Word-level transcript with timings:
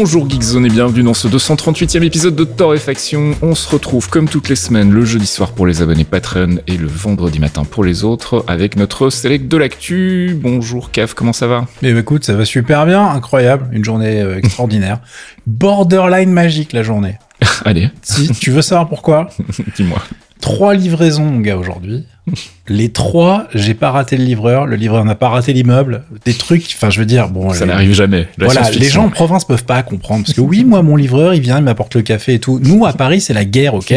Bonjour 0.00 0.30
Geekzone 0.30 0.64
et 0.64 0.68
bienvenue 0.68 1.02
dans 1.02 1.12
ce 1.12 1.26
238e 1.26 2.04
épisode 2.04 2.36
de 2.36 2.44
Torréfaction. 2.44 3.32
On 3.42 3.56
se 3.56 3.68
retrouve 3.68 4.08
comme 4.08 4.28
toutes 4.28 4.48
les 4.48 4.54
semaines 4.54 4.92
le 4.92 5.04
jeudi 5.04 5.26
soir 5.26 5.50
pour 5.50 5.66
les 5.66 5.82
abonnés 5.82 6.04
Patreon 6.04 6.58
et 6.68 6.76
le 6.76 6.86
vendredi 6.86 7.40
matin 7.40 7.64
pour 7.64 7.82
les 7.82 8.04
autres 8.04 8.44
avec 8.46 8.76
notre 8.76 9.10
select 9.10 9.48
de 9.48 9.56
l'actu. 9.56 10.38
Bonjour 10.40 10.92
Caf, 10.92 11.14
comment 11.14 11.32
ça 11.32 11.48
va? 11.48 11.66
Eh 11.82 11.92
ben, 11.92 11.98
écoute, 11.98 12.24
ça 12.24 12.34
va 12.34 12.44
super 12.44 12.86
bien, 12.86 13.04
incroyable, 13.08 13.68
une 13.72 13.84
journée 13.84 14.20
euh, 14.22 14.38
extraordinaire. 14.42 15.00
Borderline 15.48 16.30
magique 16.30 16.72
la 16.74 16.84
journée. 16.84 17.18
Allez, 17.64 17.90
Si 18.02 18.28
tu 18.28 18.52
veux 18.52 18.62
savoir 18.62 18.88
pourquoi, 18.88 19.30
dis-moi. 19.76 19.98
trois 20.40 20.74
livraisons 20.74 21.24
mon 21.24 21.40
gars 21.40 21.56
aujourd'hui. 21.56 22.06
Les 22.70 22.90
trois, 22.90 23.46
j'ai 23.54 23.72
pas 23.72 23.90
raté 23.90 24.16
le 24.18 24.24
livreur, 24.24 24.66
le 24.66 24.76
livreur 24.76 25.02
n'a 25.04 25.14
pas 25.14 25.30
raté 25.30 25.54
l'immeuble, 25.54 26.02
des 26.26 26.34
trucs, 26.34 26.64
enfin 26.76 26.90
je 26.90 27.00
veux 27.00 27.06
dire, 27.06 27.28
bon, 27.28 27.50
Ça 27.54 27.64
les- 27.64 27.70
n'arrive 27.70 27.94
jamais. 27.94 28.28
La 28.36 28.44
voilà, 28.46 28.70
les 28.70 28.88
gens 28.88 29.06
en 29.06 29.08
province 29.08 29.46
peuvent 29.46 29.64
pas 29.64 29.82
comprendre 29.82 30.24
parce 30.26 30.34
que 30.36 30.42
oui, 30.42 30.64
moi 30.64 30.82
mon 30.82 30.94
livreur, 30.96 31.32
il 31.32 31.40
vient, 31.40 31.58
il 31.58 31.64
m'apporte 31.64 31.94
le 31.94 32.02
café 32.02 32.34
et 32.34 32.38
tout. 32.40 32.60
Nous 32.62 32.84
à 32.84 32.92
Paris, 32.92 33.20
c'est 33.22 33.32
la 33.32 33.46
guerre, 33.46 33.74
ok? 33.74 33.94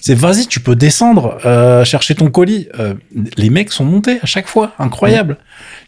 C'est 0.00 0.14
vas-y, 0.14 0.46
tu 0.46 0.60
peux 0.60 0.76
descendre 0.76 1.38
euh, 1.46 1.84
chercher 1.86 2.14
ton 2.14 2.28
colis. 2.30 2.68
Euh, 2.78 2.94
les 3.38 3.48
mecs 3.48 3.72
sont 3.72 3.84
montés 3.84 4.18
à 4.22 4.26
chaque 4.26 4.46
fois, 4.46 4.72
incroyable. 4.78 5.38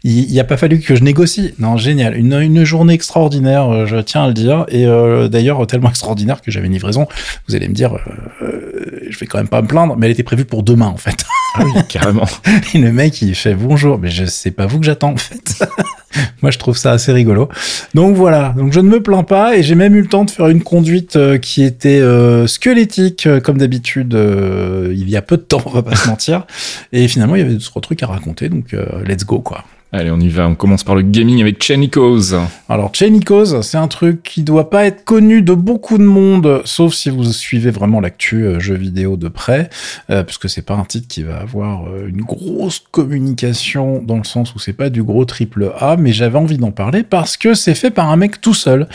Il, 0.04 0.30
il 0.30 0.40
a 0.40 0.44
pas 0.44 0.56
fallu 0.56 0.80
que 0.80 0.94
je 0.94 1.02
négocie. 1.02 1.54
Non, 1.58 1.76
génial, 1.76 2.16
une, 2.16 2.34
une 2.34 2.64
journée 2.64 2.94
extraordinaire, 2.94 3.68
euh, 3.70 3.86
je 3.86 3.96
tiens 3.96 4.24
à 4.24 4.26
le 4.28 4.34
dire. 4.34 4.66
Et 4.68 4.86
euh, 4.86 5.28
d'ailleurs 5.28 5.66
tellement 5.66 5.90
extraordinaire 5.94 6.40
que 6.40 6.50
j'avais 6.50 6.66
une 6.66 6.72
livraison. 6.74 7.06
Vous 7.48 7.54
allez 7.54 7.68
me 7.68 7.74
dire, 7.74 7.94
euh, 7.94 7.98
euh, 8.42 9.06
je 9.08 9.18
vais 9.18 9.26
quand 9.26 9.38
même 9.38 9.48
pas 9.48 9.62
me 9.62 9.66
plaindre, 9.66 9.96
mais 9.96 10.06
elle 10.06 10.12
était 10.12 10.22
prévue 10.22 10.44
pour 10.44 10.62
demain 10.62 10.88
en 10.88 10.96
fait. 10.96 11.24
Ah 11.56 11.62
oui, 11.64 11.72
carrément. 11.88 12.26
Et 12.74 12.78
le 12.78 12.90
mec, 12.90 13.22
il 13.22 13.32
fait 13.36 13.54
bonjour, 13.54 13.96
mais 14.00 14.10
je 14.10 14.24
sais 14.24 14.50
pas 14.50 14.66
vous 14.66 14.80
que 14.80 14.86
j'attends 14.86 15.12
en 15.12 15.16
fait. 15.16 15.64
Moi, 16.42 16.50
je 16.50 16.58
trouve 16.58 16.76
ça 16.76 16.90
assez 16.90 17.12
rigolo. 17.12 17.48
Donc 17.94 18.16
voilà, 18.16 18.52
donc 18.56 18.72
je 18.72 18.80
ne 18.80 18.88
me 18.88 19.00
plains 19.00 19.22
pas 19.22 19.56
et 19.56 19.62
j'ai 19.62 19.76
même 19.76 19.94
eu 19.94 20.00
le 20.00 20.08
temps 20.08 20.24
de 20.24 20.32
faire 20.32 20.48
une 20.48 20.64
conduite 20.64 21.14
euh, 21.14 21.38
qui 21.38 21.62
était 21.62 22.00
euh, 22.00 22.48
squelettique 22.48 23.28
comme 23.44 23.58
d'habitude 23.58 24.16
euh, 24.16 24.92
il 24.96 25.08
y 25.08 25.16
a 25.16 25.22
peu 25.22 25.36
de 25.36 25.42
temps, 25.42 25.62
on 25.66 25.70
va 25.70 25.82
pas 25.82 25.94
se 25.94 26.08
mentir. 26.08 26.44
Et 26.92 27.06
finalement, 27.06 27.36
il 27.36 27.42
y 27.42 27.44
avait 27.44 27.54
d'autres 27.54 27.80
trucs 27.80 28.02
à 28.02 28.08
raconter, 28.08 28.48
donc 28.48 28.74
euh, 28.74 29.04
let's 29.06 29.24
go 29.24 29.38
quoi. 29.38 29.64
Allez, 29.92 30.10
on 30.10 30.18
y 30.18 30.28
va. 30.28 30.48
On 30.48 30.56
commence 30.56 30.82
par 30.82 30.96
le 30.96 31.02
gaming 31.02 31.40
avec 31.40 31.62
Chenikos. 31.62 32.34
Alors, 32.68 32.92
Chainicos, 32.92 33.62
c'est 33.62 33.76
un 33.76 33.86
truc 33.86 34.24
qui 34.24 34.42
doit 34.42 34.68
pas 34.68 34.86
être 34.86 35.04
connu 35.04 35.40
de 35.40 35.54
beaucoup 35.54 35.98
de 35.98 36.02
monde, 36.02 36.62
sauf 36.64 36.94
si 36.94 37.10
vous 37.10 37.24
suivez 37.32 37.70
vraiment 37.70 38.00
l'actu 38.00 38.44
euh, 38.44 38.58
jeu 38.58 38.74
vidéo 38.74 39.16
de 39.16 39.28
près, 39.28 39.70
euh, 40.10 40.24
parce 40.24 40.36
que 40.36 40.48
c'est 40.48 40.62
pas 40.62 40.74
un 40.74 40.84
titre 40.84 41.06
qui 41.06 41.22
va 41.22 41.36
avoir 41.36 41.86
euh, 41.86 42.08
une 42.08 42.22
grosse 42.22 42.82
communication 42.90 44.02
dans 44.02 44.16
le 44.16 44.24
sens 44.24 44.52
où 44.56 44.58
c'est 44.58 44.72
pas 44.72 44.90
du 44.90 45.04
gros 45.04 45.24
triple 45.26 45.72
A, 45.78 45.96
mais 45.96 46.12
j'avais 46.12 46.38
envie 46.38 46.58
d'en 46.58 46.72
parler 46.72 47.04
parce 47.04 47.36
que 47.36 47.54
c'est 47.54 47.76
fait 47.76 47.92
par 47.92 48.10
un 48.10 48.16
mec 48.16 48.40
tout 48.40 48.54
seul 48.54 48.88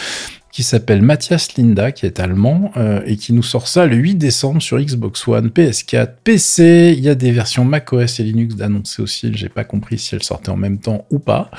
qui 0.52 0.64
s'appelle 0.64 1.02
Matthias 1.02 1.56
Linda, 1.58 1.92
qui 1.92 2.06
est 2.06 2.20
allemand, 2.20 2.72
euh, 2.78 3.02
et 3.06 3.18
qui 3.18 3.34
nous 3.34 3.44
sort 3.44 3.68
ça 3.68 3.86
le 3.86 3.96
8 3.96 4.16
décembre 4.16 4.62
sur 4.62 4.80
Xbox 4.80 5.28
One, 5.28 5.50
PS4, 5.50 6.10
PC. 6.24 6.96
Il 6.98 7.04
y 7.04 7.10
a 7.10 7.16
des 7.16 7.32
versions 7.32 7.66
macOS 7.66 8.20
et 8.20 8.24
Linux 8.24 8.56
d'annoncer 8.56 9.02
aussi. 9.02 9.32
J'ai 9.34 9.50
pas 9.50 9.64
compris 9.64 10.00
si 10.00 10.16
elles 10.16 10.24
sortaient 10.24 10.50
en 10.50 10.58
même 10.58 10.80
temps 10.80 11.06
ou 11.12 11.20
pas. 11.20 11.52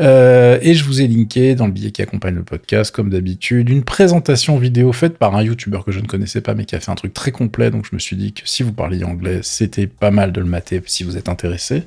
Euh, 0.00 0.58
et 0.60 0.74
je 0.74 0.84
vous 0.84 1.00
ai 1.00 1.08
linké 1.08 1.54
dans 1.54 1.66
le 1.66 1.72
billet 1.72 1.92
qui 1.92 2.02
accompagne 2.02 2.34
le 2.34 2.42
podcast, 2.42 2.94
comme 2.94 3.10
d'habitude, 3.10 3.68
une 3.68 3.84
présentation 3.84 4.58
vidéo 4.58 4.92
faite 4.92 5.18
par 5.18 5.36
un 5.36 5.42
YouTuber 5.42 5.80
que 5.84 5.92
je 5.92 6.00
ne 6.00 6.06
connaissais 6.06 6.40
pas, 6.40 6.54
mais 6.54 6.64
qui 6.64 6.74
a 6.74 6.80
fait 6.80 6.90
un 6.90 6.96
truc 6.96 7.14
très 7.14 7.30
complet. 7.30 7.70
Donc 7.70 7.86
je 7.88 7.94
me 7.94 8.00
suis 8.00 8.16
dit 8.16 8.32
que 8.32 8.42
si 8.44 8.62
vous 8.62 8.72
parliez 8.72 9.04
anglais, 9.04 9.40
c'était 9.42 9.86
pas 9.86 10.10
mal 10.10 10.32
de 10.32 10.40
le 10.40 10.46
mater 10.46 10.82
si 10.86 11.04
vous 11.04 11.16
êtes 11.16 11.28
intéressé. 11.28 11.84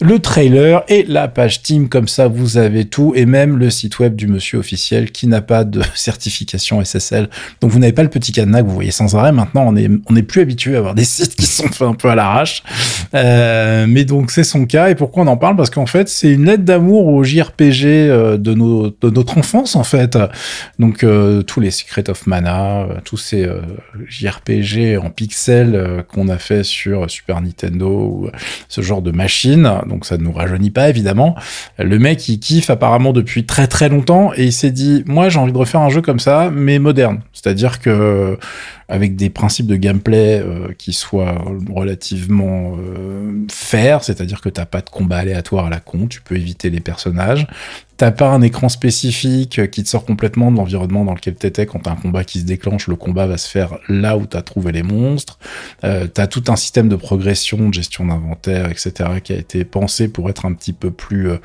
Le 0.00 0.18
trailer 0.18 0.84
et 0.88 1.04
la 1.04 1.28
page 1.28 1.62
Team, 1.62 1.88
comme 1.88 2.08
ça 2.08 2.28
vous 2.28 2.58
avez 2.58 2.84
tout, 2.84 3.12
et 3.16 3.26
même 3.26 3.56
le 3.56 3.70
site 3.70 3.98
web 3.98 4.14
du 4.14 4.28
monsieur 4.28 4.58
officiel 4.58 5.10
qui 5.10 5.26
n'a 5.26 5.40
pas 5.40 5.64
de 5.64 5.80
certification 5.96 6.82
SSL. 6.82 7.28
Donc 7.60 7.70
vous 7.70 7.78
n'avez 7.78 7.92
pas 7.92 8.02
le 8.02 8.08
petit 8.08 8.32
cadenas 8.32 8.62
que 8.62 8.66
vous 8.66 8.74
voyez 8.74 8.90
sans 8.90 9.16
arrêt. 9.16 9.32
Maintenant, 9.32 9.64
on 9.66 9.76
est, 9.76 9.90
on 10.08 10.16
est 10.16 10.22
plus 10.22 10.40
habitué 10.40 10.74
à 10.76 10.78
avoir 10.78 10.94
des 10.94 11.04
sites 11.16 11.34
qui 11.36 11.46
sont 11.46 11.68
faits 11.68 11.82
un 11.82 11.94
peu 11.94 12.08
à 12.08 12.14
l'arrache. 12.14 12.62
Euh, 13.14 13.86
mais 13.88 14.04
donc 14.04 14.30
c'est 14.30 14.44
son 14.44 14.66
cas. 14.66 14.90
Et 14.90 14.94
pourquoi 14.94 15.24
on 15.24 15.26
en 15.26 15.36
parle? 15.36 15.56
Parce 15.56 15.70
qu'en 15.70 15.86
fait, 15.86 16.08
c'est 16.08 16.32
une 16.32 16.44
lettre 16.44 16.64
d'amour 16.64 17.08
au 17.08 17.22
JRPG 17.24 17.84
euh, 17.84 18.36
de, 18.36 18.54
notre 18.54 19.38
enfance, 19.38 19.76
en 19.76 19.84
fait. 19.84 20.18
Donc 20.78 21.04
euh, 21.04 21.42
tous 21.42 21.60
les 21.60 21.70
Secret 21.70 22.08
of 22.10 22.26
Mana, 22.26 22.86
tous 23.04 23.16
ces 23.16 23.48
JRPG 24.08 24.98
en 25.02 25.10
pixels 25.10 26.04
qu'on 26.08 26.28
a 26.28 26.38
fait 26.38 26.62
sur 26.62 27.10
Super 27.10 27.40
Nintendo 27.40 27.88
ou 27.88 28.30
ce 28.68 28.80
genre 28.80 29.02
de 29.02 29.10
machine. 29.10 29.70
Donc 29.88 30.06
ça 30.06 30.16
ne 30.16 30.22
nous 30.22 30.32
rajeunit 30.32 30.70
pas, 30.70 30.88
évidemment. 30.88 31.34
Le 31.78 31.98
mec, 31.98 32.28
il 32.28 32.38
kiffe 32.38 32.70
apparemment 32.70 33.12
depuis 33.12 33.44
très 33.44 33.66
très 33.66 33.88
longtemps 33.88 34.32
et 34.36 34.44
il 34.44 34.52
s'est 34.52 34.70
dit, 34.70 35.02
moi 35.06 35.28
j'ai 35.28 35.38
envie 35.38 35.52
de 35.52 35.58
refaire 35.58 35.80
un 35.80 35.85
jeu 35.88 36.02
comme 36.02 36.18
ça, 36.20 36.50
mais 36.52 36.78
moderne. 36.78 37.20
C'est-à-dire 37.32 37.80
que 37.80 38.38
avec 38.88 39.16
des 39.16 39.30
principes 39.30 39.66
de 39.66 39.76
gameplay 39.76 40.40
euh, 40.40 40.68
qui 40.78 40.92
soient 40.92 41.44
relativement 41.72 42.76
euh, 42.78 43.44
fair, 43.50 44.04
c'est-à-dire 44.04 44.40
que 44.40 44.48
t'as 44.48 44.66
pas 44.66 44.80
de 44.80 44.90
combat 44.90 45.18
aléatoire 45.18 45.66
à 45.66 45.70
la 45.70 45.80
con, 45.80 46.06
tu 46.06 46.20
peux 46.20 46.36
éviter 46.36 46.70
les 46.70 46.80
personnages. 46.80 47.46
T'as 47.96 48.10
pas 48.10 48.28
un 48.28 48.42
écran 48.42 48.68
spécifique 48.68 49.70
qui 49.70 49.82
te 49.82 49.88
sort 49.88 50.04
complètement 50.04 50.52
de 50.52 50.58
l'environnement 50.58 51.04
dans 51.06 51.14
lequel 51.14 51.34
t'étais. 51.34 51.64
Quand 51.64 51.78
t'as 51.78 51.92
un 51.92 51.96
combat 51.96 52.24
qui 52.24 52.40
se 52.40 52.44
déclenche, 52.44 52.88
le 52.88 52.96
combat 52.96 53.26
va 53.26 53.38
se 53.38 53.48
faire 53.48 53.78
là 53.88 54.18
où 54.18 54.26
t'as 54.26 54.42
trouvé 54.42 54.70
les 54.70 54.82
monstres. 54.82 55.38
Euh, 55.82 56.06
t'as 56.06 56.26
tout 56.26 56.44
un 56.48 56.56
système 56.56 56.90
de 56.90 56.96
progression, 56.96 57.70
de 57.70 57.72
gestion 57.72 58.04
d'inventaire, 58.04 58.70
etc., 58.70 58.92
qui 59.24 59.32
a 59.32 59.36
été 59.36 59.64
pensé 59.64 60.08
pour 60.08 60.28
être 60.28 60.44
un 60.44 60.52
petit 60.52 60.74
peu 60.74 60.90
plus 60.90 61.30
euh, 61.30 61.36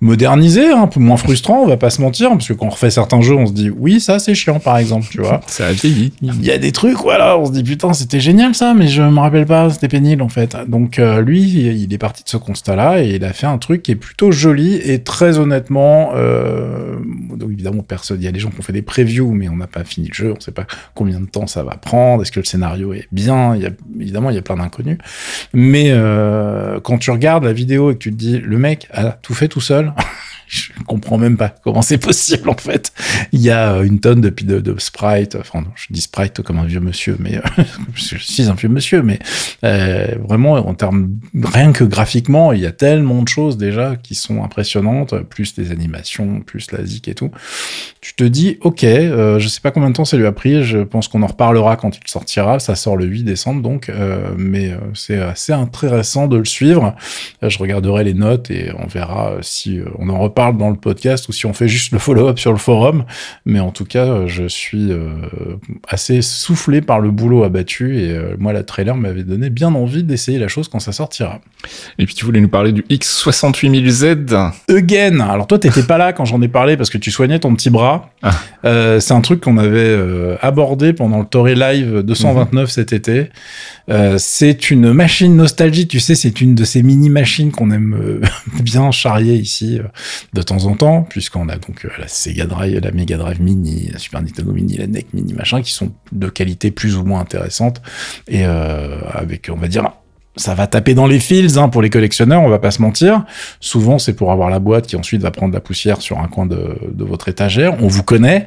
modernisé, 0.00 0.70
hein, 0.70 0.84
un 0.84 0.86
peu 0.86 1.00
moins 1.00 1.18
frustrant, 1.18 1.58
on 1.58 1.66
va 1.66 1.76
pas 1.76 1.90
se 1.90 2.00
mentir, 2.00 2.30
parce 2.30 2.48
que 2.48 2.54
quand 2.54 2.66
on 2.66 2.70
refait 2.70 2.90
certains 2.90 3.20
jeux, 3.20 3.36
on 3.36 3.46
se 3.46 3.52
dit 3.52 3.68
oui, 3.68 4.00
ça 4.00 4.18
c'est 4.18 4.34
chiant, 4.34 4.58
par 4.58 4.78
exemple, 4.78 5.06
tu 5.10 5.20
vois. 5.20 5.42
Ça 5.48 5.66
a 5.66 5.72
vieilli. 5.72 6.14
Il 6.22 6.42
y 6.42 6.50
a 6.50 6.56
des 6.56 6.72
trucs, 6.72 6.79
voilà, 6.88 7.38
on 7.38 7.46
se 7.46 7.52
dit 7.52 7.62
putain, 7.62 7.92
c'était 7.92 8.20
génial 8.20 8.54
ça, 8.54 8.74
mais 8.74 8.88
je 8.88 9.02
me 9.02 9.18
rappelle 9.18 9.46
pas, 9.46 9.70
c'était 9.70 9.88
pénible 9.88 10.22
en 10.22 10.28
fait. 10.28 10.56
Donc 10.68 10.98
euh, 10.98 11.20
lui, 11.20 11.42
il 11.42 11.92
est 11.92 11.98
parti 11.98 12.24
de 12.24 12.28
ce 12.28 12.36
constat-là 12.36 13.02
et 13.02 13.16
il 13.16 13.24
a 13.24 13.32
fait 13.32 13.46
un 13.46 13.58
truc 13.58 13.82
qui 13.82 13.92
est 13.92 13.96
plutôt 13.96 14.32
joli 14.32 14.76
et 14.76 15.02
très 15.02 15.38
honnêtement, 15.38 16.12
euh, 16.14 16.96
donc 17.34 17.50
évidemment 17.50 17.82
personne, 17.82 18.18
il 18.20 18.24
y 18.24 18.28
a 18.28 18.32
des 18.32 18.40
gens 18.40 18.50
qui 18.50 18.58
ont 18.58 18.62
fait 18.62 18.72
des 18.72 18.82
previews, 18.82 19.32
mais 19.32 19.48
on 19.48 19.56
n'a 19.56 19.66
pas 19.66 19.84
fini 19.84 20.08
le 20.08 20.14
jeu, 20.14 20.34
on 20.36 20.40
sait 20.40 20.52
pas 20.52 20.66
combien 20.94 21.20
de 21.20 21.26
temps 21.26 21.46
ça 21.46 21.62
va 21.62 21.76
prendre, 21.76 22.22
est-ce 22.22 22.32
que 22.32 22.40
le 22.40 22.46
scénario 22.46 22.92
est 22.92 23.08
bien, 23.12 23.54
il 23.54 23.62
y 23.62 23.66
a, 23.66 23.70
évidemment 24.00 24.30
il 24.30 24.36
y 24.36 24.38
a 24.38 24.42
plein 24.42 24.56
d'inconnus, 24.56 24.98
mais 25.52 25.90
euh, 25.90 26.80
quand 26.80 26.98
tu 26.98 27.10
regardes 27.10 27.44
la 27.44 27.52
vidéo 27.52 27.90
et 27.90 27.94
que 27.94 27.98
tu 27.98 28.10
te 28.10 28.16
dis 28.16 28.38
le 28.38 28.58
mec 28.58 28.88
a 28.92 29.10
tout 29.12 29.34
fait 29.34 29.48
tout 29.48 29.60
seul. 29.60 29.92
Je 30.50 30.72
comprends 30.84 31.16
même 31.16 31.36
pas 31.36 31.54
comment 31.62 31.80
c'est 31.80 31.98
possible 31.98 32.50
en 32.50 32.56
fait. 32.56 32.92
Il 33.30 33.40
y 33.40 33.50
a 33.50 33.74
euh, 33.74 33.82
une 33.84 34.00
tonne 34.00 34.20
de, 34.20 34.30
de, 34.30 34.74
sprites, 34.78 35.36
enfin 35.36 35.60
non, 35.60 35.70
je 35.76 35.86
dis 35.90 36.00
sprite 36.00 36.42
comme 36.42 36.58
un 36.58 36.64
vieux 36.64 36.80
monsieur, 36.80 37.16
mais 37.20 37.36
euh, 37.36 37.62
je 37.94 38.16
suis 38.16 38.48
un 38.48 38.54
vieux 38.54 38.68
monsieur, 38.68 39.00
mais 39.02 39.20
euh, 39.62 40.16
vraiment 40.26 40.54
en 40.54 40.74
termes 40.74 41.10
rien 41.40 41.70
que 41.70 41.84
graphiquement, 41.84 42.52
il 42.52 42.58
y 42.58 42.66
a 42.66 42.72
tellement 42.72 43.22
de 43.22 43.28
choses 43.28 43.58
déjà 43.58 43.94
qui 43.94 44.16
sont 44.16 44.42
impressionnantes, 44.42 45.14
plus 45.22 45.56
les 45.56 45.70
animations, 45.70 46.40
plus 46.40 46.72
la 46.72 46.84
zik 46.84 47.06
et 47.06 47.14
tout. 47.14 47.30
Tu 48.00 48.14
te 48.14 48.24
dis 48.24 48.58
ok, 48.62 48.82
euh, 48.82 49.38
je 49.38 49.46
sais 49.46 49.60
pas 49.60 49.70
combien 49.70 49.90
de 49.90 49.94
temps 49.94 50.04
ça 50.04 50.16
lui 50.16 50.26
a 50.26 50.32
pris, 50.32 50.64
je 50.64 50.78
pense 50.78 51.06
qu'on 51.06 51.22
en 51.22 51.28
reparlera 51.28 51.76
quand 51.76 51.96
il 51.96 52.00
sortira, 52.06 52.58
ça 52.58 52.74
sort 52.74 52.96
le 52.96 53.04
8 53.04 53.22
décembre 53.22 53.62
donc, 53.62 53.88
mais 54.36 54.72
c'est 54.94 55.20
assez 55.20 55.52
intéressant 55.52 56.26
de 56.26 56.38
le 56.38 56.44
suivre. 56.44 56.96
Je 57.40 57.56
regarderai 57.58 58.02
les 58.02 58.14
notes 58.14 58.50
et 58.50 58.72
on 58.76 58.88
verra 58.88 59.36
si 59.42 59.80
on 59.98 60.08
en 60.08 60.18
reparle 60.18 60.39
dans 60.40 60.70
le 60.70 60.76
podcast 60.76 61.28
ou 61.28 61.32
si 61.32 61.46
on 61.46 61.52
fait 61.52 61.68
juste 61.68 61.92
le 61.92 61.98
follow-up 61.98 62.38
sur 62.38 62.52
le 62.52 62.58
forum. 62.58 63.04
Mais 63.44 63.60
en 63.60 63.70
tout 63.70 63.84
cas, 63.84 64.06
euh, 64.06 64.26
je 64.26 64.46
suis 64.48 64.90
euh, 64.90 65.08
assez 65.86 66.22
soufflé 66.22 66.80
par 66.80 67.00
le 67.00 67.10
boulot 67.10 67.44
abattu 67.44 68.00
et 68.00 68.10
euh, 68.10 68.34
moi, 68.38 68.52
la 68.52 68.62
trailer 68.62 68.96
m'avait 68.96 69.22
donné 69.22 69.50
bien 69.50 69.74
envie 69.74 70.02
d'essayer 70.02 70.38
la 70.38 70.48
chose 70.48 70.68
quand 70.68 70.80
ça 70.80 70.92
sortira. 70.92 71.40
Et 71.98 72.06
puis 72.06 72.14
tu 72.14 72.24
voulais 72.24 72.40
nous 72.40 72.48
parler 72.48 72.72
du 72.72 72.82
X68000Z. 72.82 74.52
Again 74.68 75.20
Alors 75.20 75.46
toi, 75.46 75.58
t'étais 75.58 75.82
pas 75.82 75.98
là 75.98 76.12
quand 76.12 76.24
j'en 76.24 76.40
ai 76.40 76.48
parlé 76.48 76.76
parce 76.76 76.90
que 76.90 76.98
tu 76.98 77.10
soignais 77.10 77.38
ton 77.38 77.54
petit 77.54 77.70
bras. 77.70 78.10
Ah. 78.22 78.32
Euh, 78.64 79.00
c'est 79.00 79.14
un 79.14 79.20
truc 79.20 79.40
qu'on 79.40 79.56
avait 79.56 79.78
euh, 79.78 80.36
abordé 80.42 80.92
pendant 80.92 81.18
le 81.18 81.24
Tory 81.24 81.54
Live 81.54 82.02
229 82.02 82.70
cet 82.70 82.92
été. 82.92 83.30
Euh, 83.90 84.16
c'est 84.18 84.70
une 84.70 84.92
machine 84.92 85.34
nostalgie, 85.34 85.88
tu 85.88 86.00
sais, 86.00 86.14
c'est 86.14 86.40
une 86.40 86.54
de 86.54 86.64
ces 86.64 86.82
mini-machines 86.82 87.50
qu'on 87.50 87.70
aime 87.70 88.20
bien 88.62 88.90
charrier 88.90 89.34
ici 89.34 89.80
de 90.32 90.42
temps 90.42 90.66
en 90.66 90.76
temps, 90.76 91.02
puisqu'on 91.02 91.48
a 91.48 91.56
donc 91.56 91.86
la 91.98 92.08
Sega 92.08 92.46
Drive, 92.46 92.80
la 92.80 92.90
Mega 92.92 93.16
Drive 93.16 93.40
Mini, 93.40 93.88
la 93.92 93.98
Super 93.98 94.22
Nintendo 94.22 94.52
Mini, 94.52 94.76
la 94.76 94.86
NEC 94.86 95.12
Mini, 95.12 95.34
machin, 95.34 95.60
qui 95.62 95.72
sont 95.72 95.92
de 96.12 96.28
qualité 96.28 96.70
plus 96.70 96.96
ou 96.96 97.04
moins 97.04 97.20
intéressante 97.20 97.82
et 98.28 98.44
avec, 98.44 99.50
on 99.52 99.56
va 99.56 99.68
dire, 99.68 99.90
ça 100.36 100.54
va 100.54 100.68
taper 100.68 100.94
dans 100.94 101.08
les 101.08 101.18
fils 101.18 101.56
hein, 101.56 101.68
pour 101.68 101.82
les 101.82 101.90
collectionneurs, 101.90 102.42
on 102.42 102.48
va 102.48 102.60
pas 102.60 102.70
se 102.70 102.80
mentir. 102.80 103.24
Souvent, 103.58 103.98
c'est 103.98 104.12
pour 104.12 104.30
avoir 104.30 104.48
la 104.48 104.60
boîte 104.60 104.86
qui 104.86 104.94
ensuite 104.94 105.22
va 105.22 105.32
prendre 105.32 105.52
la 105.52 105.60
poussière 105.60 106.00
sur 106.00 106.20
un 106.20 106.28
coin 106.28 106.46
de, 106.46 106.78
votre 106.98 107.28
étagère. 107.28 107.82
On 107.82 107.88
vous 107.88 108.04
connaît, 108.04 108.46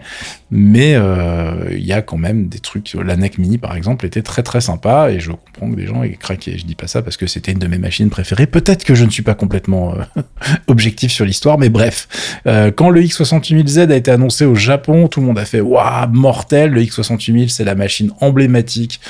mais 0.50 0.94
euh, 0.96 1.68
il 1.72 1.86
y 1.86 1.92
a 1.92 2.02
quand 2.02 2.18
même 2.18 2.48
des 2.48 2.60
trucs. 2.60 2.94
La 2.94 3.18
NEC 3.18 3.38
Mini, 3.38 3.58
par 3.58 3.76
exemple, 3.76 4.06
était 4.06 4.22
très 4.22 4.44
très 4.44 4.62
sympa 4.62 5.12
et 5.12 5.20
je 5.20 5.32
comprends 5.32 5.70
que 5.70 5.76
des 5.76 5.86
gens 5.86 6.04
aient 6.04 6.12
craqué. 6.12 6.58
Je 6.58 6.66
dis 6.66 6.76
pas 6.76 6.88
ça 6.88 7.02
parce 7.02 7.18
que 7.18 7.28
c'était 7.28 7.52
une 7.52 7.60
de 7.60 7.68
mes 7.68 7.78
machines 7.78 8.10
préférées. 8.10 8.48
Peut-être 8.48 8.86
que 8.86 8.96
je 8.96 9.04
ne 9.04 9.10
suis 9.10 9.24
pas 9.24 9.36
complètement 9.36 9.94
euh, 9.94 10.22
objectif 10.68 11.12
sur 11.12 11.26
l'histoire, 11.26 11.58
mais 11.58 11.70
bref. 11.70 12.08
Euh, 12.48 12.72
quand 12.72 12.92
le 12.92 13.02
X68000Z 13.02 13.92
a 13.92 13.96
été 13.96 14.10
annoncé 14.10 14.46
au 14.46 14.56
Japon, 14.56 15.10
tout 15.10 15.20
le 15.20 15.26
monde 15.26 15.40
a 15.40 15.46
fait 15.46 15.62
waouh 15.62 16.10
mortel. 16.14 16.72
Le 16.72 16.82
X68000, 16.82 17.50
c'est 17.50 17.66
la 17.66 17.76
machine 17.76 18.12
emblématique 18.22 19.02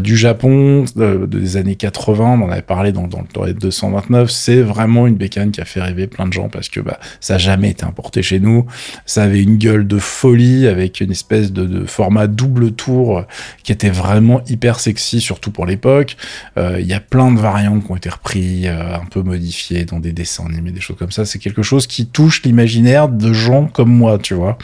du 0.00 0.16
Japon 0.16 0.84
des 0.94 1.56
années 1.56 1.74
80 1.74 2.11
on 2.20 2.42
en 2.42 2.50
avait 2.50 2.62
parlé 2.62 2.92
dans, 2.92 3.06
dans 3.06 3.22
le 3.44 3.52
229, 3.54 4.30
c'est 4.30 4.60
vraiment 4.60 5.06
une 5.06 5.16
bécane 5.16 5.50
qui 5.50 5.60
a 5.60 5.64
fait 5.64 5.80
rêver 5.80 6.06
plein 6.06 6.26
de 6.26 6.32
gens 6.32 6.48
parce 6.48 6.68
que 6.68 6.80
bah, 6.80 6.98
ça 7.20 7.34
n'a 7.34 7.38
jamais 7.38 7.70
été 7.70 7.84
importé 7.84 8.22
chez 8.22 8.40
nous. 8.40 8.66
Ça 9.06 9.24
avait 9.24 9.42
une 9.42 9.56
gueule 9.56 9.86
de 9.86 9.98
folie 9.98 10.66
avec 10.66 11.00
une 11.00 11.10
espèce 11.10 11.52
de, 11.52 11.84
format 11.86 12.26
double 12.26 12.72
tour 12.72 13.24
qui 13.62 13.72
était 13.72 13.90
vraiment 13.90 14.40
hyper 14.48 14.80
sexy, 14.80 15.20
surtout 15.20 15.50
pour 15.50 15.66
l'époque. 15.66 16.16
Euh, 16.56 16.78
il 16.80 16.86
y 16.86 16.94
a 16.94 17.00
plein 17.00 17.32
de 17.32 17.40
variantes 17.40 17.84
qui 17.84 17.90
ont 17.90 17.96
été 17.96 18.08
repris, 18.08 18.66
euh, 18.66 18.94
un 18.94 19.06
peu 19.06 19.22
modifiées 19.22 19.84
dans 19.84 20.00
des 20.00 20.12
dessins 20.12 20.46
animés, 20.46 20.70
des 20.70 20.80
choses 20.80 20.96
comme 20.96 21.12
ça. 21.12 21.24
C'est 21.24 21.38
quelque 21.38 21.62
chose 21.62 21.86
qui 21.86 22.06
touche 22.06 22.42
l'imaginaire 22.42 23.08
de 23.08 23.32
gens 23.32 23.66
comme 23.66 23.90
moi, 23.90 24.18
tu 24.18 24.34
vois. 24.34 24.58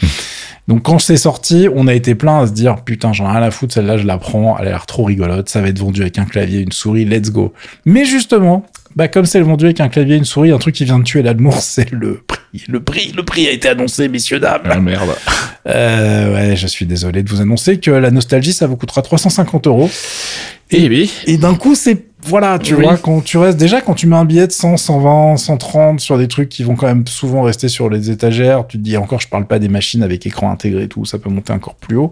Donc 0.68 0.82
quand 0.82 0.98
c'est 0.98 1.16
sorti, 1.16 1.66
on 1.74 1.88
a 1.88 1.94
été 1.94 2.14
plein 2.14 2.40
à 2.40 2.46
se 2.46 2.52
dire 2.52 2.84
putain 2.84 3.14
j'en 3.14 3.24
ai 3.24 3.38
rien 3.38 3.42
à 3.42 3.50
foutre, 3.50 3.72
celle-là 3.72 3.96
je 3.96 4.06
la 4.06 4.18
prends, 4.18 4.58
elle 4.58 4.66
a 4.68 4.70
l'air 4.72 4.84
trop 4.84 5.04
rigolote, 5.04 5.48
ça 5.48 5.62
va 5.62 5.68
être 5.68 5.78
vendu 5.78 6.02
avec 6.02 6.18
un 6.18 6.26
clavier, 6.26 6.60
une 6.60 6.72
souris, 6.72 7.06
let's 7.06 7.30
go. 7.30 7.37
Mais 7.84 8.04
justement, 8.04 8.66
bah 8.96 9.08
comme 9.08 9.26
c'est 9.26 9.40
vendu 9.40 9.66
avec 9.66 9.80
un 9.80 9.88
clavier, 9.88 10.16
une 10.16 10.24
souris, 10.24 10.50
un 10.50 10.58
truc 10.58 10.74
qui 10.74 10.84
vient 10.84 10.98
de 10.98 11.04
tuer 11.04 11.22
l'amour, 11.22 11.54
c'est 11.60 11.90
le 11.92 12.22
prix. 12.26 12.38
Le 12.68 12.80
prix, 12.80 13.12
le 13.14 13.22
prix 13.24 13.46
a 13.46 13.52
été 13.52 13.68
annoncé, 13.68 14.08
messieurs 14.08 14.40
dames. 14.40 14.62
Ah 14.64 14.80
merde. 14.80 15.10
Euh, 15.66 16.34
ouais, 16.34 16.56
je 16.56 16.66
suis 16.66 16.86
désolé 16.86 17.22
de 17.22 17.28
vous 17.28 17.40
annoncer 17.40 17.78
que 17.78 17.90
la 17.90 18.10
nostalgie, 18.10 18.52
ça 18.52 18.66
vous 18.66 18.76
coûtera 18.76 19.02
350 19.02 19.66
euros. 19.66 19.90
Et, 20.70 20.84
eh 20.84 20.88
oui. 20.88 21.12
Et 21.26 21.36
d'un 21.36 21.54
coup, 21.54 21.74
c'est 21.74 22.06
voilà, 22.24 22.58
tu 22.58 22.74
vois, 22.74 22.96
quand 22.96 23.22
tu 23.22 23.38
restes 23.38 23.58
déjà 23.58 23.80
quand 23.80 23.94
tu 23.94 24.06
mets 24.06 24.16
un 24.16 24.24
billet 24.24 24.46
de 24.46 24.52
100, 24.52 24.76
120, 24.76 25.36
130 25.36 26.00
sur 26.00 26.18
des 26.18 26.28
trucs 26.28 26.48
qui 26.48 26.64
vont 26.64 26.74
quand 26.74 26.86
même 26.86 27.06
souvent 27.06 27.42
rester 27.42 27.68
sur 27.68 27.88
les 27.88 28.10
étagères, 28.10 28.66
tu 28.66 28.76
te 28.76 28.82
dis 28.82 28.96
encore, 28.96 29.20
je 29.20 29.28
parle 29.28 29.46
pas 29.46 29.58
des 29.58 29.68
machines 29.68 30.02
avec 30.02 30.26
écran 30.26 30.50
intégré 30.50 30.84
et 30.84 30.88
tout, 30.88 31.04
ça 31.04 31.18
peut 31.18 31.30
monter 31.30 31.52
encore 31.52 31.76
plus 31.76 31.96
haut. 31.96 32.10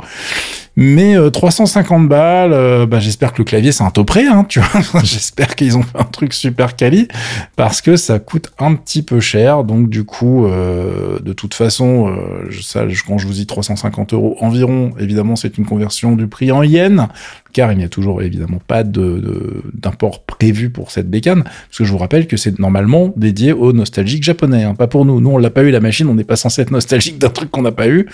Mais 0.76 1.16
350 1.32 2.04
euh, 2.04 2.06
balles, 2.06 2.52
euh, 2.52 2.86
bah, 2.86 3.00
j'espère 3.00 3.32
que 3.32 3.38
le 3.38 3.44
clavier 3.44 3.72
c'est 3.72 3.82
un 3.82 3.90
taux 3.90 4.04
près, 4.04 4.26
hein, 4.26 4.44
tu 4.48 4.60
vois. 4.60 5.00
j'espère 5.02 5.56
qu'ils 5.56 5.76
ont 5.76 5.82
fait 5.82 5.98
un 5.98 6.04
truc 6.04 6.34
super 6.34 6.76
quali 6.76 7.08
parce 7.56 7.80
que 7.80 7.96
ça 7.96 8.18
coûte 8.18 8.52
un 8.58 8.74
petit 8.74 9.02
peu 9.02 9.18
cher. 9.18 9.64
Donc 9.64 9.88
du 9.88 10.04
coup, 10.04 10.46
euh, 10.46 11.18
de 11.20 11.32
toute 11.32 11.54
façon, 11.54 12.14
ça, 12.62 12.84
quand 13.06 13.18
je 13.18 13.26
vous 13.26 13.32
dis 13.32 13.46
350 13.46 14.12
euros 14.12 14.36
environ, 14.40 14.92
évidemment 15.00 15.34
c'est 15.34 15.56
une 15.58 15.64
conversion 15.64 16.14
du 16.14 16.26
prix 16.26 16.52
en 16.52 16.62
yens 16.62 17.08
car 17.56 17.72
il 17.72 17.78
n'y 17.78 17.84
a 17.84 17.88
toujours 17.88 18.20
évidemment 18.20 18.60
pas 18.66 18.84
d'import 18.84 20.24
prévu 20.24 20.68
pour 20.68 20.90
cette 20.90 21.08
bécane, 21.08 21.42
parce 21.42 21.78
que 21.78 21.84
je 21.84 21.90
vous 21.90 21.96
rappelle 21.96 22.26
que 22.26 22.36
c'est 22.36 22.58
normalement 22.58 23.14
dédié 23.16 23.54
aux 23.54 23.72
nostalgiques 23.72 24.24
japonais, 24.24 24.64
hein, 24.64 24.74
pas 24.74 24.88
pour 24.88 25.06
nous. 25.06 25.22
Nous, 25.22 25.30
on 25.30 25.38
l'a 25.38 25.48
pas 25.48 25.62
eu 25.62 25.70
la 25.70 25.80
machine, 25.80 26.06
on 26.06 26.14
n'est 26.14 26.22
pas 26.24 26.36
censé 26.36 26.60
être 26.60 26.70
nostalgique 26.70 27.18
d'un 27.18 27.30
truc 27.30 27.50
qu'on 27.50 27.62
n'a 27.62 27.72
pas 27.72 27.88
eu. 27.88 28.10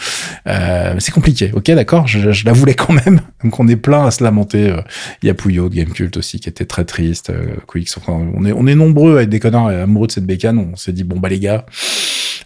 Euh, 0.46 0.94
c'est 1.00 1.10
compliqué, 1.10 1.50
ok, 1.52 1.72
d'accord, 1.72 2.06
je, 2.06 2.44
la 2.44 2.52
voulais 2.52 2.74
quand 2.74 2.92
même. 2.92 3.20
Donc 3.42 3.58
on 3.58 3.66
est 3.66 3.74
plein 3.74 4.06
à 4.06 4.12
se 4.12 4.22
lamenter. 4.22 4.70
Euh, 4.70 4.80
il 5.24 5.26
y 5.26 5.30
a 5.30 5.34
Puyo 5.34 5.68
de 5.68 5.74
Gamecult 5.74 6.16
aussi 6.16 6.38
qui 6.38 6.48
était 6.48 6.64
très 6.64 6.84
triste. 6.84 7.30
Euh, 7.30 7.56
Quick, 7.66 7.88
on 8.06 8.44
est 8.44 8.52
on 8.52 8.68
est 8.68 8.76
nombreux 8.76 9.18
à 9.18 9.22
être 9.22 9.28
des 9.28 9.40
connards 9.40 9.66
amoureux 9.66 10.06
de 10.06 10.12
cette 10.12 10.26
bécane. 10.26 10.58
On 10.58 10.76
s'est 10.76 10.92
dit 10.92 11.02
bon 11.02 11.18
bah 11.18 11.28
les 11.28 11.40
gars 11.40 11.66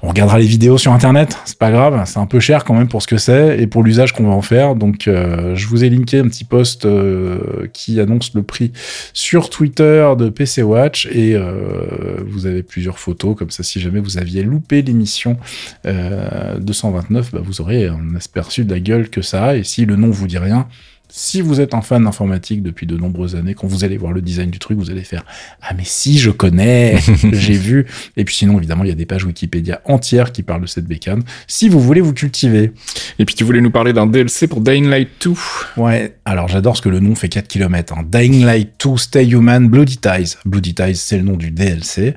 on 0.02 0.08
regardera 0.08 0.38
les 0.38 0.46
vidéos 0.46 0.78
sur 0.78 0.93
internet, 0.93 1.38
c'est 1.44 1.58
pas 1.58 1.70
grave, 1.70 2.02
c'est 2.06 2.19
un 2.19 2.26
peu 2.26 2.40
cher 2.40 2.64
quand 2.64 2.75
même 2.75 2.88
pour 2.88 3.02
ce 3.02 3.06
que 3.06 3.16
c'est 3.16 3.60
et 3.60 3.66
pour 3.66 3.82
l'usage 3.82 4.12
qu'on 4.12 4.25
va 4.25 4.34
en 4.34 4.43
faire. 4.43 4.75
Donc 4.75 5.08
euh, 5.08 5.54
je 5.54 5.66
vous 5.66 5.84
ai 5.84 5.90
linké 5.90 6.19
un 6.19 6.28
petit 6.28 6.44
post 6.44 6.84
euh, 6.84 7.66
qui 7.72 8.00
annonce 8.00 8.34
le 8.34 8.43
prix 8.43 8.72
sur 9.12 9.50
Twitter 9.50 10.08
de 10.19 10.28
PC 10.28 10.62
Watch 10.62 11.06
et 11.06 11.34
euh, 11.34 12.19
vous 12.26 12.46
avez 12.46 12.62
plusieurs 12.62 12.98
photos 12.98 13.37
comme 13.37 13.50
ça 13.50 13.62
si 13.62 13.81
jamais 13.81 14.00
vous 14.00 14.19
aviez 14.19 14.43
loupé 14.43 14.82
l'émission 14.82 15.37
229, 15.84 17.32
bah, 17.32 17.40
vous 17.42 17.60
aurez 17.60 17.87
un 17.87 18.14
aperçu 18.16 18.64
de 18.64 18.72
la 18.72 18.81
gueule 18.81 19.08
que 19.08 19.22
ça 19.22 19.44
a 19.46 19.56
et 19.56 19.64
si 19.64 19.87
le 19.87 19.96
nom 19.96 20.10
vous 20.10 20.26
dit 20.26 20.38
rien, 20.38 20.69
si 21.18 21.40
vous 21.40 21.62
êtes 21.62 21.72
un 21.72 21.80
fan 21.80 22.04
d'informatique 22.04 22.62
depuis 22.62 22.86
de 22.86 22.94
nombreuses 22.94 23.36
années, 23.36 23.54
quand 23.54 23.66
vous 23.66 23.84
allez 23.84 23.96
voir 23.96 24.12
le 24.12 24.20
design 24.20 24.50
du 24.50 24.58
truc, 24.58 24.76
vous 24.76 24.90
allez 24.90 25.02
faire 25.02 25.24
Ah, 25.62 25.72
mais 25.74 25.82
si, 25.86 26.18
je 26.18 26.30
connais, 26.30 26.98
j'ai 27.32 27.54
vu. 27.54 27.86
Et 28.18 28.24
puis 28.24 28.34
sinon, 28.34 28.58
évidemment, 28.58 28.84
il 28.84 28.88
y 28.88 28.92
a 28.92 28.94
des 28.94 29.06
pages 29.06 29.24
Wikipédia 29.24 29.80
entières 29.86 30.30
qui 30.30 30.42
parlent 30.42 30.60
de 30.60 30.66
cette 30.66 30.84
bécane. 30.84 31.22
Si 31.46 31.70
vous 31.70 31.80
voulez 31.80 32.02
vous 32.02 32.12
cultiver. 32.12 32.72
Et 33.18 33.24
puis 33.24 33.34
tu 33.34 33.44
voulais 33.44 33.62
nous 33.62 33.70
parler 33.70 33.94
d'un 33.94 34.06
DLC 34.06 34.46
pour 34.46 34.60
Dying 34.60 34.90
Light 34.90 35.08
2. 35.24 35.32
Ouais, 35.78 36.16
alors 36.26 36.48
j'adore 36.48 36.76
ce 36.76 36.82
que 36.82 36.90
le 36.90 37.00
nom 37.00 37.14
fait 37.14 37.30
4 37.30 37.48
km. 37.48 37.94
Hein. 37.96 38.04
Dying 38.06 38.44
Light 38.44 38.72
2 38.84 38.98
Stay 38.98 39.26
Human 39.26 39.68
Bloody 39.68 39.96
Ties. 39.96 40.36
Bloody 40.44 40.74
Ties, 40.74 40.96
c'est 40.96 41.16
le 41.16 41.22
nom 41.22 41.38
du 41.38 41.50
DLC, 41.50 42.14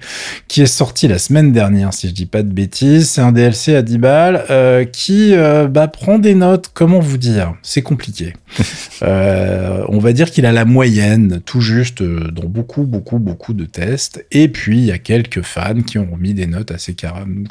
qui 0.49 0.61
est 0.61 0.65
sorti 0.65 1.07
la 1.07 1.19
semaine 1.19 1.53
dernière, 1.53 1.93
si 1.93 2.09
je 2.09 2.13
dis 2.13 2.25
pas 2.25 2.43
de 2.43 2.51
bêtises. 2.51 3.11
C'est 3.11 3.21
un 3.21 3.31
DLC 3.31 3.75
à 3.75 3.81
10 3.81 3.97
balles 3.97 4.45
euh, 4.49 4.83
qui 4.83 5.33
euh, 5.35 5.69
bah, 5.69 5.87
prend 5.87 6.19
des 6.19 6.35
notes, 6.35 6.69
comment 6.73 6.99
vous 6.99 7.17
dire? 7.17 7.53
C'est 7.61 7.81
compliqué. 7.81 8.33
Euh, 9.01 9.83
on 9.87 9.99
va 9.99 10.13
dire 10.13 10.31
qu'il 10.31 10.45
a 10.45 10.51
la 10.51 10.65
moyenne, 10.65 11.41
tout 11.45 11.61
juste, 11.61 12.01
euh, 12.01 12.31
dans 12.31 12.47
beaucoup, 12.47 12.83
beaucoup, 12.83 13.19
beaucoup 13.19 13.53
de 13.53 13.65
tests. 13.65 14.25
Et 14.31 14.47
puis, 14.47 14.77
il 14.77 14.85
y 14.85 14.91
a 14.91 14.97
quelques 14.97 15.41
fans 15.41 15.81
qui 15.81 15.97
ont 15.97 16.17
mis 16.17 16.33
des 16.33 16.47
notes 16.47 16.71
assez 16.71 16.95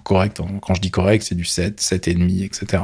correctes. 0.02 0.40
Quand 0.62 0.74
je 0.74 0.80
dis 0.80 0.90
correct, 0.90 1.24
c'est 1.26 1.34
du 1.34 1.44
7, 1.44 1.80
7,5, 1.80 2.44
etc. 2.44 2.82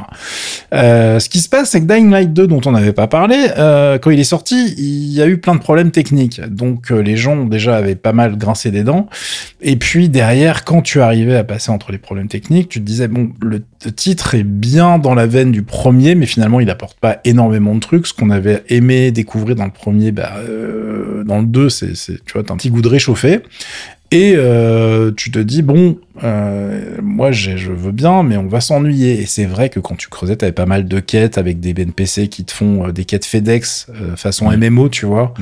Ce 0.72 1.28
qui 1.28 1.40
se 1.40 1.48
passe, 1.48 1.70
c'est 1.70 1.80
que 1.80 1.86
Dying 1.86 2.10
Light 2.10 2.32
2, 2.32 2.46
dont 2.46 2.60
on 2.66 2.72
n'avait 2.72 2.92
pas 2.92 3.06
parlé, 3.06 3.48
euh, 3.58 3.98
quand 3.98 4.10
il 4.10 4.20
est 4.20 4.24
sorti, 4.24 4.74
il 4.76 5.12
y 5.12 5.22
a 5.22 5.26
eu 5.26 5.38
plein 5.38 5.54
de 5.54 5.60
problèmes 5.60 5.90
techniques. 5.90 6.40
Donc, 6.40 6.90
les 6.90 7.16
gens 7.16 7.44
déjà 7.44 7.76
avaient 7.76 7.94
pas 7.94 8.12
mal 8.12 8.36
grincé 8.36 8.70
des 8.70 8.84
dents. 8.84 9.08
Et 9.60 9.76
puis, 9.76 10.08
derrière, 10.08 10.64
quand 10.64 10.82
tu 10.82 11.00
arrivais 11.00 11.36
à 11.36 11.44
passer 11.44 11.70
entre 11.70 11.92
les 11.92 11.98
problèmes 11.98 12.28
techniques, 12.28 12.68
tu 12.68 12.80
te 12.80 12.84
disais, 12.84 13.08
bon, 13.08 13.32
le 13.42 13.62
titre 13.88 14.34
est 14.34 14.44
bien 14.44 14.98
dans 14.98 15.14
la 15.14 15.26
veine 15.26 15.52
du 15.52 15.62
premier, 15.62 16.14
mais 16.14 16.26
finalement, 16.26 16.60
il 16.60 16.70
apporte 16.70 16.98
pas 16.98 17.20
énormément 17.24 17.74
de 17.74 17.80
trucs. 17.80 18.06
Ce 18.06 18.14
qu'on 18.14 18.30
avait 18.30 18.62
aimé 18.68 19.10
découvrir 19.10 19.56
dans 19.56 19.64
le 19.64 19.70
premier, 19.70 20.12
bah, 20.12 20.34
euh, 20.38 21.24
dans 21.24 21.40
le 21.40 21.46
2, 21.46 21.68
c'est, 21.68 21.92
tu 21.92 22.32
vois, 22.32 22.42
t'as 22.42 22.54
un 22.54 22.56
petit 22.56 22.70
goût 22.70 22.82
de 22.82 22.88
réchauffé. 22.88 23.40
Et 24.10 24.34
euh, 24.36 25.10
tu 25.16 25.30
te 25.30 25.38
dis, 25.38 25.62
bon, 25.62 25.98
euh, 26.22 26.98
moi 27.02 27.32
je 27.32 27.72
veux 27.72 27.90
bien, 27.90 28.22
mais 28.22 28.36
on 28.36 28.46
va 28.46 28.60
s'ennuyer. 28.60 29.20
Et 29.20 29.26
c'est 29.26 29.46
vrai 29.46 29.70
que 29.70 29.80
quand 29.80 29.96
tu 29.96 30.08
creusais, 30.08 30.36
t'avais 30.36 30.52
pas 30.52 30.66
mal 30.66 30.86
de 30.86 31.00
quêtes 31.00 31.36
avec 31.36 31.58
des 31.58 31.74
BNPC 31.74 32.28
qui 32.28 32.44
te 32.44 32.52
font 32.52 32.88
des 32.90 33.04
quêtes 33.04 33.24
FedEx 33.24 33.88
façon 34.16 34.56
MMO, 34.56 34.88
tu 34.88 35.06
vois. 35.06 35.34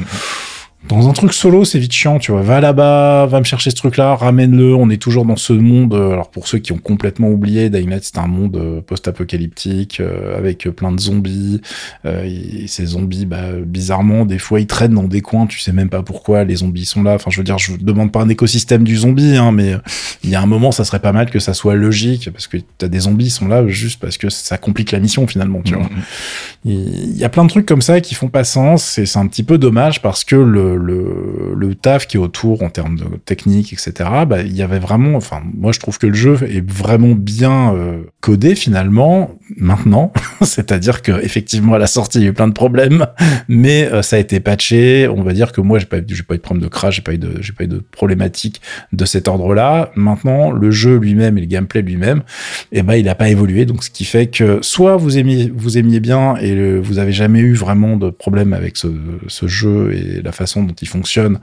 Dans 0.88 1.08
un 1.08 1.12
truc 1.12 1.32
solo, 1.32 1.64
c'est 1.64 1.78
vite 1.78 1.92
chiant, 1.92 2.18
tu 2.18 2.32
vois. 2.32 2.42
Va 2.42 2.60
là-bas, 2.60 3.26
va 3.26 3.38
me 3.38 3.44
chercher 3.44 3.70
ce 3.70 3.76
truc-là, 3.76 4.16
ramène-le. 4.16 4.74
On 4.74 4.90
est 4.90 5.00
toujours 5.00 5.24
dans 5.24 5.36
ce 5.36 5.52
monde. 5.52 5.94
Euh, 5.94 6.12
alors 6.12 6.28
pour 6.28 6.48
ceux 6.48 6.58
qui 6.58 6.72
ont 6.72 6.78
complètement 6.78 7.28
oublié, 7.28 7.70
Dying 7.70 7.88
Light, 7.88 8.02
c'est 8.02 8.18
un 8.18 8.26
monde 8.26 8.56
euh, 8.56 8.80
post-apocalyptique 8.80 10.00
euh, 10.00 10.36
avec 10.36 10.68
plein 10.70 10.90
de 10.90 11.00
zombies. 11.00 11.60
et 12.04 12.66
ces 12.66 12.86
zombies, 12.86 13.26
bah, 13.26 13.52
bizarrement, 13.64 14.24
des 14.24 14.38
fois, 14.38 14.58
ils 14.58 14.66
traînent 14.66 14.94
dans 14.94 15.04
des 15.04 15.20
coins. 15.20 15.46
Tu 15.46 15.60
sais 15.60 15.72
même 15.72 15.88
pas 15.88 16.02
pourquoi 16.02 16.42
les 16.42 16.56
zombies 16.56 16.84
sont 16.84 17.04
là. 17.04 17.14
Enfin, 17.14 17.30
je 17.30 17.38
veux 17.38 17.44
dire, 17.44 17.58
je 17.58 17.76
demande 17.76 18.10
pas 18.10 18.20
un 18.20 18.28
écosystème 18.28 18.82
du 18.82 18.96
zombie, 18.96 19.36
hein, 19.36 19.52
mais 19.52 19.76
il 20.24 20.30
y 20.30 20.34
a 20.34 20.42
un 20.42 20.46
moment, 20.46 20.72
ça 20.72 20.84
serait 20.84 21.00
pas 21.00 21.12
mal 21.12 21.30
que 21.30 21.38
ça 21.38 21.54
soit 21.54 21.76
logique 21.76 22.30
parce 22.32 22.48
que 22.48 22.56
t'as 22.78 22.88
des 22.88 23.00
zombies, 23.00 23.26
ils 23.26 23.30
sont 23.30 23.48
là 23.48 23.66
juste 23.68 24.00
parce 24.00 24.18
que 24.18 24.30
ça 24.30 24.58
complique 24.58 24.90
la 24.90 24.98
mission 24.98 25.26
finalement, 25.28 25.62
tu 25.64 25.74
vois. 25.74 25.84
Mm-hmm. 25.84 26.70
Il 27.12 27.16
y 27.16 27.24
a 27.24 27.28
plein 27.28 27.44
de 27.44 27.50
trucs 27.50 27.66
comme 27.66 27.82
ça 27.82 28.00
qui 28.00 28.14
font 28.14 28.28
pas 28.28 28.44
sens 28.44 28.98
et 28.98 29.06
c'est 29.06 29.18
un 29.18 29.26
petit 29.26 29.42
peu 29.42 29.58
dommage 29.58 30.02
parce 30.02 30.24
que 30.24 30.36
le 30.36 30.71
le, 30.76 31.74
taf 31.74 32.06
qui 32.06 32.16
est 32.16 32.20
autour 32.20 32.62
en 32.62 32.68
termes 32.68 32.96
de 32.96 33.04
technique, 33.24 33.72
etc., 33.72 33.92
bah, 34.26 34.42
il 34.42 34.54
y 34.54 34.62
avait 34.62 34.78
vraiment, 34.78 35.16
enfin, 35.16 35.42
moi 35.54 35.72
je 35.72 35.80
trouve 35.80 35.98
que 35.98 36.06
le 36.06 36.14
jeu 36.14 36.38
est 36.42 36.64
vraiment 36.68 37.14
bien 37.14 37.74
euh, 37.74 38.02
codé 38.20 38.54
finalement 38.54 39.30
maintenant, 39.56 40.12
c'est-à-dire 40.42 41.02
que 41.02 41.12
effectivement 41.24 41.74
à 41.74 41.78
la 41.78 41.86
sortie 41.86 42.18
il 42.18 42.24
y 42.24 42.26
a 42.26 42.30
eu 42.30 42.32
plein 42.34 42.48
de 42.48 42.52
problèmes, 42.52 43.06
mais 43.48 43.84
euh, 43.84 44.02
ça 44.02 44.16
a 44.16 44.18
été 44.18 44.38
patché. 44.40 45.08
On 45.08 45.22
va 45.22 45.32
dire 45.32 45.52
que 45.52 45.60
moi 45.60 45.78
j'ai 45.78 45.86
pas, 45.86 45.98
j'ai 46.06 46.22
pas 46.22 46.34
eu 46.34 46.38
de 46.38 46.42
problème 46.42 46.62
de 46.62 46.68
crash, 46.68 46.96
j'ai 46.96 47.02
pas 47.02 47.14
eu 47.14 47.18
de, 47.18 47.40
j'ai 47.40 47.52
pas 47.52 47.64
eu 47.64 47.68
de 47.68 47.78
problématique 47.78 48.60
de 48.92 49.04
cet 49.04 49.28
ordre-là. 49.28 49.90
Maintenant, 49.96 50.50
le 50.50 50.70
jeu 50.70 50.98
lui-même 50.98 51.38
et 51.38 51.40
le 51.40 51.46
gameplay 51.46 51.82
lui-même, 51.82 52.22
eh 52.70 52.82
ben 52.82 52.94
il 52.94 53.08
a 53.08 53.14
pas 53.14 53.28
évolué, 53.28 53.64
donc 53.64 53.82
ce 53.82 53.90
qui 53.90 54.04
fait 54.04 54.26
que 54.26 54.60
soit 54.62 54.96
vous 54.96 55.18
aimiez, 55.18 55.50
vous 55.54 55.78
aimiez 55.78 56.00
bien 56.00 56.36
et 56.36 56.78
vous 56.78 56.98
avez 56.98 57.12
jamais 57.12 57.40
eu 57.40 57.54
vraiment 57.54 57.96
de 57.96 58.10
problème 58.10 58.52
avec 58.52 58.76
ce, 58.76 58.88
ce 59.28 59.46
jeu 59.46 59.92
et 59.92 60.22
la 60.22 60.32
façon 60.32 60.61
dont 60.62 60.74
il 60.80 60.88
fonctionne 60.88 61.38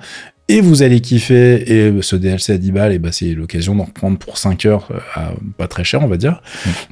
et 0.49 0.61
vous 0.61 0.81
allez 0.81 0.99
kiffer. 0.99 1.71
Et 1.71 2.01
ce 2.01 2.15
DLC 2.15 2.53
à 2.53 2.57
10 2.57 2.71
balles, 2.71 2.91
et 2.91 2.99
bah, 2.99 3.11
c'est 3.11 3.33
l'occasion 3.33 3.75
d'en 3.75 3.85
reprendre 3.85 4.17
pour 4.17 4.37
5 4.37 4.65
heures, 4.65 4.89
euh, 4.91 4.99
à 5.13 5.31
pas 5.57 5.67
très 5.67 5.83
cher, 5.83 6.01
on 6.03 6.07
va 6.07 6.17
dire. 6.17 6.41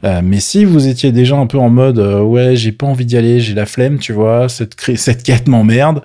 Euh, 0.04 0.22
mais 0.24 0.40
si 0.40 0.64
vous 0.64 0.88
étiez 0.88 1.12
déjà 1.12 1.36
un 1.36 1.48
peu 1.48 1.58
en 1.58 1.70
mode, 1.70 2.00
euh, 2.00 2.22
ouais, 2.22 2.56
j'ai 2.56 2.72
pas 2.72 2.86
envie 2.86 3.06
d'y 3.06 3.18
aller, 3.18 3.40
j'ai 3.40 3.56
la 3.56 3.66
flemme, 3.66 3.98
tu 3.98 4.14
vois, 4.14 4.48
cette, 4.48 4.76
cette 4.96 5.24
quête 5.24 5.48
m'emmerde. 5.48 6.04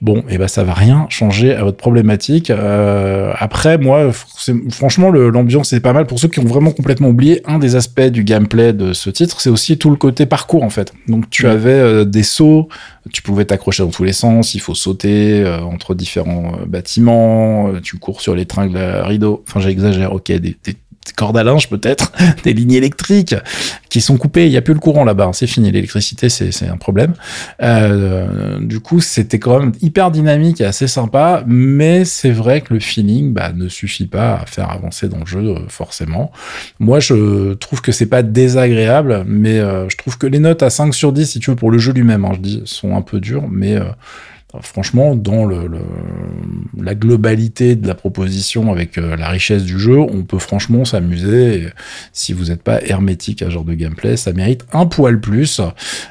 Bon, 0.00 0.24
et 0.30 0.38
ben 0.38 0.48
ça 0.48 0.64
va 0.64 0.72
rien 0.72 1.06
changer 1.10 1.54
à 1.54 1.62
votre 1.62 1.76
problématique. 1.76 2.48
Euh, 2.48 3.34
après, 3.36 3.76
moi, 3.76 4.10
franchement, 4.70 5.10
l'ambiance 5.10 5.68
c'est 5.68 5.80
pas 5.80 5.92
mal. 5.92 6.06
Pour 6.06 6.18
ceux 6.18 6.28
qui 6.28 6.40
ont 6.40 6.44
vraiment 6.44 6.70
complètement 6.70 7.08
oublié, 7.08 7.42
un 7.44 7.58
des 7.58 7.76
aspects 7.76 8.00
du 8.00 8.24
gameplay 8.24 8.72
de 8.72 8.94
ce 8.94 9.10
titre, 9.10 9.42
c'est 9.42 9.50
aussi 9.50 9.76
tout 9.76 9.90
le 9.90 9.96
côté 9.96 10.24
parcours 10.24 10.62
en 10.62 10.70
fait. 10.70 10.94
Donc 11.06 11.28
tu 11.28 11.46
avais 11.46 11.70
euh, 11.70 12.04
des 12.06 12.22
sauts, 12.22 12.68
tu 13.12 13.20
pouvais 13.20 13.44
t'accrocher 13.44 13.82
dans 13.82 13.90
tous 13.90 14.04
les 14.04 14.14
sens, 14.14 14.54
il 14.54 14.60
faut 14.60 14.74
sauter 14.74 15.42
euh, 15.44 15.60
entre 15.60 15.94
différents 15.94 16.54
euh, 16.58 16.64
bâtiments, 16.66 17.70
tu 17.82 17.98
cours 17.98 18.22
sur 18.22 18.34
les 18.34 18.46
tringles 18.46 18.78
à 18.78 19.06
rideau. 19.06 19.44
Enfin, 19.46 19.60
j'exagère, 19.60 20.14
ok, 20.14 20.32
des, 20.32 20.38
des 20.38 20.76
cordes 21.16 21.36
à 21.36 21.44
linge 21.44 21.68
peut-être, 21.68 22.12
des 22.44 22.52
lignes 22.52 22.72
électriques 22.72 23.34
qui 23.88 24.00
sont 24.00 24.16
coupées. 24.16 24.46
Il 24.46 24.50
n'y 24.50 24.56
a 24.56 24.62
plus 24.62 24.74
le 24.74 24.80
courant 24.80 25.04
là-bas, 25.04 25.26
hein. 25.26 25.32
c'est 25.32 25.46
fini. 25.46 25.70
L'électricité, 25.70 26.28
c'est 26.28 26.68
un 26.68 26.76
problème. 26.76 27.14
Euh, 27.62 28.58
du 28.60 28.80
coup, 28.80 29.00
c'était 29.00 29.38
quand 29.38 29.58
même 29.58 29.72
hyper 29.80 30.10
dynamique 30.10 30.60
et 30.60 30.64
assez 30.64 30.86
sympa, 30.86 31.42
mais 31.46 32.04
c'est 32.04 32.30
vrai 32.30 32.60
que 32.60 32.74
le 32.74 32.80
feeling 32.80 33.32
bah, 33.32 33.52
ne 33.52 33.68
suffit 33.68 34.06
pas 34.06 34.34
à 34.34 34.46
faire 34.46 34.70
avancer 34.70 35.08
dans 35.08 35.18
le 35.18 35.26
jeu 35.26 35.40
euh, 35.40 35.58
forcément. 35.68 36.32
Moi, 36.78 37.00
je 37.00 37.54
trouve 37.54 37.80
que 37.80 37.92
c'est 37.92 38.06
pas 38.06 38.22
désagréable, 38.22 39.24
mais 39.26 39.58
euh, 39.58 39.88
je 39.88 39.96
trouve 39.96 40.18
que 40.18 40.26
les 40.26 40.38
notes 40.38 40.62
à 40.62 40.70
5 40.70 40.94
sur 40.94 41.12
10, 41.12 41.26
si 41.26 41.40
tu 41.40 41.50
veux, 41.50 41.56
pour 41.56 41.70
le 41.70 41.78
jeu 41.78 41.92
lui-même, 41.92 42.24
hein, 42.24 42.32
je 42.34 42.40
dis, 42.40 42.62
sont 42.64 42.96
un 42.96 43.02
peu 43.02 43.20
dures, 43.20 43.48
mais 43.50 43.76
franchement, 44.62 45.14
dans 45.14 45.44
le, 45.44 45.70
la 46.76 46.94
globalité 46.94 47.76
de 47.76 47.86
la 47.86 47.94
proposition 47.94 48.72
avec 48.72 48.98
euh, 48.98 49.16
la 49.16 49.28
richesse 49.28 49.64
du 49.64 49.78
jeu, 49.78 49.98
on 49.98 50.24
peut 50.24 50.38
franchement 50.38 50.84
s'amuser. 50.84 51.68
Si 52.12 52.32
vous 52.32 52.46
n'êtes 52.46 52.62
pas 52.62 52.82
hermétique 52.82 53.42
à 53.42 53.46
ce 53.46 53.50
genre 53.50 53.64
de 53.64 53.74
gameplay, 53.74 54.16
ça 54.16 54.32
mérite 54.32 54.64
un 54.72 54.86
poil 54.86 55.20
plus. 55.20 55.60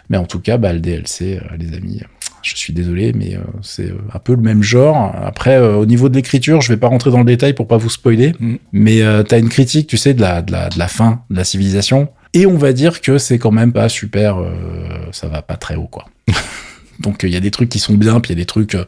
Mais 0.10 0.18
en 0.18 0.26
tout 0.26 0.40
cas, 0.40 0.58
bah, 0.58 0.74
le 0.74 0.80
DLC, 0.80 1.38
euh, 1.38 1.58
les 1.58 1.76
amis, 1.76 2.02
je 2.42 2.56
suis 2.56 2.74
désolé, 2.74 3.12
mais 3.14 3.36
euh, 3.36 3.42
c'est 3.62 3.92
un 4.14 4.20
peu 4.20 4.34
le 4.34 4.42
même 4.42 4.64
genre. 4.64 5.14
Après, 5.22 5.58
au 5.60 5.86
niveau 5.86 6.08
de 6.08 6.16
l'écriture, 6.16 6.62
je 6.62 6.70
vais 6.70 6.78
pas 6.78 6.88
rentrer 6.88 7.12
dans 7.12 7.20
le 7.20 7.26
détail 7.26 7.54
pour 7.54 7.68
pas 7.68 7.78
vous 7.78 7.90
spoiler, 7.90 8.34
mm. 8.40 8.56
mais 8.72 9.02
tu 9.28 9.36
as 9.36 9.38
une 9.38 9.50
critique, 9.50 9.88
tu 9.88 9.98
sais, 9.98 10.14
de 10.14 10.22
la, 10.22 10.42
de, 10.42 10.52
la, 10.52 10.70
de 10.70 10.80
la 10.80 10.88
fin 10.88 11.24
de 11.30 11.36
la 11.36 11.44
civilisation. 11.44 12.10
Et 12.34 12.46
on 12.46 12.58
va 12.58 12.74
dire 12.74 13.02
que 13.02 13.18
c'est 13.18 13.40
quand 13.40 13.52
même 13.52 13.74
pas 13.74 13.90
super, 13.90 14.38
ça 15.12 15.28
va 15.28 15.42
pas 15.42 15.58
très 15.58 15.76
haut, 15.76 15.88
quoi. 15.88 16.06
Donc 17.00 17.24
il 17.24 17.30
y 17.30 17.36
a 17.36 17.40
des 17.40 17.52
trucs 17.52 17.70
qui 17.70 17.80
sont 17.80 17.94
bien, 17.94 18.20
puis 18.20 18.34
il 18.34 18.38
y 18.38 18.40
a 18.40 18.42
des 18.42 18.46
trucs, 18.46 18.76
euh, 18.76 18.86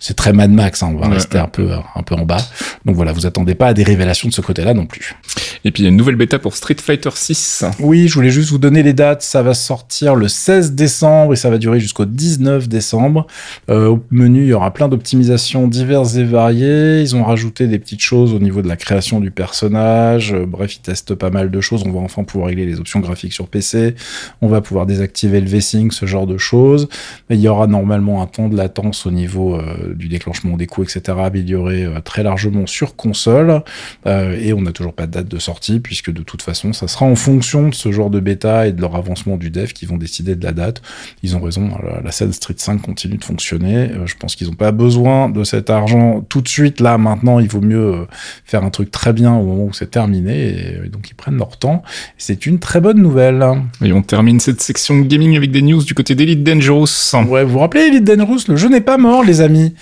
c'est 0.00 0.14
très 0.14 0.32
Mad 0.32 0.50
Max, 0.50 0.82
hein, 0.82 0.92
on 0.94 0.98
va 0.98 1.08
rester 1.08 1.38
un 1.38 1.48
peu 1.48 1.70
un 1.72 2.02
peu 2.02 2.14
en 2.14 2.24
bas. 2.24 2.44
Donc 2.84 2.96
voilà, 2.96 3.12
vous 3.12 3.26
attendez 3.26 3.54
pas 3.54 3.68
à 3.68 3.74
des 3.74 3.84
révélations 3.84 4.28
de 4.28 4.34
ce 4.34 4.40
côté-là 4.40 4.74
non 4.74 4.86
plus. 4.86 5.16
Et 5.64 5.70
puis 5.70 5.82
il 5.82 5.84
y 5.84 5.86
a 5.86 5.90
une 5.90 5.96
nouvelle 5.96 6.16
bêta 6.16 6.38
pour 6.38 6.56
Street 6.56 6.76
Fighter 6.80 7.10
6. 7.14 7.64
Oui, 7.78 8.08
je 8.08 8.14
voulais 8.14 8.30
juste 8.30 8.50
vous 8.50 8.58
donner 8.58 8.82
les 8.82 8.92
dates. 8.92 9.22
Ça 9.22 9.42
va 9.42 9.54
sortir 9.54 10.16
le 10.16 10.26
16 10.26 10.72
décembre 10.72 11.32
et 11.32 11.36
ça 11.36 11.50
va 11.50 11.58
durer 11.58 11.78
jusqu'au 11.78 12.04
19 12.04 12.68
décembre. 12.68 13.26
Euh, 13.70 13.88
au 13.88 14.04
menu, 14.10 14.42
il 14.42 14.48
y 14.48 14.52
aura 14.52 14.72
plein 14.72 14.88
d'optimisations 14.88 15.68
diverses 15.68 16.16
et 16.16 16.24
variées. 16.24 17.00
Ils 17.00 17.14
ont 17.14 17.22
rajouté 17.22 17.68
des 17.68 17.78
petites 17.78 18.00
choses 18.00 18.34
au 18.34 18.40
niveau 18.40 18.62
de 18.62 18.68
la 18.68 18.76
création 18.76 19.20
du 19.20 19.30
personnage. 19.30 20.32
Euh, 20.32 20.46
bref, 20.46 20.76
ils 20.76 20.80
testent 20.80 21.14
pas 21.14 21.30
mal 21.30 21.50
de 21.50 21.60
choses. 21.60 21.84
On 21.86 21.92
va 21.92 22.00
enfin 22.00 22.24
pouvoir 22.24 22.48
régler 22.48 22.66
les 22.66 22.80
options 22.80 22.98
graphiques 22.98 23.32
sur 23.32 23.46
PC. 23.46 23.94
On 24.40 24.48
va 24.48 24.60
pouvoir 24.60 24.86
désactiver 24.86 25.40
le 25.40 25.46
V-Sync, 25.46 25.92
ce 25.92 26.06
genre 26.06 26.26
de 26.26 26.38
choses. 26.38 26.88
Mais 27.30 27.36
il 27.36 27.42
y 27.42 27.48
aura 27.52 27.66
normalement 27.66 28.22
un 28.22 28.26
temps 28.26 28.48
de 28.48 28.56
latence 28.56 29.06
au 29.06 29.10
niveau 29.10 29.54
euh, 29.54 29.94
du 29.94 30.08
déclenchement 30.08 30.56
des 30.56 30.66
coups, 30.66 30.96
etc. 30.96 31.18
amélioré 31.22 31.84
euh, 31.84 32.00
très 32.00 32.22
largement 32.22 32.66
sur 32.66 32.96
console. 32.96 33.62
Euh, 34.06 34.36
et 34.40 34.52
on 34.52 34.62
n'a 34.62 34.72
toujours 34.72 34.94
pas 34.94 35.06
de 35.06 35.12
date 35.12 35.28
de 35.28 35.38
sortie 35.38 35.80
puisque 35.80 36.10
de 36.10 36.22
toute 36.22 36.42
façon, 36.42 36.72
ça 36.72 36.88
sera 36.88 37.06
en 37.06 37.16
fonction 37.16 37.68
de 37.68 37.74
ce 37.74 37.92
genre 37.92 38.10
de 38.10 38.20
bêta 38.20 38.66
et 38.66 38.72
de 38.72 38.80
leur 38.80 38.96
avancement 38.96 39.36
du 39.36 39.50
dev 39.50 39.72
qui 39.72 39.86
vont 39.86 39.96
décider 39.96 40.34
de 40.34 40.44
la 40.44 40.52
date. 40.52 40.82
Ils 41.22 41.36
ont 41.36 41.40
raison, 41.40 41.70
la 42.02 42.10
scène 42.10 42.32
Street 42.32 42.54
5 42.56 42.82
continue 42.82 43.16
de 43.16 43.24
fonctionner. 43.24 43.90
Euh, 43.90 44.06
je 44.06 44.16
pense 44.16 44.36
qu'ils 44.36 44.48
n'ont 44.48 44.54
pas 44.54 44.72
besoin 44.72 45.28
de 45.28 45.44
cet 45.44 45.70
argent 45.70 46.24
tout 46.28 46.40
de 46.40 46.48
suite, 46.48 46.80
là, 46.80 46.98
maintenant. 46.98 47.38
Il 47.38 47.48
vaut 47.48 47.60
mieux 47.60 47.94
euh, 47.94 48.04
faire 48.44 48.64
un 48.64 48.70
truc 48.70 48.90
très 48.90 49.12
bien 49.12 49.34
au 49.34 49.44
moment 49.44 49.64
où 49.64 49.72
c'est 49.72 49.90
terminé. 49.90 50.82
Et 50.84 50.88
donc, 50.88 51.10
ils 51.10 51.14
prennent 51.14 51.38
leur 51.38 51.56
temps. 51.58 51.82
C'est 52.18 52.46
une 52.46 52.58
très 52.58 52.80
bonne 52.80 53.00
nouvelle. 53.00 53.44
Et 53.82 53.92
on 53.92 54.02
termine 54.02 54.40
cette 54.40 54.60
section 54.60 54.98
gaming 55.00 55.36
avec 55.36 55.50
des 55.50 55.62
news 55.62 55.82
du 55.82 55.94
côté 55.94 56.14
d'Elite 56.14 56.44
Dangerous. 56.44 56.86
Ouais, 57.28 57.41
vous 57.44 57.52
vous 57.52 57.58
rappelez 57.58 57.82
Elite 57.84 58.04
Dangerous 58.04 58.40
Le 58.48 58.56
jeu 58.56 58.68
n'est 58.68 58.80
pas 58.80 58.98
mort, 58.98 59.24
les 59.24 59.40
amis. 59.40 59.74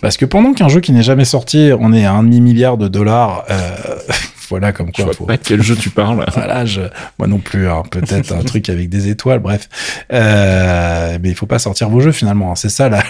Parce 0.00 0.16
que 0.16 0.24
pendant 0.24 0.52
qu'un 0.52 0.68
jeu 0.68 0.80
qui 0.80 0.92
n'est 0.92 1.02
jamais 1.02 1.24
sorti, 1.24 1.70
on 1.78 1.92
est 1.92 2.04
à 2.04 2.12
un 2.12 2.22
demi-milliard 2.22 2.76
de 2.76 2.88
dollars, 2.88 3.44
euh, 3.50 3.76
voilà, 4.48 4.72
comme 4.72 4.92
quoi. 4.92 5.06
Je 5.12 5.18
vois 5.18 5.26
pas 5.26 5.36
de 5.36 5.42
quel 5.42 5.62
jeu 5.62 5.76
tu 5.76 5.90
parles. 5.90 6.24
voilà, 6.34 6.64
je, 6.64 6.82
moi 7.18 7.28
non 7.28 7.38
plus. 7.38 7.68
Hein, 7.68 7.82
Peut-être 7.90 8.32
un 8.32 8.42
truc 8.42 8.68
avec 8.68 8.88
des 8.88 9.08
étoiles, 9.08 9.40
bref. 9.40 9.68
Euh, 10.12 11.18
mais 11.22 11.28
il 11.28 11.34
faut 11.34 11.46
pas 11.46 11.58
sortir 11.58 11.88
vos 11.88 12.00
jeux 12.00 12.12
finalement. 12.12 12.52
Hein. 12.52 12.54
C'est 12.56 12.68
ça 12.68 12.88
la, 12.88 13.02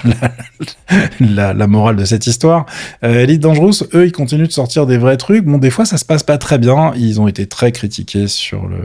la, 1.21 1.54
la, 1.54 1.66
morale 1.66 1.97
de 1.97 2.04
cette 2.04 2.26
histoire. 2.26 2.66
Euh, 3.04 3.23
Elite 3.23 3.40
Dangerous, 3.40 3.85
eux, 3.95 4.07
ils 4.07 4.12
continuent 4.12 4.47
de 4.47 4.52
sortir 4.52 4.87
des 4.87 4.99
vrais 4.99 5.16
trucs. 5.16 5.45
Bon, 5.45 5.59
des 5.59 5.71
fois, 5.71 5.85
ça 5.85 5.99
se 5.99 6.04
passe 6.04 6.23
pas 6.23 6.38
très 6.38 6.59
bien. 6.59 6.92
Ils 6.97 7.21
ont 7.21 7.28
été 7.28 7.47
très 7.47 7.73
critiqués 7.73 8.28
sur 8.28 8.66
le, 8.66 8.78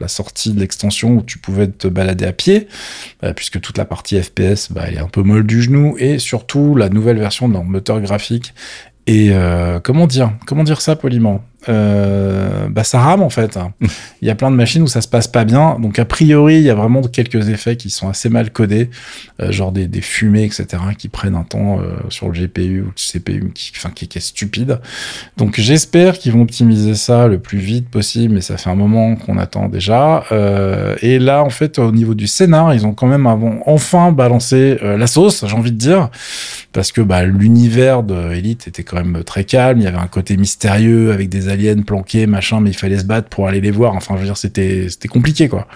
la 0.00 0.08
sortie 0.08 0.52
de 0.52 0.60
l'extension 0.60 1.16
où 1.16 1.22
tu 1.22 1.38
pouvais 1.38 1.68
te 1.68 1.88
balader 1.88 2.26
à 2.26 2.32
pied, 2.32 2.68
euh, 3.24 3.32
puisque 3.32 3.60
toute 3.60 3.78
la 3.78 3.84
partie 3.84 4.20
FPS, 4.20 4.70
bah, 4.70 4.82
elle 4.86 4.94
est 4.94 5.00
un 5.00 5.08
peu 5.08 5.22
molle 5.22 5.46
du 5.46 5.62
genou, 5.62 5.96
et 5.98 6.18
surtout 6.18 6.74
la 6.76 6.88
nouvelle 6.88 7.18
version 7.18 7.48
de 7.48 7.54
leur 7.54 7.64
moteur 7.64 8.00
graphique 8.00 8.54
et 9.06 9.30
euh, 9.32 9.80
comment 9.80 10.06
dire 10.06 10.32
Comment 10.46 10.64
dire 10.64 10.80
ça 10.80 10.94
poliment? 10.94 11.42
Euh, 11.68 12.68
bah 12.70 12.84
ça 12.84 13.00
rame 13.00 13.22
en 13.22 13.28
fait. 13.28 13.58
il 14.22 14.28
y 14.28 14.30
a 14.30 14.34
plein 14.34 14.50
de 14.50 14.56
machines 14.56 14.82
où 14.82 14.86
ça 14.86 15.00
se 15.00 15.08
passe 15.08 15.28
pas 15.28 15.44
bien. 15.44 15.78
Donc 15.78 15.98
a 15.98 16.04
priori, 16.04 16.56
il 16.56 16.62
y 16.62 16.70
a 16.70 16.74
vraiment 16.74 17.02
quelques 17.02 17.48
effets 17.48 17.76
qui 17.76 17.90
sont 17.90 18.08
assez 18.08 18.28
mal 18.28 18.50
codés, 18.50 18.90
euh, 19.40 19.52
genre 19.52 19.72
des, 19.72 19.86
des, 19.86 20.00
fumées, 20.00 20.44
etc., 20.44 20.66
qui 20.96 21.08
prennent 21.08 21.34
un 21.34 21.42
temps 21.42 21.80
euh, 21.80 21.96
sur 22.08 22.28
le 22.28 22.32
GPU 22.40 22.82
ou 22.82 22.86
le 22.86 22.92
CPU 22.94 23.50
qui, 23.54 23.72
enfin, 23.76 23.90
qui, 23.90 24.04
est 24.04 24.20
stupide. 24.20 24.80
Donc 25.36 25.60
j'espère 25.60 26.18
qu'ils 26.18 26.32
vont 26.32 26.42
optimiser 26.42 26.94
ça 26.94 27.26
le 27.26 27.38
plus 27.38 27.58
vite 27.58 27.88
possible, 27.88 28.34
mais 28.34 28.40
ça 28.40 28.56
fait 28.56 28.70
un 28.70 28.74
moment 28.74 29.16
qu'on 29.16 29.36
attend 29.38 29.68
déjà. 29.68 30.24
Et 31.02 31.18
là, 31.18 31.42
en 31.42 31.50
fait, 31.50 31.78
au 31.78 31.92
niveau 31.92 32.14
du 32.14 32.26
scénar, 32.26 32.74
ils 32.74 32.86
ont 32.86 32.92
quand 32.92 33.06
même 33.06 33.26
avant, 33.26 33.60
enfin 33.66 34.12
balancé 34.12 34.78
la 34.82 35.06
sauce, 35.06 35.44
j'ai 35.46 35.54
envie 35.54 35.72
de 35.72 35.76
dire, 35.76 36.10
parce 36.72 36.92
que 36.92 37.00
bah, 37.00 37.24
l'univers 37.24 38.02
de 38.02 38.32
Elite 38.32 38.68
était 38.68 38.82
quand 38.82 38.96
même 38.96 39.24
très 39.24 39.44
calme. 39.44 39.78
Il 39.78 39.84
y 39.84 39.86
avait 39.86 39.98
un 39.98 40.06
côté 40.06 40.36
mystérieux 40.36 41.12
avec 41.12 41.28
des 41.28 41.49
aliens 41.50 41.82
planqués, 41.82 42.26
machin, 42.26 42.60
mais 42.60 42.70
il 42.70 42.76
fallait 42.76 42.98
se 42.98 43.04
battre 43.04 43.28
pour 43.28 43.48
aller 43.48 43.60
les 43.60 43.70
voir. 43.70 43.94
Enfin, 43.94 44.14
je 44.14 44.20
veux 44.20 44.26
dire, 44.26 44.36
c'était 44.36 44.86
c'était 44.88 45.08
compliqué, 45.08 45.48
quoi. 45.48 45.66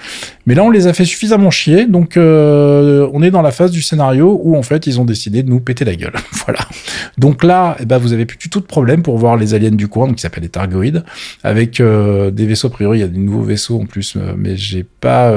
Mais 0.47 0.55
là, 0.55 0.63
on 0.65 0.71
les 0.71 0.87
a 0.87 0.93
fait 0.93 1.05
suffisamment 1.05 1.51
chier, 1.51 1.87
donc 1.87 2.17
euh, 2.17 3.09
on 3.13 3.23
est 3.23 3.31
dans 3.31 3.43
la 3.43 3.51
phase 3.51 3.71
du 3.71 3.83
scénario 3.83 4.41
où 4.43 4.57
en 4.57 4.63
fait, 4.63 4.87
ils 4.87 5.01
ont 5.01 5.05
décidé 5.05 5.43
de 5.43 5.51
nous 5.51 5.61
péter 5.61 5.85
la 5.85 5.95
gueule. 5.95 6.15
voilà. 6.45 6.61
Donc 7.19 7.45
là, 7.45 7.77
eh 7.81 7.87
ben, 7.87 7.99
vous 7.99 8.13
avez 8.13 8.27
plus 8.27 8.39
du 8.39 8.49
tout 8.49 8.61
de 8.61 8.67
problème 8.67 9.03
pour 9.03 9.19
voir 9.19 9.37
les 9.37 9.55
aliens 9.55 9.71
du 9.71 9.89
coin, 9.89 10.07
donc 10.07 10.17
qui 10.17 10.23
s'appellent 10.23 10.43
les 10.43 10.49
Targoïdes, 10.49 11.05
avec 11.43 11.81
euh, 11.81 12.31
des 12.31 12.47
vaisseaux. 12.47 12.69
A 12.69 12.71
priori, 12.71 12.99
il 12.99 13.01
y 13.03 13.05
a 13.05 13.09
des 13.09 13.19
nouveaux 13.19 13.43
vaisseaux 13.43 13.81
en 13.81 13.87
plus, 13.87 14.17
euh, 14.17 14.35
mais 14.37 14.57
j'ai 14.57 14.85
pas 14.85 15.33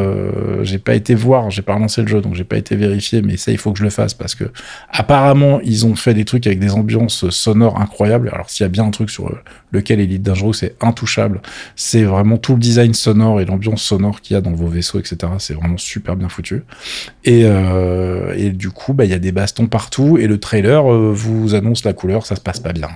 pas 0.83 0.95
été 0.95 1.15
voir, 1.15 1.49
j'ai 1.49 1.61
pas 1.61 1.73
relancé 1.73 2.01
le 2.01 2.07
jeu, 2.07 2.21
donc 2.21 2.35
j'ai 2.35 2.43
pas 2.43 2.57
été 2.57 2.75
vérifié. 2.75 3.21
Mais 3.21 3.37
ça, 3.37 3.51
il 3.51 3.57
faut 3.57 3.71
que 3.71 3.79
je 3.79 3.83
le 3.83 3.89
fasse 3.89 4.13
parce 4.13 4.35
que 4.35 4.45
apparemment, 4.89 5.59
ils 5.63 5.85
ont 5.85 5.95
fait 5.95 6.13
des 6.13 6.25
trucs 6.25 6.47
avec 6.47 6.59
des 6.59 6.73
ambiances 6.73 7.29
sonores 7.29 7.79
incroyables. 7.79 8.29
Alors 8.33 8.49
s'il 8.49 8.63
y 8.63 8.65
a 8.65 8.69
bien 8.69 8.85
un 8.85 8.91
truc 8.91 9.09
sur 9.09 9.31
lequel 9.71 9.99
Elite 9.99 10.23
Dangerous 10.27 10.53
c'est 10.53 10.75
intouchable. 10.81 11.41
C'est 11.75 12.03
vraiment 12.03 12.37
tout 12.37 12.53
le 12.53 12.59
design 12.59 12.93
sonore 12.93 13.41
et 13.41 13.45
l'ambiance 13.45 13.81
sonore 13.81 14.21
qu'il 14.21 14.33
y 14.35 14.37
a 14.37 14.41
dans 14.41 14.51
vos 14.51 14.67
vaisseaux, 14.67 14.99
etc. 14.99 15.17
C'est 15.39 15.53
vraiment 15.53 15.77
super 15.77 16.15
bien 16.15 16.29
foutu. 16.29 16.63
Et, 17.23 17.41
euh, 17.45 18.51
du 18.51 18.69
coup, 18.69 18.93
bah, 18.93 19.05
il 19.05 19.11
y 19.11 19.13
a 19.13 19.19
des 19.19 19.31
bastons 19.31 19.67
partout 19.67 20.17
et 20.17 20.27
le 20.27 20.39
trailer 20.39 20.91
euh, 20.91 21.11
vous 21.13 21.55
annonce 21.55 21.83
la 21.83 21.93
couleur, 21.93 22.25
ça 22.25 22.35
se 22.35 22.41
passe 22.41 22.59
pas 22.59 22.73
bien. 22.73 22.89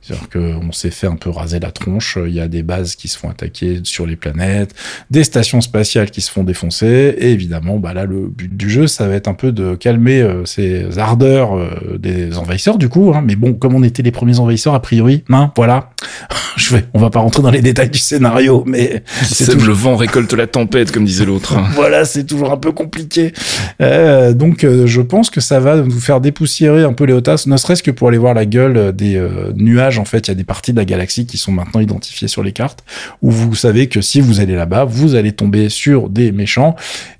C'est-à-dire 0.00 0.28
qu'on 0.30 0.72
s'est 0.72 0.90
fait 0.90 1.06
un 1.06 1.16
peu 1.16 1.30
raser 1.30 1.60
la 1.60 1.70
tronche. 1.70 2.18
Il 2.26 2.32
y 2.32 2.40
a 2.40 2.48
des 2.48 2.62
bases 2.62 2.96
qui 2.96 3.08
se 3.08 3.18
font 3.18 3.30
attaquer 3.30 3.80
sur 3.84 4.06
les 4.06 4.16
planètes, 4.16 4.74
des 5.10 5.24
stations 5.24 5.60
spatiales 5.60 6.10
qui 6.10 6.20
se 6.20 6.30
font 6.30 6.44
défoncer. 6.44 7.14
Et 7.18 7.30
évidemment, 7.32 7.78
bah 7.78 7.94
là, 7.94 8.04
le 8.04 8.26
but 8.26 8.56
du 8.56 8.68
jeu, 8.68 8.86
ça 8.86 9.06
va 9.06 9.14
être 9.14 9.28
un 9.28 9.34
peu 9.34 9.52
de 9.52 9.74
calmer 9.74 10.20
euh, 10.20 10.44
ces 10.44 10.98
ardeurs 10.98 11.58
des 11.98 12.36
envahisseurs, 12.38 12.78
du 12.78 12.88
coup. 12.88 13.12
Hein. 13.14 13.22
Mais 13.24 13.36
bon, 13.36 13.54
comme 13.54 13.74
on 13.74 13.82
était 13.82 14.02
les 14.02 14.10
premiers 14.10 14.38
envahisseurs, 14.38 14.74
a 14.74 14.82
priori, 14.82 15.24
hein, 15.30 15.52
voilà. 15.56 15.90
Je 16.56 16.71
vais, 16.76 16.84
on 16.94 16.98
va 16.98 17.10
pas 17.10 17.20
rentrer 17.20 17.42
dans 17.42 17.50
les 17.50 17.62
détails 17.62 17.90
du 17.90 17.98
scénario, 17.98 18.64
mais 18.66 19.02
c'est 19.22 19.46
toujours... 19.46 19.68
le 19.68 19.72
vent 19.72 19.96
récolte 19.96 20.32
la 20.32 20.46
tempête, 20.46 20.90
comme 20.92 21.04
disait 21.04 21.24
l'autre. 21.24 21.56
voilà, 21.74 22.04
c'est 22.04 22.24
toujours 22.24 22.52
un 22.52 22.56
peu 22.56 22.72
compliqué. 22.72 23.32
Euh, 23.80 24.32
donc, 24.32 24.64
euh, 24.64 24.86
je 24.86 25.00
pense 25.00 25.30
que 25.30 25.40
ça 25.40 25.60
va 25.60 25.80
vous 25.80 26.00
faire 26.00 26.20
dépoussiérer 26.20 26.82
un 26.82 26.92
peu 26.92 27.04
les 27.04 27.12
hotas, 27.12 27.44
ne 27.46 27.56
serait-ce 27.56 27.82
que 27.82 27.90
pour 27.90 28.08
aller 28.08 28.18
voir 28.18 28.34
la 28.34 28.46
gueule 28.46 28.94
des 28.94 29.16
euh, 29.16 29.52
nuages. 29.54 29.98
En 29.98 30.04
fait, 30.04 30.28
il 30.28 30.30
y 30.30 30.32
a 30.32 30.36
des 30.36 30.44
parties 30.44 30.72
de 30.72 30.78
la 30.78 30.84
galaxie 30.84 31.26
qui 31.26 31.38
sont 31.38 31.52
maintenant 31.52 31.80
identifiées 31.80 32.28
sur 32.28 32.42
les 32.42 32.52
cartes, 32.52 32.84
où 33.22 33.30
vous 33.30 33.54
savez 33.54 33.88
que 33.88 34.00
si 34.00 34.20
vous 34.20 34.40
allez 34.40 34.54
là-bas, 34.54 34.84
vous 34.84 35.14
allez 35.14 35.32
tomber 35.32 35.68
sur 35.68 36.08
des 36.08 36.32
méchants 36.32 36.76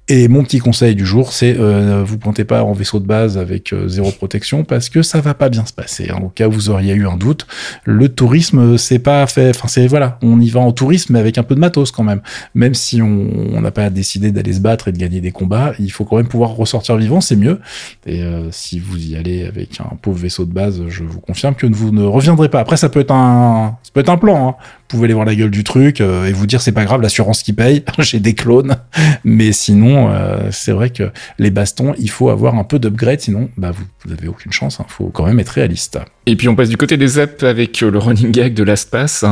Et 0.09 0.27
mon 0.27 0.43
petit 0.43 0.59
conseil 0.59 0.97
du 0.97 1.07
jour, 1.07 1.33
c'est 1.33 1.57
euh, 1.57 2.03
vous 2.05 2.19
pointez 2.19 2.45
pas 2.45 2.65
en 2.65 2.73
vaisseau 2.73 2.99
de 2.99 3.07
base 3.07 3.39
avec 3.39 3.73
euh, 3.73 3.87
zéro 3.87 4.11
protection 4.11 4.65
parce 4.65 4.89
que 4.89 5.01
ça 5.01 5.21
va 5.21 5.33
pas 5.33 5.49
bien 5.49 5.65
se 5.65 5.73
passer. 5.73 6.11
Hein. 6.11 6.19
Au 6.25 6.29
cas 6.29 6.49
où 6.49 6.51
vous 6.51 6.71
auriez 6.71 6.93
eu 6.95 7.07
un 7.07 7.17
doute, 7.17 7.47
le 7.85 8.09
tourisme 8.09 8.77
c'est 8.79 8.99
pas 8.99 9.25
fait. 9.29 9.51
Enfin 9.51 9.69
c'est 9.69 9.87
voilà, 9.87 10.19
on 10.21 10.41
y 10.41 10.51
va 10.51 10.59
en 10.59 10.73
tourisme 10.73 11.13
mais 11.13 11.21
avec 11.21 11.39
un 11.39 11.45
peu 11.45 11.55
de 11.55 11.61
matos 11.61 11.93
quand 11.93 12.03
même. 12.03 12.21
Même 12.57 12.75
si 12.75 13.01
on 13.01 13.61
n'a 13.61 13.71
pas 13.71 13.91
décidé 13.91 14.33
d'aller 14.33 14.55
se 14.55 14.61
battre 14.61 14.89
et 14.89 14.93
de 14.93 14.99
gagner 14.99 15.21
des 15.21 15.31
combats, 15.31 15.73
il 15.79 15.93
faut 15.93 16.05
quand 16.05 16.17
même 16.17 16.29
pouvoir 16.29 16.51
ressortir 16.51 16.97
vivant, 16.97 17.21
c'est 17.21 17.37
mieux. 17.37 17.61
Et 18.05 18.25
euh, 18.25 18.51
si 18.51 18.81
vous 18.81 18.99
y 18.99 19.15
allez 19.15 19.45
avec 19.45 19.81
un 19.81 19.95
pauvre 20.03 20.19
vaisseau 20.19 20.47
de 20.47 20.53
base, 20.53 20.83
je 20.89 21.05
vous 21.05 21.21
confirme 21.21 21.55
que 21.55 21.67
vous 21.67 21.93
ne 21.93 22.03
reviendrez 22.03 22.49
pas. 22.49 22.59
Après 22.59 22.77
ça 22.77 22.89
peut 22.89 23.01
être 23.01 23.13
un, 23.13 23.79
ça 23.85 23.91
peut 23.95 24.01
être 24.01 24.11
un 24.11 24.19
plan. 24.19 24.49
Hein 24.49 24.57
pouvez 24.93 25.07
aller 25.07 25.15
voir 25.15 25.27
la 25.27 25.35
gueule 25.35 25.51
du 25.51 25.65
truc 25.65 26.01
euh, 26.01 26.27
et 26.27 26.33
vous 26.33 26.47
dire 26.47 26.61
c'est 26.61 26.73
pas 26.73 26.85
grave, 26.85 27.01
l'assurance 27.01 27.43
qui 27.43 27.53
paye, 27.53 27.83
j'ai 27.99 28.21
des 28.21 28.35
clones. 28.35 28.77
Mais 29.25 29.53
sinon, 29.53 29.92
euh, 29.97 30.49
c'est 30.51 30.73
vrai 30.73 30.91
que 30.91 31.11
les 31.39 31.51
bastons, 31.51 31.95
il 31.99 32.11
faut 32.11 32.31
avoir 32.31 32.55
un 32.57 32.65
peu 32.65 32.79
d'upgrade, 32.79 33.21
sinon 33.21 33.49
bah, 33.57 33.71
vous, 33.71 33.85
vous 34.05 34.13
avez 34.13 34.29
aucune 34.29 34.53
chance. 34.53 34.77
Il 34.79 34.83
hein. 34.83 34.87
faut 34.89 35.07
quand 35.07 35.27
même 35.27 35.41
être 35.41 35.51
réaliste. 35.51 35.99
Et 36.27 36.37
puis 36.37 36.49
on 36.49 36.55
passe 36.55 36.69
du 36.69 36.77
côté 36.77 36.97
des 36.97 37.19
apps 37.19 37.43
avec 37.43 37.83
euh, 37.83 37.91
le 37.91 37.99
running 37.99 38.31
gag 38.31 38.55
de 38.55 38.63
l'espace. 38.63 39.25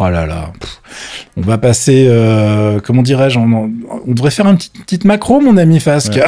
Oh 0.00 0.08
là 0.08 0.26
là. 0.26 0.52
On 1.36 1.42
va 1.42 1.58
passer, 1.58 2.10
comment 2.84 3.02
dirais-je, 3.02 3.38
on, 3.38 3.70
devrait 4.06 4.30
faire 4.30 4.46
une 4.46 4.56
petite, 4.56 5.04
macro, 5.04 5.40
mon 5.40 5.56
ami 5.56 5.80
Fasque. 5.80 6.18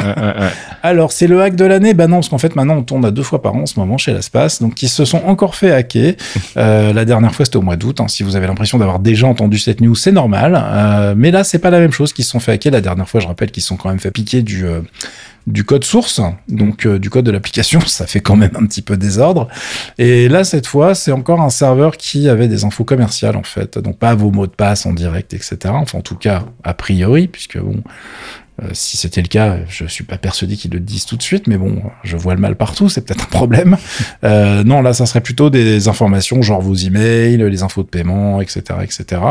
Alors, 0.83 1.11
c'est 1.11 1.27
le 1.27 1.41
hack 1.41 1.55
de 1.55 1.65
l'année 1.65 1.93
Bah 1.93 2.07
non, 2.07 2.17
parce 2.17 2.29
qu'en 2.29 2.37
fait, 2.37 2.55
maintenant, 2.55 2.77
on 2.77 2.83
tourne 2.83 3.05
à 3.05 3.11
deux 3.11 3.23
fois 3.23 3.41
par 3.41 3.55
an 3.55 3.61
en 3.61 3.65
ce 3.65 3.79
moment 3.79 3.97
chez 3.97 4.13
l'espace. 4.13 4.61
Donc, 4.61 4.81
ils 4.81 4.89
se 4.89 5.05
sont 5.05 5.21
encore 5.25 5.55
fait 5.55 5.71
hacker. 5.71 6.13
la 6.55 7.05
dernière 7.05 7.33
fois, 7.33 7.45
c'était 7.45 7.57
au 7.57 7.61
mois 7.61 7.75
d'août. 7.75 7.99
Hein. 8.01 8.07
Si 8.07 8.23
vous 8.23 8.35
avez 8.35 8.47
l'impression 8.47 8.77
d'avoir 8.77 8.99
déjà 8.99 9.27
entendu 9.27 9.57
cette 9.57 9.81
news, 9.81 9.95
c'est 9.95 10.11
normal. 10.11 10.59
Euh, 10.59 11.13
mais 11.17 11.31
là, 11.31 11.43
c'est 11.43 11.59
pas 11.59 11.69
la 11.69 11.79
même 11.79 11.91
chose 11.91 12.13
qu'ils 12.13 12.25
se 12.25 12.31
sont 12.31 12.39
fait 12.39 12.53
hacker. 12.53 12.71
La 12.71 12.81
dernière 12.81 13.07
fois, 13.07 13.19
je 13.19 13.27
rappelle 13.27 13.51
qu'ils 13.51 13.63
se 13.63 13.69
sont 13.69 13.77
quand 13.77 13.89
même 13.89 13.99
fait 13.99 14.11
piquer 14.11 14.41
du, 14.41 14.65
euh, 14.65 14.81
du 15.47 15.63
code 15.63 15.83
source, 15.83 16.21
donc 16.47 16.85
euh, 16.85 16.99
du 16.99 17.09
code 17.09 17.25
de 17.25 17.31
l'application. 17.31 17.79
Ça 17.85 18.07
fait 18.07 18.21
quand 18.21 18.35
même 18.35 18.51
un 18.55 18.65
petit 18.65 18.81
peu 18.81 18.97
désordre. 18.97 19.47
Et 19.97 20.29
là, 20.29 20.43
cette 20.43 20.67
fois, 20.67 20.95
c'est 20.95 21.11
encore 21.11 21.41
un 21.41 21.49
serveur 21.49 21.97
qui 21.97 22.29
avait 22.29 22.47
des 22.47 22.63
infos 22.63 22.83
commerciales, 22.83 23.35
en 23.35 23.43
fait. 23.43 23.77
Donc, 23.77 23.97
pas 23.97 24.15
vos 24.15 24.31
mots 24.31 24.47
de 24.47 24.51
passe 24.51 24.85
en 24.85 24.93
direct, 24.93 25.33
etc. 25.33 25.57
Enfin, 25.67 25.99
en 25.99 26.01
tout 26.01 26.15
cas, 26.15 26.43
a 26.63 26.73
priori, 26.73 27.27
puisque 27.27 27.57
bon, 27.57 27.77
euh, 27.77 27.81
si 28.73 28.97
c'était 28.97 29.21
le 29.21 29.27
cas, 29.27 29.57
je 29.67 29.85
suis 29.85 30.03
pas 30.03 30.17
persuadé 30.17 30.55
qu'ils 30.55 30.71
le 30.71 30.79
disent 30.79 31.05
tout 31.05 31.17
de 31.17 31.21
suite, 31.21 31.47
mais 31.47 31.57
bon, 31.57 31.81
je 32.03 32.17
vois 32.17 32.35
le 32.35 32.41
mal 32.41 32.55
partout, 32.55 32.89
c'est 32.89 33.01
peut-être 33.01 33.23
un 33.23 33.27
problème. 33.27 33.77
Euh, 34.23 34.63
non, 34.63 34.81
là, 34.81 34.93
ça 34.93 35.05
serait 35.05 35.21
plutôt 35.21 35.49
des 35.49 35.87
informations 35.87 36.41
genre 36.41 36.61
vos 36.61 36.75
emails, 36.75 37.37
les 37.37 37.63
infos 37.63 37.83
de 37.83 37.87
paiement, 37.87 38.41
etc., 38.41 38.61
etc. 38.81 39.21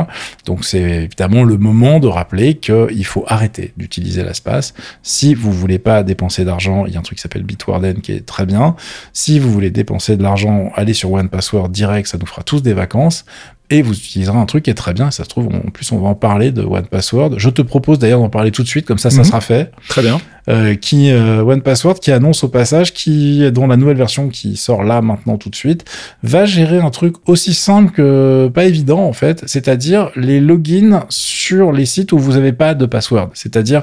Donc, 0.46 0.64
c'est 0.64 0.80
évidemment 0.80 1.44
le 1.44 1.58
moment 1.58 2.00
de 2.00 2.06
rappeler 2.06 2.54
qu'il 2.54 3.04
faut 3.04 3.24
arrêter 3.26 3.72
d'utiliser 3.76 4.22
l'espace. 4.22 4.72
Si 5.02 5.34
vous 5.34 5.52
voulez 5.52 5.78
pas 5.78 6.02
dépenser 6.02 6.44
d'argent, 6.44 6.86
il 6.86 6.94
y 6.94 6.96
a 6.96 7.00
un 7.00 7.02
truc 7.02 7.18
qui 7.18 7.22
s'appelle 7.22 7.42
Bitwarden 7.42 8.00
qui 8.00 8.12
est 8.12 8.24
très 8.24 8.46
bien. 8.46 8.76
Si 9.12 9.38
vous 9.38 9.52
voulez 9.52 9.70
dépenser 9.70 10.16
de 10.16 10.22
l'argent, 10.22 10.72
allez 10.74 10.94
sur 10.94 11.12
One 11.12 11.28
Password 11.28 11.68
direct, 11.68 12.08
ça 12.08 12.18
nous 12.18 12.26
fera 12.26 12.42
tous 12.42 12.62
des 12.62 12.74
vacances 12.74 13.24
et 13.70 13.82
vous 13.82 13.92
utiliserez 13.92 14.38
un 14.38 14.46
truc 14.46 14.64
qui 14.64 14.70
est 14.70 14.74
très 14.74 14.94
bien. 14.94 15.10
Ça 15.10 15.24
se 15.24 15.28
trouve, 15.28 15.48
en 15.48 15.70
plus, 15.70 15.90
on 15.92 15.98
va 15.98 16.08
en 16.08 16.14
parler 16.14 16.52
de 16.52 16.62
One 16.62 16.86
Password. 16.86 17.38
Je 17.38 17.50
te 17.50 17.62
propose 17.62 17.98
d'ailleurs 17.98 18.20
d'en 18.20 18.30
parler 18.30 18.50
tout 18.50 18.62
de 18.62 18.68
suite, 18.68 18.86
comme 18.86 18.98
ça, 18.98 19.10
ça 19.10 19.18
mhm. 19.18 19.24
sera 19.24 19.40
fait. 19.40 19.70
Très 19.88 20.02
bien. 20.02 20.20
Euh, 20.48 20.74
qui 20.76 21.10
euh, 21.10 21.42
One 21.42 21.60
Password 21.60 22.00
qui 22.00 22.10
annonce 22.10 22.42
au 22.42 22.48
passage 22.48 22.94
qui 22.94 23.50
dont 23.52 23.66
la 23.66 23.76
nouvelle 23.76 23.98
version 23.98 24.28
qui 24.28 24.56
sort 24.56 24.82
là 24.82 25.02
maintenant 25.02 25.36
tout 25.36 25.50
de 25.50 25.54
suite 25.54 25.84
va 26.22 26.46
gérer 26.46 26.78
un 26.78 26.88
truc 26.88 27.16
aussi 27.26 27.52
simple 27.52 27.92
que 27.92 28.50
pas 28.54 28.64
évident 28.64 29.00
en 29.00 29.12
fait, 29.12 29.42
c'est-à-dire 29.46 30.10
les 30.16 30.40
logins 30.40 31.04
sur 31.10 31.72
les 31.72 31.84
sites 31.84 32.12
où 32.12 32.18
vous 32.18 32.32
n'avez 32.32 32.52
pas 32.52 32.74
de 32.74 32.86
password. 32.86 33.30
C'est-à-dire 33.34 33.82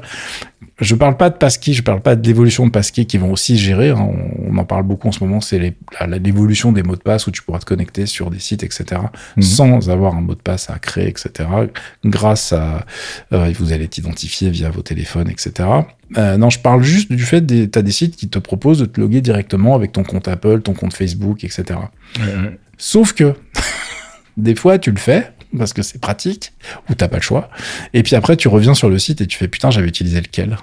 je 0.80 0.94
parle 0.94 1.16
pas 1.16 1.30
de 1.30 1.36
passkey, 1.36 1.72
je 1.72 1.82
parle 1.82 2.02
pas 2.02 2.16
de 2.16 2.28
l'évolution 2.28 2.66
de 2.66 2.72
passkey 2.72 3.06
qui 3.06 3.18
vont 3.18 3.32
aussi 3.32 3.58
gérer. 3.58 3.92
Hein. 3.92 4.10
on, 4.46 4.58
en 4.58 4.66
parle 4.66 4.84
beaucoup 4.84 5.08
en 5.08 5.12
ce 5.12 5.24
moment. 5.24 5.40
C'est 5.40 5.76
l'évolution 6.20 6.74
des 6.74 6.84
mots 6.84 6.98
de 6.98 7.02
passe 7.02 7.28
où 7.28 7.32
tu 7.32 7.42
pourras 7.42 7.60
te 7.60 7.66
connecter 7.66 8.06
sur 8.06 8.30
des 8.30 8.40
sites, 8.40 8.64
etc. 8.64 9.02
Mhm. 9.38 9.44
sans 9.44 9.90
avoir 9.90 10.16
un 10.16 10.22
mot 10.22 10.36
de 10.36 10.42
passe 10.42 10.70
à 10.70 10.78
créer, 10.80 11.08
etc. 11.08 11.48
Grâce 12.04 12.52
à, 12.52 12.86
euh, 13.32 13.54
vous 13.58 13.72
allez 13.72 13.88
t'identifier 13.88 14.50
via 14.50 14.70
vos 14.70 14.82
téléphones, 14.82 15.30
etc. 15.30 15.70
Euh, 16.18 16.38
non, 16.38 16.50
je 16.50 16.60
parle 16.60 16.84
juste 16.84 17.12
du 17.12 17.24
fait 17.24 17.46
que 17.46 17.66
tu 17.66 17.80
as 17.80 17.82
des 17.82 17.92
sites 17.92 18.16
qui 18.16 18.30
te 18.30 18.40
proposent 18.40 18.80
de 18.80 18.86
te 18.86 19.00
loguer 19.00 19.22
directement 19.22 19.76
avec 19.76 19.92
ton 19.92 20.04
compte 20.04 20.28
Apple, 20.28 20.62
ton 20.62 20.74
compte 20.74 20.94
Facebook, 20.94 21.44
etc. 21.44 21.80
Sauf 22.78 23.14
que 23.14 23.34
des 24.38 24.56
fois, 24.56 24.78
tu 24.78 24.92
le 24.92 24.98
fais 24.98 25.32
parce 25.58 25.74
que 25.74 25.82
c'est 25.82 26.00
pratique, 26.00 26.54
ou 26.90 26.96
t'as 26.96 27.08
pas 27.08 27.18
le 27.18 27.22
choix. 27.22 27.50
Et 27.94 28.04
puis 28.04 28.16
après, 28.16 28.36
tu 28.36 28.48
reviens 28.48 28.74
sur 28.74 28.90
le 28.90 29.00
site 29.00 29.22
et 29.22 29.28
tu 29.28 29.38
fais 29.38 29.48
putain, 29.48 29.72
j'avais 29.72 29.88
utilisé 29.88 30.20
lequel? 30.20 30.58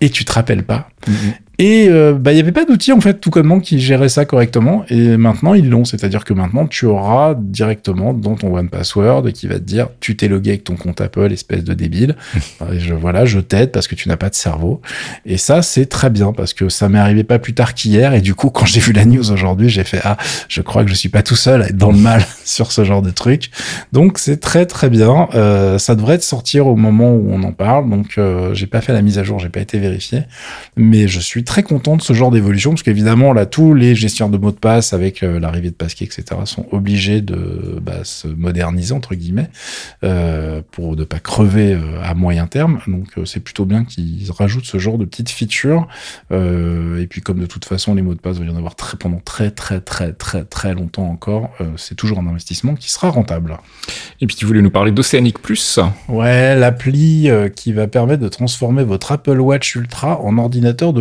Et 0.00 0.10
tu 0.10 0.24
te 0.24 0.32
rappelles 0.32 0.64
pas. 0.64 0.88
Mm-hmm. 1.06 1.32
Et 1.60 1.88
euh, 1.88 2.14
bah, 2.14 2.30
il 2.30 2.36
n'y 2.36 2.40
avait 2.40 2.52
pas 2.52 2.64
d'outil, 2.64 2.92
en 2.92 3.00
fait, 3.00 3.14
tout 3.14 3.30
connement, 3.30 3.58
qui 3.58 3.80
gérait 3.80 4.08
ça 4.08 4.24
correctement. 4.24 4.84
Et 4.88 5.16
maintenant, 5.16 5.54
ils 5.54 5.68
l'ont. 5.68 5.84
C'est-à-dire 5.84 6.24
que 6.24 6.32
maintenant, 6.32 6.68
tu 6.68 6.86
auras 6.86 7.34
directement 7.36 8.14
dans 8.14 8.36
ton 8.36 8.56
One 8.56 8.68
Password 8.68 9.32
qui 9.32 9.48
va 9.48 9.56
te 9.56 9.64
dire 9.64 9.88
tu 9.98 10.16
t'es 10.16 10.28
logué 10.28 10.50
avec 10.50 10.62
ton 10.62 10.76
compte 10.76 11.00
Apple, 11.00 11.32
espèce 11.32 11.64
de 11.64 11.74
débile. 11.74 12.14
et 12.72 12.78
je, 12.78 12.94
voilà, 12.94 13.24
je 13.24 13.40
t'aide 13.40 13.72
parce 13.72 13.88
que 13.88 13.96
tu 13.96 14.08
n'as 14.08 14.16
pas 14.16 14.30
de 14.30 14.36
cerveau. 14.36 14.80
Et 15.26 15.36
ça, 15.36 15.62
c'est 15.62 15.86
très 15.86 16.10
bien 16.10 16.32
parce 16.32 16.54
que 16.54 16.68
ça 16.68 16.88
m'est 16.88 16.98
arrivé 16.98 17.24
pas 17.24 17.40
plus 17.40 17.54
tard 17.54 17.74
qu'hier. 17.74 18.14
Et 18.14 18.20
du 18.20 18.36
coup, 18.36 18.50
quand 18.50 18.66
j'ai 18.66 18.80
vu 18.80 18.92
la 18.92 19.04
news 19.04 19.32
aujourd'hui, 19.32 19.68
j'ai 19.68 19.84
fait 19.84 20.00
ah, 20.04 20.16
je 20.48 20.62
crois 20.62 20.84
que 20.84 20.90
je 20.90 20.94
suis 20.94 21.08
pas 21.08 21.24
tout 21.24 21.36
seul 21.36 21.62
à 21.62 21.66
être 21.66 21.76
dans 21.76 21.90
le 21.90 21.98
mal 21.98 22.22
sur 22.44 22.70
ce 22.70 22.84
genre 22.84 23.02
de 23.02 23.10
truc. 23.10 23.50
Donc, 23.92 24.18
c'est 24.18 24.38
très 24.38 24.64
très 24.64 24.90
bien. 24.90 25.28
Euh, 25.34 25.78
ça 25.78 25.96
devrait 25.96 26.20
sortir 26.20 26.68
au 26.68 26.76
moment 26.76 27.12
où 27.14 27.32
on 27.32 27.42
en 27.42 27.52
parle. 27.52 27.90
Donc, 27.90 28.16
euh, 28.16 28.54
j'ai 28.54 28.68
pas 28.68 28.80
fait 28.80 28.92
la 28.92 29.02
mise 29.02 29.18
à 29.18 29.24
jour, 29.24 29.40
j'ai 29.40 29.48
pas 29.48 29.60
été 29.60 29.80
vérifié. 29.80 30.22
Mais 30.76 31.08
je 31.08 31.18
suis 31.18 31.42
très 31.48 31.62
content 31.62 31.96
de 31.96 32.02
ce 32.02 32.12
genre 32.12 32.30
d'évolution 32.30 32.72
parce 32.72 32.82
qu'évidemment 32.82 33.32
là 33.32 33.46
tous 33.46 33.72
les 33.72 33.94
gestionnaires 33.94 34.30
de 34.30 34.36
mots 34.36 34.50
de 34.50 34.58
passe 34.58 34.92
avec 34.92 35.22
euh, 35.22 35.40
l'arrivée 35.40 35.70
de 35.70 35.74
Passkey 35.74 36.04
etc 36.04 36.42
sont 36.44 36.66
obligés 36.72 37.22
de 37.22 37.78
bah, 37.80 38.04
se 38.04 38.28
moderniser 38.28 38.92
entre 38.92 39.14
guillemets 39.14 39.48
euh, 40.04 40.60
pour 40.70 40.94
ne 40.94 41.04
pas 41.04 41.20
crever 41.20 41.72
euh, 41.72 42.02
à 42.02 42.12
moyen 42.12 42.46
terme. 42.46 42.80
Donc 42.86 43.14
c'est 43.24 43.40
plutôt 43.40 43.64
bien 43.64 43.84
qu'ils 43.84 44.30
rajoutent 44.30 44.66
ce 44.66 44.76
genre 44.76 44.98
de 44.98 45.06
petites 45.06 45.30
features. 45.30 45.88
Et 46.30 47.06
puis 47.08 47.22
comme 47.22 47.38
de 47.38 47.46
toute 47.46 47.64
façon 47.64 47.94
les 47.94 48.02
mots 48.02 48.14
de 48.14 48.20
passe 48.20 48.36
va 48.36 48.44
y 48.44 48.50
en 48.50 48.56
avoir 48.56 48.74
très 48.74 48.98
pendant 48.98 49.20
très 49.20 49.50
très 49.50 49.80
très 49.80 50.12
très 50.12 50.44
très 50.44 50.74
longtemps 50.74 51.08
encore 51.08 51.50
c'est 51.76 51.94
toujours 51.94 52.18
un 52.18 52.26
investissement 52.26 52.74
qui 52.74 52.90
sera 52.90 53.08
rentable. 53.08 53.56
Et 54.20 54.26
puis 54.26 54.36
tu 54.36 54.44
voulais 54.44 54.60
nous 54.60 54.70
parler 54.70 54.92
d'Oceanic 54.92 55.40
Plus. 55.40 55.80
Ouais 56.08 56.54
l'appli 56.56 57.30
qui 57.56 57.72
va 57.72 57.86
permettre 57.86 58.22
de 58.22 58.28
transformer 58.28 58.84
votre 58.84 59.12
Apple 59.12 59.40
Watch 59.40 59.74
Ultra 59.76 60.20
en 60.20 60.36
ordinateur 60.36 60.92
de 60.92 61.00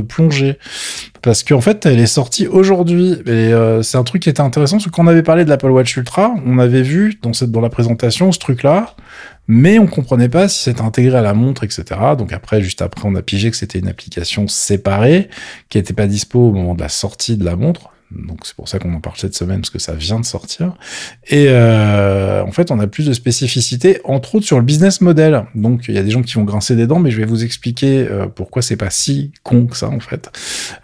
parce 1.22 1.44
qu'en 1.44 1.62
fait, 1.62 1.86
elle 1.86 2.00
est 2.00 2.06
sortie 2.06 2.48
aujourd'hui. 2.48 3.14
Et 3.26 3.30
euh, 3.30 3.82
c'est 3.82 3.98
un 3.98 4.04
truc 4.04 4.24
qui 4.24 4.30
était 4.30 4.42
intéressant, 4.42 4.78
parce 4.78 4.90
qu'on 4.90 5.08
avait 5.08 5.24
parlé 5.24 5.46
de 5.46 5.50
l'Apple 5.50 5.70
Watch 5.70 5.96
Ultra, 5.96 6.34
on 6.46 6.60
avait 6.60 6.82
vu 6.82 7.20
dans, 7.22 7.34
cette, 7.34 7.52
dans 7.52 7.62
la 7.62 7.70
présentation 7.70 8.32
ce 8.32 8.40
truc-là, 8.40 8.96
mais 9.48 9.80
on 9.80 9.88
comprenait 9.88 10.30
pas 10.30 10.48
si 10.48 10.64
c'était 10.64 10.82
intégré 10.82 11.18
à 11.18 11.22
la 11.22 11.34
montre, 11.34 11.64
etc. 11.64 11.84
Donc 12.18 12.34
après, 12.34 12.62
juste 12.62 12.82
après, 12.82 13.04
on 13.06 13.16
a 13.16 13.22
pigé 13.22 13.52
que 13.52 13.58
c'était 13.58 13.80
une 13.80 13.88
application 13.88 14.48
séparée, 14.48 15.30
qui 15.70 15.78
n'était 15.78 15.94
pas 15.94 16.08
dispo 16.08 16.40
au 16.40 16.52
moment 16.52 16.76
de 16.76 16.82
la 16.82 16.90
sortie 16.90 17.38
de 17.38 17.46
la 17.46 17.56
montre. 17.56 17.90
Donc 18.12 18.40
c'est 18.44 18.56
pour 18.56 18.70
ça 18.70 18.80
qu'on 18.80 18.94
en 18.94 19.02
parle 19.02 19.18
cette 19.18 19.36
semaine 19.36 19.62
parce 19.62 19.70
que 19.70 19.80
ça 19.80 19.94
vient 19.94 20.20
de 20.20 20.26
sortir. 20.26 20.74
Et 21.28 21.48
euh, 21.50 22.44
en 22.44 22.52
fait, 22.52 22.72
on 22.72 22.80
a 22.80 22.88
plus 22.88 23.06
de 23.06 23.14
spécificité, 23.14 24.00
entre 24.04 24.36
autres 24.36 24.46
sur 24.46 24.58
le 24.58 24.64
business 24.64 25.02
model. 25.02 25.46
Donc 25.56 25.86
il 25.88 25.96
y 25.96 25.98
a 25.98 26.04
des 26.04 26.12
gens 26.12 26.22
qui 26.22 26.34
vont 26.36 26.44
grincer 26.44 26.76
des 26.76 26.88
dents, 26.88 27.00
mais 27.00 27.12
je 27.12 27.18
vais 27.18 27.26
vous 27.26 27.44
expliquer 27.44 28.08
euh, 28.10 28.28
pourquoi 28.28 28.62
c'est 28.62 28.78
pas 28.78 28.90
si 28.90 29.32
con 29.44 29.66
que 29.66 29.76
ça 29.76 29.90
en 29.90 30.00
fait. 30.00 30.32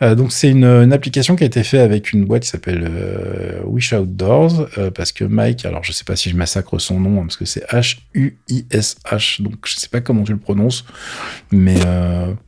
Euh, 0.02 0.16
donc 0.16 0.32
c'est 0.32 0.50
une, 0.50 0.66
une, 0.66 0.94
application 0.94 1.36
qui 1.36 1.44
a 1.44 1.48
été 1.48 1.64
faite 1.64 1.82
avec 1.82 2.14
une 2.14 2.26
boîte 2.26 2.44
qui 2.44 2.50
s'appelle 2.50 2.88
euh, 2.90 3.62
Wish 3.66 3.94
Outdoors 3.94 4.68
euh, 4.78 4.92
parce 4.92 5.12
que 5.12 5.24
Mike, 5.24 5.66
alors 5.66 5.84
je 5.84 5.92
sais 5.92 6.04
pas 6.04 6.16
si 6.16 6.30
je 6.30 6.36
massacre 6.36 6.80
son 6.80 7.00
nom 7.00 7.20
hein, 7.20 7.24
parce 7.24 7.38
que 7.38 7.46
c'est 7.46 7.66
H 7.70 7.98
U 8.14 8.38
I 8.50 8.66
S 8.72 8.98
H, 9.06 9.42
donc 9.42 9.56
je 9.66 9.76
sais 9.76 9.88
pas 9.88 10.02
comment 10.02 10.24
tu 10.24 10.32
le 10.32 10.38
prononces, 10.38 10.86
mais 11.52 11.76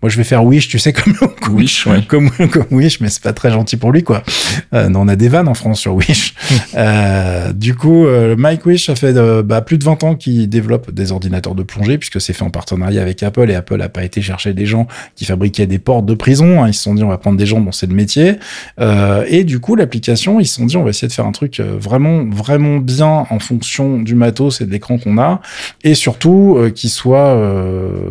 moi 0.01 0.09
je 0.09 0.17
vais 0.17 0.23
faire 0.23 0.43
Wish, 0.43 0.67
tu 0.67 0.79
sais 0.79 0.93
comme 0.93 1.15
Wish, 1.49 1.85
ouais. 1.87 2.03
comme, 2.07 2.29
comme 2.29 2.67
Wish, 2.71 2.99
mais 2.99 3.09
c'est 3.09 3.23
pas 3.23 3.33
très 3.33 3.51
gentil 3.51 3.77
pour 3.77 3.91
lui 3.91 4.03
quoi. 4.03 4.23
Euh, 4.73 4.89
on 4.95 5.07
a 5.07 5.15
des 5.15 5.29
vannes 5.29 5.47
en 5.47 5.53
France 5.53 5.79
sur 5.81 5.95
Wish. 5.95 6.33
euh, 6.75 7.53
du 7.53 7.75
coup, 7.75 8.05
euh, 8.05 8.35
Mike 8.37 8.65
Wish 8.65 8.89
a 8.89 8.95
fait 8.95 9.15
euh, 9.17 9.43
bah, 9.43 9.61
plus 9.61 9.77
de 9.77 9.83
20 9.83 10.03
ans 10.03 10.15
qu'il 10.15 10.47
développe 10.49 10.91
des 10.91 11.11
ordinateurs 11.11 11.55
de 11.55 11.63
plongée, 11.63 11.97
puisque 11.97 12.21
c'est 12.21 12.33
fait 12.33 12.43
en 12.43 12.49
partenariat 12.49 13.01
avec 13.01 13.23
Apple, 13.23 13.49
et 13.49 13.55
Apple 13.55 13.81
a 13.81 13.89
pas 13.89 14.03
été 14.03 14.21
chercher 14.21 14.53
des 14.53 14.65
gens 14.65 14.87
qui 15.15 15.25
fabriquaient 15.25 15.67
des 15.67 15.79
portes 15.79 16.05
de 16.05 16.13
prison. 16.13 16.63
Hein. 16.63 16.67
Ils 16.67 16.73
se 16.73 16.83
sont 16.83 16.95
dit, 16.95 17.03
on 17.03 17.09
va 17.09 17.17
prendre 17.17 17.37
des 17.37 17.45
gens 17.45 17.61
dont 17.61 17.71
c'est 17.71 17.87
le 17.87 17.95
métier. 17.95 18.35
Euh, 18.79 19.25
et 19.27 19.43
du 19.43 19.59
coup, 19.59 19.75
l'application, 19.75 20.39
ils 20.39 20.45
se 20.45 20.55
sont 20.55 20.65
dit, 20.65 20.77
on 20.77 20.83
va 20.83 20.89
essayer 20.89 21.07
de 21.07 21.13
faire 21.13 21.25
un 21.25 21.31
truc 21.31 21.59
vraiment, 21.59 22.25
vraiment 22.25 22.77
bien 22.77 23.25
en 23.29 23.39
fonction 23.39 23.99
du 23.99 24.15
matos 24.15 24.61
et 24.61 24.65
de 24.65 24.71
l'écran 24.71 24.97
qu'on 24.97 25.17
a, 25.17 25.41
et 25.83 25.93
surtout 25.93 26.57
qui 26.73 26.89
soit 26.89 27.35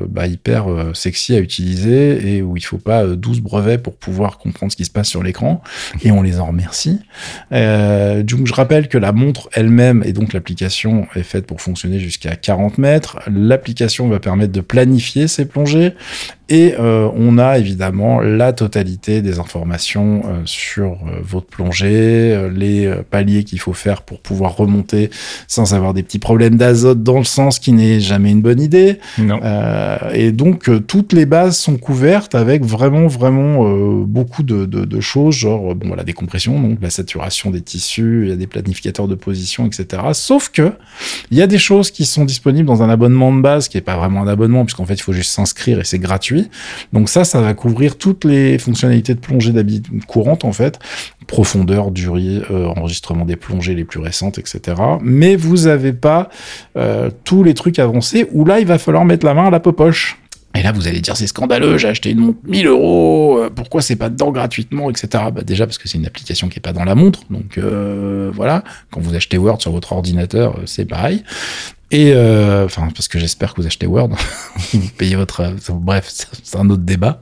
bah, 0.08 0.26
hyper 0.26 0.66
sexy 0.94 1.34
à 1.34 1.40
utiliser 1.40 2.36
et 2.36 2.42
où 2.42 2.56
il 2.56 2.64
faut 2.64 2.78
pas 2.78 3.06
12 3.06 3.40
brevets 3.40 3.82
pour 3.82 3.96
pouvoir 3.96 4.38
comprendre 4.38 4.72
ce 4.72 4.76
qui 4.76 4.84
se 4.84 4.90
passe 4.90 5.08
sur 5.08 5.22
l'écran. 5.22 5.62
Et 6.02 6.10
on 6.10 6.22
les 6.22 6.40
en 6.40 6.53
remercie. 6.54 7.00
Euh, 7.52 8.22
je 8.26 8.54
rappelle 8.54 8.88
que 8.88 8.98
la 8.98 9.12
montre 9.12 9.48
elle-même 9.52 10.02
et 10.04 10.12
donc 10.12 10.32
l'application 10.32 11.06
est 11.14 11.22
faite 11.22 11.46
pour 11.46 11.60
fonctionner 11.60 11.98
jusqu'à 11.98 12.36
40 12.36 12.78
mètres. 12.78 13.18
L'application 13.30 14.08
va 14.08 14.20
permettre 14.20 14.52
de 14.52 14.60
planifier 14.60 15.28
ses 15.28 15.44
plongées 15.44 15.94
Et 16.50 16.74
euh, 16.78 17.09
on 17.16 17.38
a 17.38 17.59
évidemment 17.59 18.20
la 18.20 18.52
totalité 18.52 19.22
des 19.22 19.38
informations 19.38 20.22
euh, 20.26 20.42
sur 20.44 20.92
euh, 20.92 21.20
votre 21.22 21.46
plongée, 21.46 22.50
les 22.54 22.92
paliers 23.11 23.44
qu'il 23.44 23.61
faut 23.61 23.72
faire 23.72 24.02
pour 24.02 24.20
pouvoir 24.20 24.57
remonter 24.57 25.09
sans 25.48 25.74
avoir 25.74 25.94
des 25.94 26.02
petits 26.02 26.18
problèmes 26.18 26.57
d'azote 26.57 27.02
dans 27.02 27.18
le 27.18 27.24
sens 27.24 27.59
qui 27.59 27.72
n'est 27.72 27.98
jamais 27.98 28.30
une 28.30 28.42
bonne 28.42 28.61
idée. 28.61 28.98
Non. 29.18 29.40
et 30.12 30.33
donc 30.33 30.70
toutes 30.87 31.12
les 31.12 31.26
bases 31.26 31.57
sont 31.57 31.76
couvertes 31.76 32.35
avec 32.35 32.64
vraiment 32.64 33.07
vraiment 33.07 33.64
beaucoup 34.04 34.42
de, 34.42 34.66
de, 34.66 34.85
de, 34.85 35.00
choses, 35.00 35.35
genre 35.35 35.74
bon 35.74 35.94
la 35.94 36.04
décompression, 36.04 36.61
donc 36.61 36.78
la 36.83 36.90
saturation 36.90 37.50
des 37.50 37.61
tissus, 37.61 38.22
il 38.24 38.28
y 38.28 38.33
a 38.33 38.37
des 38.37 38.46
planificateurs 38.46 39.09
de 39.09 39.14
position, 39.14 39.66
etc. 39.66 40.02
Sauf 40.12 40.50
que 40.50 40.72
il 41.30 41.38
y 41.38 41.42
a 41.42 41.46
des 41.46 41.59
choses 41.59 41.90
qui 41.90 42.04
sont 42.04 42.24
disponibles 42.24 42.66
dans 42.66 42.83
un 42.83 42.90
abonnement 42.90 43.35
de 43.35 43.40
base 43.40 43.68
qui 43.68 43.78
est 43.78 43.83
pas 43.83 43.96
vraiment 43.96 44.22
un 44.22 44.28
abonnement 44.28 44.64
puisqu'en 44.64 44.87
fait 44.87 44.94
il 44.94 45.02
faut 45.02 45.12
juste 45.12 45.33
s'inscrire 45.33 45.80
et 45.80 45.85
c'est 45.85 45.98
gratuit 45.98 46.33
donc 46.92 47.08
ça, 47.08 47.24
ça 47.24 47.40
va 47.40 47.54
couvrir 47.54 47.96
toutes 47.96 48.24
les 48.24 48.58
fonctionnalités 48.58 49.14
de 49.14 49.20
plongée 49.20 49.52
d'habitude 49.52 50.04
courante 50.06 50.44
en 50.44 50.52
fait, 50.52 50.78
profondeur, 51.26 51.90
durée, 51.90 52.42
euh, 52.50 52.66
enregistrement 52.66 53.24
des 53.24 53.36
plongées 53.36 53.74
les 53.74 53.84
plus 53.84 54.00
récentes, 54.00 54.38
etc. 54.38 54.76
Mais 55.02 55.36
vous 55.36 55.64
n'avez 55.64 55.92
pas 55.92 56.28
euh, 56.76 57.10
tous 57.24 57.42
les 57.42 57.54
trucs 57.54 57.78
avancés 57.78 58.28
où 58.32 58.44
là, 58.44 58.60
il 58.60 58.66
va 58.66 58.78
falloir 58.78 59.04
mettre 59.04 59.26
la 59.26 59.34
main 59.34 59.46
à 59.46 59.50
la 59.50 59.60
poche. 59.60 60.18
Et 60.56 60.62
là, 60.62 60.70
vous 60.70 60.86
allez 60.86 61.00
dire, 61.00 61.16
c'est 61.16 61.26
scandaleux, 61.26 61.78
j'ai 61.78 61.88
acheté 61.88 62.10
une 62.10 62.20
montre 62.20 62.38
1000 62.44 62.68
euros, 62.68 63.38
euh, 63.38 63.50
pourquoi 63.50 63.82
c'est 63.82 63.96
pas 63.96 64.08
dedans 64.08 64.30
gratuitement, 64.30 64.88
etc. 64.88 65.24
Bah, 65.34 65.42
déjà, 65.44 65.66
parce 65.66 65.78
que 65.78 65.88
c'est 65.88 65.98
une 65.98 66.06
application 66.06 66.48
qui 66.48 66.58
est 66.58 66.62
pas 66.62 66.72
dans 66.72 66.84
la 66.84 66.94
montre. 66.94 67.22
Donc, 67.28 67.58
voilà. 68.32 68.62
Quand 68.92 69.00
vous 69.00 69.14
achetez 69.14 69.36
Word 69.36 69.60
sur 69.60 69.72
votre 69.72 69.92
ordinateur, 69.92 70.60
c'est 70.66 70.84
pareil. 70.84 71.24
Et 71.90 72.12
euh, 72.12 72.64
enfin, 72.64 72.88
parce 72.94 73.08
que 73.08 73.18
j'espère 73.18 73.54
que 73.54 73.60
vous 73.60 73.66
achetez 73.66 73.86
Word, 73.86 74.10
vous 74.72 74.80
payez 74.96 75.16
votre. 75.16 75.54
Bref, 75.70 76.12
c'est 76.42 76.56
un 76.56 76.68
autre 76.70 76.82
débat. 76.82 77.18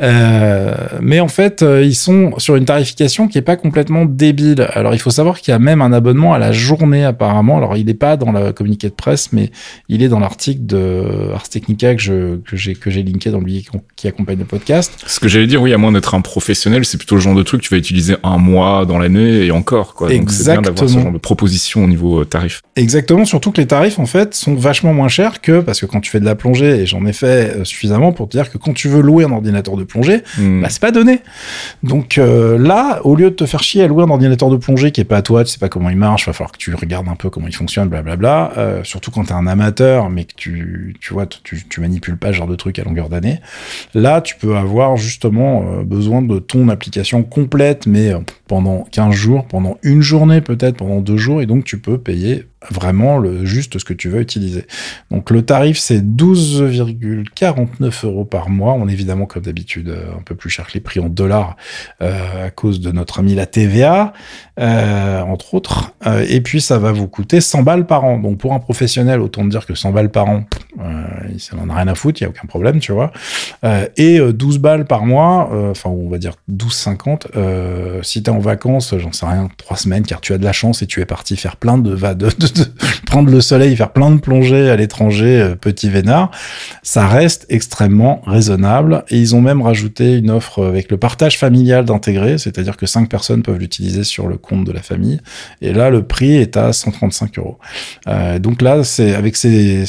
Euh, 0.00 0.74
mais 1.00 1.20
en 1.20 1.28
fait, 1.28 1.62
euh, 1.62 1.84
ils 1.84 1.94
sont 1.94 2.38
sur 2.38 2.56
une 2.56 2.64
tarification 2.64 3.28
qui 3.28 3.36
est 3.36 3.42
pas 3.42 3.56
complètement 3.56 4.04
débile. 4.04 4.68
Alors, 4.72 4.94
il 4.94 5.00
faut 5.00 5.10
savoir 5.10 5.40
qu'il 5.40 5.52
y 5.52 5.54
a 5.54 5.58
même 5.58 5.82
un 5.82 5.92
abonnement 5.92 6.34
à 6.34 6.38
la 6.38 6.52
journée 6.52 7.04
apparemment. 7.04 7.56
Alors, 7.56 7.76
il 7.76 7.86
n'est 7.86 7.94
pas 7.94 8.16
dans 8.16 8.32
la 8.32 8.52
communiqué 8.52 8.88
de 8.88 8.94
presse, 8.94 9.32
mais 9.32 9.50
il 9.88 10.02
est 10.02 10.08
dans 10.08 10.20
l'article 10.20 10.64
de 10.64 11.32
Ars 11.34 11.48
Technica 11.48 11.94
que 11.94 12.00
je 12.00 12.36
que 12.36 12.56
j'ai 12.56 12.74
que 12.74 12.90
j'ai 12.90 13.02
linké 13.02 13.30
dans 13.30 13.40
le 13.40 13.44
billet 13.44 13.64
qui 13.96 14.06
accompagne 14.06 14.38
le 14.38 14.44
podcast. 14.44 14.92
Ce 15.06 15.18
que 15.18 15.28
j'allais 15.28 15.48
dire, 15.48 15.60
oui, 15.60 15.72
à 15.72 15.78
moins 15.78 15.92
d'être 15.92 16.14
un 16.14 16.20
professionnel, 16.20 16.84
c'est 16.84 16.96
plutôt 16.96 17.16
le 17.16 17.20
genre 17.20 17.34
de 17.34 17.42
truc 17.42 17.60
que 17.60 17.66
tu 17.66 17.74
vas 17.74 17.78
utiliser 17.78 18.16
un 18.22 18.38
mois 18.38 18.86
dans 18.86 18.98
l'année 18.98 19.46
et 19.46 19.50
encore 19.50 19.94
quoi. 19.94 20.08
Donc 20.08 20.30
c'est 20.30 20.52
bien 20.52 20.62
d'avoir 20.62 20.88
ce 20.88 20.98
genre 20.98 21.12
de 21.12 21.18
proposition 21.18 21.84
au 21.84 21.86
niveau 21.88 22.24
tarif. 22.24 22.62
Exactement, 22.76 23.24
surtout 23.24 23.50
que 23.50 23.60
les 23.60 23.66
tarifs 23.66 23.95
en 23.98 24.06
fait, 24.06 24.34
sont 24.34 24.54
vachement 24.54 24.92
moins 24.92 25.08
chers 25.08 25.40
que, 25.40 25.60
parce 25.60 25.80
que 25.80 25.86
quand 25.86 26.00
tu 26.00 26.10
fais 26.10 26.20
de 26.20 26.24
la 26.24 26.34
plongée, 26.34 26.80
et 26.80 26.86
j'en 26.86 27.04
ai 27.06 27.12
fait 27.12 27.56
euh, 27.56 27.64
suffisamment 27.64 28.12
pour 28.12 28.28
te 28.28 28.36
dire 28.36 28.50
que 28.50 28.58
quand 28.58 28.72
tu 28.72 28.88
veux 28.88 29.00
louer 29.00 29.24
un 29.24 29.32
ordinateur 29.32 29.76
de 29.76 29.84
plongée, 29.84 30.22
hmm. 30.38 30.62
bah, 30.62 30.68
c'est 30.70 30.80
pas 30.80 30.90
donné. 30.90 31.20
Donc 31.82 32.18
euh, 32.18 32.58
là, 32.58 33.00
au 33.04 33.16
lieu 33.16 33.30
de 33.30 33.34
te 33.34 33.46
faire 33.46 33.62
chier 33.62 33.82
à 33.82 33.86
louer 33.86 34.04
un 34.04 34.10
ordinateur 34.10 34.50
de 34.50 34.56
plongée 34.56 34.92
qui 34.92 35.00
est 35.00 35.04
pas 35.04 35.18
à 35.18 35.22
toi, 35.22 35.44
tu 35.44 35.50
sais 35.50 35.58
pas 35.58 35.68
comment 35.68 35.90
il 35.90 35.96
marche, 35.96 36.26
va 36.26 36.32
falloir 36.32 36.52
que 36.52 36.58
tu 36.58 36.74
regardes 36.74 37.08
un 37.08 37.16
peu 37.16 37.30
comment 37.30 37.48
il 37.48 37.54
fonctionne, 37.54 37.88
blablabla, 37.88 38.52
euh, 38.56 38.84
surtout 38.84 39.10
quand 39.10 39.24
t'es 39.24 39.32
un 39.32 39.46
amateur, 39.46 40.10
mais 40.10 40.24
que 40.24 40.34
tu, 40.36 40.96
tu 41.00 41.12
vois, 41.12 41.26
tu, 41.26 41.64
tu 41.68 41.80
manipules 41.80 42.16
pas 42.16 42.28
ce 42.28 42.38
genre 42.38 42.48
de 42.48 42.56
truc 42.56 42.78
à 42.78 42.84
longueur 42.84 43.08
d'année. 43.08 43.40
Là, 43.94 44.20
tu 44.20 44.36
peux 44.36 44.56
avoir 44.56 44.96
justement 44.96 45.64
euh, 45.66 45.82
besoin 45.82 46.22
de 46.22 46.38
ton 46.38 46.68
application 46.68 47.22
complète, 47.22 47.86
mais 47.86 48.12
pendant 48.48 48.86
15 48.92 49.14
jours, 49.14 49.46
pendant 49.46 49.78
une 49.82 50.02
journée 50.02 50.40
peut-être, 50.40 50.76
pendant 50.76 51.00
deux 51.00 51.16
jours, 51.16 51.42
et 51.42 51.46
donc 51.46 51.64
tu 51.64 51.78
peux 51.78 51.98
payer 51.98 52.46
vraiment 52.70 53.18
le 53.18 53.44
juste 53.44 53.78
ce 53.78 53.84
que 53.84 53.92
tu 53.92 54.08
veux 54.08 54.20
utiliser. 54.20 54.66
Donc 55.10 55.30
le 55.30 55.42
tarif 55.42 55.78
c'est 55.78 56.00
12,49 56.00 58.06
euros 58.06 58.24
par 58.24 58.48
mois. 58.48 58.72
On 58.72 58.88
est 58.88 58.92
évidemment 58.92 59.26
comme 59.26 59.42
d'habitude 59.42 59.90
euh, 59.90 60.16
un 60.16 60.22
peu 60.22 60.34
plus 60.34 60.50
cher 60.50 60.66
que 60.66 60.74
les 60.74 60.80
prix 60.80 61.00
en 61.00 61.08
dollars 61.08 61.56
euh, 62.02 62.46
à 62.46 62.50
cause 62.50 62.80
de 62.80 62.90
notre 62.90 63.20
ami 63.20 63.34
la 63.34 63.46
TVA, 63.46 64.12
euh, 64.58 65.20
entre 65.20 65.54
autres. 65.54 65.92
Et 66.28 66.40
puis 66.40 66.60
ça 66.60 66.78
va 66.78 66.92
vous 66.92 67.08
coûter 67.08 67.40
100 67.40 67.62
balles 67.62 67.86
par 67.86 68.04
an. 68.04 68.18
Donc 68.18 68.38
pour 68.38 68.54
un 68.54 68.58
professionnel, 68.58 69.20
autant 69.20 69.44
dire 69.44 69.66
que 69.66 69.74
100 69.74 69.92
balles 69.92 70.10
par 70.10 70.28
an, 70.28 70.44
ça 71.38 71.56
n'en 71.56 71.68
a 71.68 71.74
rien 71.74 71.88
à 71.88 71.94
foutre, 71.94 72.20
il 72.20 72.24
y 72.24 72.26
a 72.26 72.30
aucun 72.30 72.46
problème, 72.46 72.78
tu 72.78 72.92
vois. 72.92 73.12
Et 73.96 74.20
12 74.20 74.58
balles 74.58 74.86
par 74.86 75.04
mois, 75.04 75.50
enfin 75.70 75.90
on 75.90 76.08
va 76.08 76.18
dire 76.18 76.34
12,50 76.50 78.02
si 78.02 78.22
t'es 78.22 78.30
en 78.30 78.38
vacances, 78.38 78.94
j'en 78.96 79.12
sais 79.12 79.26
rien, 79.26 79.48
trois 79.56 79.76
semaines, 79.76 80.04
car 80.04 80.20
tu 80.20 80.32
as 80.32 80.38
de 80.38 80.44
la 80.44 80.52
chance 80.52 80.82
et 80.82 80.86
tu 80.86 81.00
es 81.00 81.06
parti 81.06 81.36
faire 81.36 81.56
plein 81.56 81.78
de, 81.78 81.92
va 81.92 82.14
de 82.14 82.45
prendre 83.06 83.30
le 83.30 83.40
soleil, 83.40 83.74
faire 83.76 83.92
plein 83.92 84.10
de 84.10 84.20
plongées 84.20 84.68
à 84.68 84.76
l'étranger, 84.76 85.40
euh, 85.40 85.54
petit 85.54 85.88
vénard, 85.88 86.30
ça 86.82 87.06
reste 87.06 87.46
extrêmement 87.48 88.20
raisonnable. 88.26 89.04
Et 89.08 89.18
ils 89.18 89.34
ont 89.34 89.40
même 89.40 89.62
rajouté 89.62 90.18
une 90.18 90.30
offre 90.30 90.66
avec 90.66 90.90
le 90.90 90.98
partage 90.98 91.38
familial 91.38 91.84
d'intégrer, 91.84 92.36
c'est-à-dire 92.36 92.76
que 92.76 92.84
cinq 92.84 93.08
personnes 93.08 93.42
peuvent 93.42 93.58
l'utiliser 93.58 94.04
sur 94.04 94.26
le 94.28 94.36
compte 94.36 94.64
de 94.64 94.72
la 94.72 94.82
famille. 94.82 95.20
Et 95.62 95.72
là, 95.72 95.88
le 95.88 96.02
prix 96.02 96.36
est 96.36 96.56
à 96.56 96.72
135 96.72 97.38
euros. 97.38 97.58
Euh, 98.06 98.38
donc 98.38 98.60
là, 98.60 98.84
c'est 98.84 99.14
avec 99.14 99.36
ces, 99.36 99.86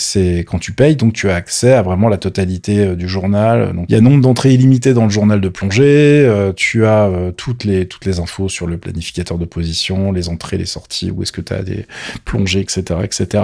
quand 0.48 0.60
tu 0.60 0.72
payes, 0.72 0.96
donc 0.96 1.14
tu 1.14 1.30
as 1.30 1.36
accès 1.36 1.74
à 1.74 1.82
vraiment 1.82 2.10
la 2.10 2.18
totalité 2.18 2.80
euh, 2.80 2.96
du 2.96 3.10
journal. 3.10 3.74
Donc 3.74 3.88
il 3.90 3.96
y 3.96 3.98
a 3.98 4.02
nombre 4.02 4.22
d'entrées 4.22 4.54
illimitées 4.54 4.94
dans 4.94 5.04
le 5.04 5.10
journal 5.10 5.42
de 5.42 5.50
plongée. 5.50 6.32
tu 6.56 6.86
as 6.86 7.12
toutes 7.36 7.64
les 7.64 7.88
toutes 7.88 8.06
les 8.06 8.20
infos 8.20 8.48
sur 8.48 8.68
le 8.68 8.78
planificateur 8.78 9.38
de 9.38 9.46
position, 9.46 10.12
les 10.12 10.30
entrées, 10.30 10.58
les 10.58 10.66
sorties, 10.66 11.12
où 11.12 11.24
est-ce 11.24 11.32
que 11.32 11.42
tu 11.42 11.54
as 11.54 11.64
des 11.64 11.86
etc., 12.56 13.00
etc. 13.04 13.44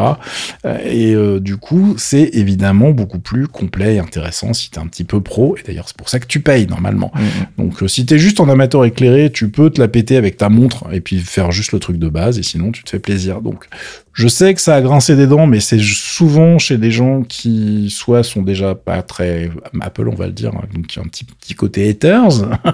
Et 0.85 1.13
euh, 1.13 1.39
du 1.39 1.57
coup, 1.57 1.95
c'est 1.97 2.29
évidemment 2.33 2.91
beaucoup 2.91 3.19
plus 3.19 3.47
complet 3.47 3.95
et 3.95 3.99
intéressant 3.99 4.53
si 4.53 4.69
t'es 4.69 4.79
un 4.79 4.87
petit 4.87 5.03
peu 5.03 5.21
pro. 5.21 5.57
Et 5.57 5.63
d'ailleurs, 5.65 5.87
c'est 5.87 5.97
pour 5.97 6.09
ça 6.09 6.19
que 6.19 6.27
tu 6.27 6.39
payes 6.39 6.67
normalement. 6.67 7.11
Mm-hmm. 7.15 7.63
Donc, 7.63 7.83
euh, 7.83 7.87
si 7.87 8.05
t'es 8.05 8.17
juste 8.17 8.39
en 8.39 8.49
amateur 8.49 8.85
éclairé, 8.85 9.31
tu 9.31 9.49
peux 9.49 9.69
te 9.69 9.79
la 9.79 9.87
péter 9.87 10.17
avec 10.17 10.37
ta 10.37 10.49
montre 10.49 10.85
et 10.91 11.01
puis 11.01 11.19
faire 11.19 11.51
juste 11.51 11.71
le 11.71 11.79
truc 11.79 11.97
de 11.97 12.09
base. 12.09 12.39
Et 12.39 12.43
sinon, 12.43 12.71
tu 12.71 12.83
te 12.83 12.89
fais 12.89 12.99
plaisir. 12.99 13.41
Donc, 13.41 13.67
je 14.13 14.27
sais 14.27 14.53
que 14.53 14.61
ça 14.61 14.75
a 14.75 14.81
grincé 14.81 15.15
des 15.15 15.25
dents, 15.27 15.47
mais 15.47 15.59
c'est 15.59 15.79
souvent 15.79 16.59
chez 16.59 16.77
des 16.77 16.91
gens 16.91 17.23
qui 17.23 17.89
soit 17.89 18.23
sont 18.23 18.43
déjà 18.43 18.75
pas 18.75 19.01
très 19.01 19.49
Apple, 19.81 20.07
on 20.07 20.15
va 20.15 20.27
le 20.27 20.33
dire, 20.33 20.51
hein, 20.55 20.65
donc 20.73 20.87
qui 20.87 20.99
ont 20.99 21.01
un 21.01 21.07
petit, 21.07 21.25
petit 21.25 21.55
côté 21.55 21.89
haters, 21.89 22.29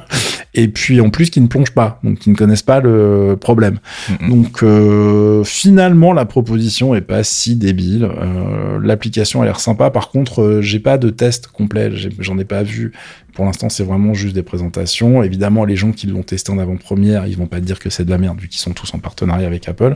et 0.53 0.67
puis 0.67 0.99
en 0.99 1.09
plus 1.09 1.29
qui 1.29 1.39
ne 1.39 1.47
plongent 1.47 1.73
pas, 1.73 1.99
donc 2.03 2.19
qui 2.19 2.29
ne 2.29 2.35
connaissent 2.35 2.61
pas 2.61 2.81
le 2.81 3.37
problème. 3.39 3.79
Donc 4.27 4.63
euh, 4.63 5.43
finalement, 5.45 6.13
la 6.13 6.25
proposition 6.25 6.93
est 6.93 7.01
pas 7.01 7.23
si 7.23 7.55
débile. 7.55 8.03
Euh, 8.03 8.79
L'application 8.81 9.41
a 9.41 9.45
l'air 9.45 9.59
sympa. 9.59 9.89
Par 9.89 10.09
contre, 10.09 10.41
euh, 10.41 10.61
j'ai 10.61 10.79
pas 10.79 10.97
de 10.97 11.09
test 11.09 11.47
complet, 11.47 11.91
j'en 12.19 12.37
ai, 12.37 12.45
pas 12.45 12.63
vu. 12.63 12.91
Pour 13.39 13.45
l'instant, 13.45 13.69
c'est 13.69 13.85
vraiment 13.85 14.13
juste 14.13 14.35
des 14.35 14.43
présentations. 14.43 15.23
Évidemment, 15.23 15.63
les 15.63 15.77
gens 15.77 15.93
qui 15.93 16.07
l'ont 16.07 16.23
testé 16.23 16.51
en 16.51 16.57
avant-première, 16.57 17.25
ils 17.25 17.37
vont 17.37 17.45
pas 17.45 17.61
dire 17.61 17.79
que 17.79 17.89
c'est 17.89 18.03
de 18.03 18.09
la 18.09 18.17
merde 18.17 18.37
vu 18.37 18.49
qu'ils 18.49 18.59
sont 18.59 18.73
tous 18.73 18.93
en 18.93 18.99
partenariat 18.99 19.47
avec 19.47 19.69
Apple. 19.69 19.95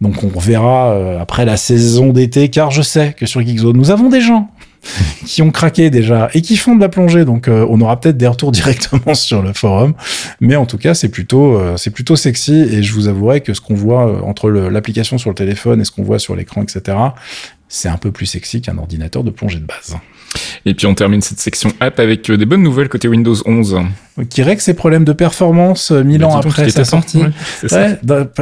Donc 0.00 0.22
on 0.22 0.28
verra 0.28 0.92
euh, 0.92 1.18
après 1.18 1.44
la 1.44 1.56
saison 1.56 2.12
d'été, 2.12 2.48
car 2.48 2.70
je 2.70 2.82
sais 2.82 3.12
que 3.18 3.26
sur 3.26 3.40
Geekzone, 3.44 3.76
nous 3.76 3.90
avons 3.90 4.08
des 4.08 4.20
gens 4.20 4.52
qui 5.26 5.42
ont 5.42 5.50
craqué 5.50 5.90
déjà 5.90 6.30
et 6.32 6.42
qui 6.42 6.56
font 6.56 6.76
de 6.76 6.80
la 6.80 6.88
plongée. 6.88 7.24
Donc 7.24 7.48
euh, 7.48 7.66
on 7.68 7.80
aura 7.80 7.98
peut-être 8.00 8.18
des 8.18 8.28
retours 8.28 8.52
directement 8.52 9.14
sur 9.14 9.42
le 9.42 9.52
forum. 9.52 9.94
Mais 10.40 10.54
en 10.54 10.64
tout 10.64 10.78
cas, 10.78 10.94
c'est 10.94 11.08
plutôt, 11.08 11.58
euh, 11.58 11.76
c'est 11.76 11.90
plutôt 11.90 12.14
sexy 12.14 12.54
et 12.54 12.84
je 12.84 12.92
vous 12.92 13.08
avouerai 13.08 13.40
que 13.40 13.52
ce 13.52 13.60
qu'on 13.60 13.74
voit 13.74 14.24
entre 14.24 14.48
l'application 14.48 15.18
sur 15.18 15.30
le 15.30 15.34
téléphone 15.34 15.80
et 15.80 15.84
ce 15.84 15.90
qu'on 15.90 16.04
voit 16.04 16.20
sur 16.20 16.36
l'écran, 16.36 16.62
etc., 16.62 16.96
c'est 17.68 17.88
un 17.88 17.98
peu 17.98 18.12
plus 18.12 18.26
sexy 18.26 18.60
qu'un 18.60 18.78
ordinateur 18.78 19.24
de 19.24 19.30
plongée 19.30 19.58
de 19.58 19.66
base. 19.66 19.96
Et 20.64 20.74
puis 20.74 20.86
on 20.86 20.94
termine 20.94 21.22
cette 21.22 21.40
section 21.40 21.72
app 21.80 22.00
avec 22.00 22.28
euh, 22.30 22.36
des 22.36 22.46
bonnes 22.46 22.62
nouvelles 22.62 22.88
côté 22.88 23.08
Windows 23.08 23.36
11. 23.44 23.78
Qui 24.30 24.42
règle 24.42 24.62
ses 24.62 24.72
problèmes 24.72 25.04
de 25.04 25.12
performance 25.12 25.90
euh, 25.90 26.02
mille 26.02 26.24
ans 26.24 26.34
après 26.34 26.70
sa 26.70 26.86
sortie. 26.86 27.22
Ouais, 27.70 27.98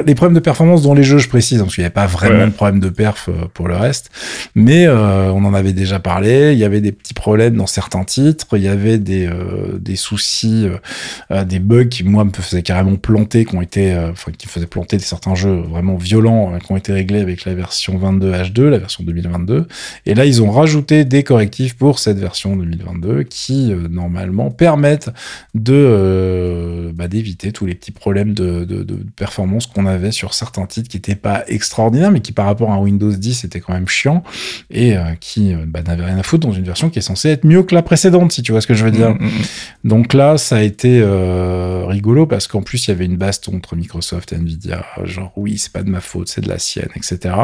les 0.06 0.14
problèmes 0.14 0.34
de 0.34 0.40
performance 0.40 0.82
dans 0.82 0.94
les 0.94 1.02
jeux, 1.02 1.18
je 1.18 1.28
précise, 1.28 1.58
parce 1.58 1.74
qu'il 1.74 1.82
n'y 1.82 1.86
avait 1.86 1.92
pas 1.92 2.06
vraiment 2.06 2.46
de 2.46 2.52
problème 2.52 2.78
de 2.78 2.88
perf 2.90 3.28
euh, 3.28 3.46
pour 3.52 3.66
le 3.66 3.74
reste. 3.74 4.10
Mais 4.54 4.88
on 4.88 5.44
en 5.44 5.52
avait 5.52 5.72
déjà 5.72 5.98
parlé. 5.98 6.52
Il 6.52 6.58
y 6.58 6.64
avait 6.64 6.80
des 6.80 6.92
petits 6.92 7.14
problèmes 7.14 7.56
dans 7.56 7.66
certains 7.66 8.04
titres. 8.04 8.46
Il 8.56 8.62
y 8.62 8.68
avait 8.68 8.98
des, 8.98 9.28
des 9.80 9.96
soucis, 9.96 10.68
des 11.30 11.58
bugs 11.58 11.86
qui 11.86 12.04
moi 12.04 12.24
me 12.24 12.30
faisaient 12.30 12.62
carrément 12.62 12.94
planter, 12.94 13.44
qui 13.44 13.56
ont 13.56 13.62
été, 13.62 13.96
enfin 14.12 14.30
qui 14.36 14.46
faisaient 14.46 14.66
planter 14.66 14.98
certains 15.00 15.34
jeux 15.34 15.62
vraiment 15.68 15.96
violents, 15.96 16.52
qui 16.64 16.70
ont 16.70 16.76
été 16.76 16.92
réglés 16.92 17.20
avec 17.20 17.44
la 17.44 17.54
version 17.54 17.98
22 17.98 18.30
H2, 18.30 18.62
la 18.68 18.78
version 18.78 19.02
2022. 19.04 19.66
Et 20.06 20.14
là, 20.14 20.24
ils 20.24 20.42
ont 20.42 20.50
rajouté 20.50 21.04
des 21.04 21.22
correctifs 21.22 21.74
pour 21.76 21.83
cette 21.92 22.18
version 22.18 22.56
2022 22.56 23.22
qui 23.24 23.72
euh, 23.72 23.88
normalement 23.88 24.50
permettent 24.50 25.10
de 25.54 25.74
euh, 25.74 26.92
bah, 26.94 27.08
d'éviter 27.08 27.52
tous 27.52 27.66
les 27.66 27.74
petits 27.74 27.92
problèmes 27.92 28.32
de, 28.32 28.64
de, 28.64 28.82
de 28.82 28.98
performance 29.16 29.66
qu'on 29.66 29.86
avait 29.86 30.12
sur 30.12 30.34
certains 30.34 30.66
titres 30.66 30.88
qui 30.88 30.96
n'étaient 30.96 31.14
pas 31.14 31.44
extraordinaires 31.46 32.10
mais 32.10 32.20
qui 32.20 32.32
par 32.32 32.46
rapport 32.46 32.72
à 32.72 32.80
Windows 32.80 33.12
10 33.12 33.44
étaient 33.44 33.60
quand 33.60 33.74
même 33.74 33.88
chiants 33.88 34.24
et 34.70 34.96
euh, 34.96 35.02
qui 35.20 35.54
bah, 35.66 35.82
n'avaient 35.82 36.06
rien 36.06 36.18
à 36.18 36.22
foutre 36.22 36.46
dans 36.46 36.54
une 36.54 36.64
version 36.64 36.90
qui 36.90 36.98
est 36.98 37.02
censée 37.02 37.28
être 37.28 37.44
mieux 37.44 37.62
que 37.62 37.74
la 37.74 37.82
précédente 37.82 38.32
si 38.32 38.42
tu 38.42 38.52
vois 38.52 38.60
ce 38.60 38.66
que 38.66 38.74
je 38.74 38.84
veux 38.84 38.90
dire. 38.90 39.10
Mm, 39.10 39.24
mm, 39.24 39.26
mm. 39.26 39.88
Donc 39.88 40.14
là 40.14 40.38
ça 40.38 40.56
a 40.56 40.62
été 40.62 41.02
rigolo 41.86 42.26
parce 42.26 42.46
qu'en 42.46 42.62
plus 42.62 42.86
il 42.86 42.90
y 42.90 42.92
avait 42.92 43.04
une 43.04 43.16
baston 43.16 43.56
entre 43.56 43.76
Microsoft 43.76 44.32
et 44.32 44.36
Nvidia 44.36 44.84
genre 45.04 45.32
oui 45.36 45.58
c'est 45.58 45.72
pas 45.72 45.82
de 45.82 45.90
ma 45.90 46.00
faute 46.00 46.28
c'est 46.28 46.40
de 46.40 46.48
la 46.48 46.58
sienne 46.58 46.88
etc. 46.96 47.34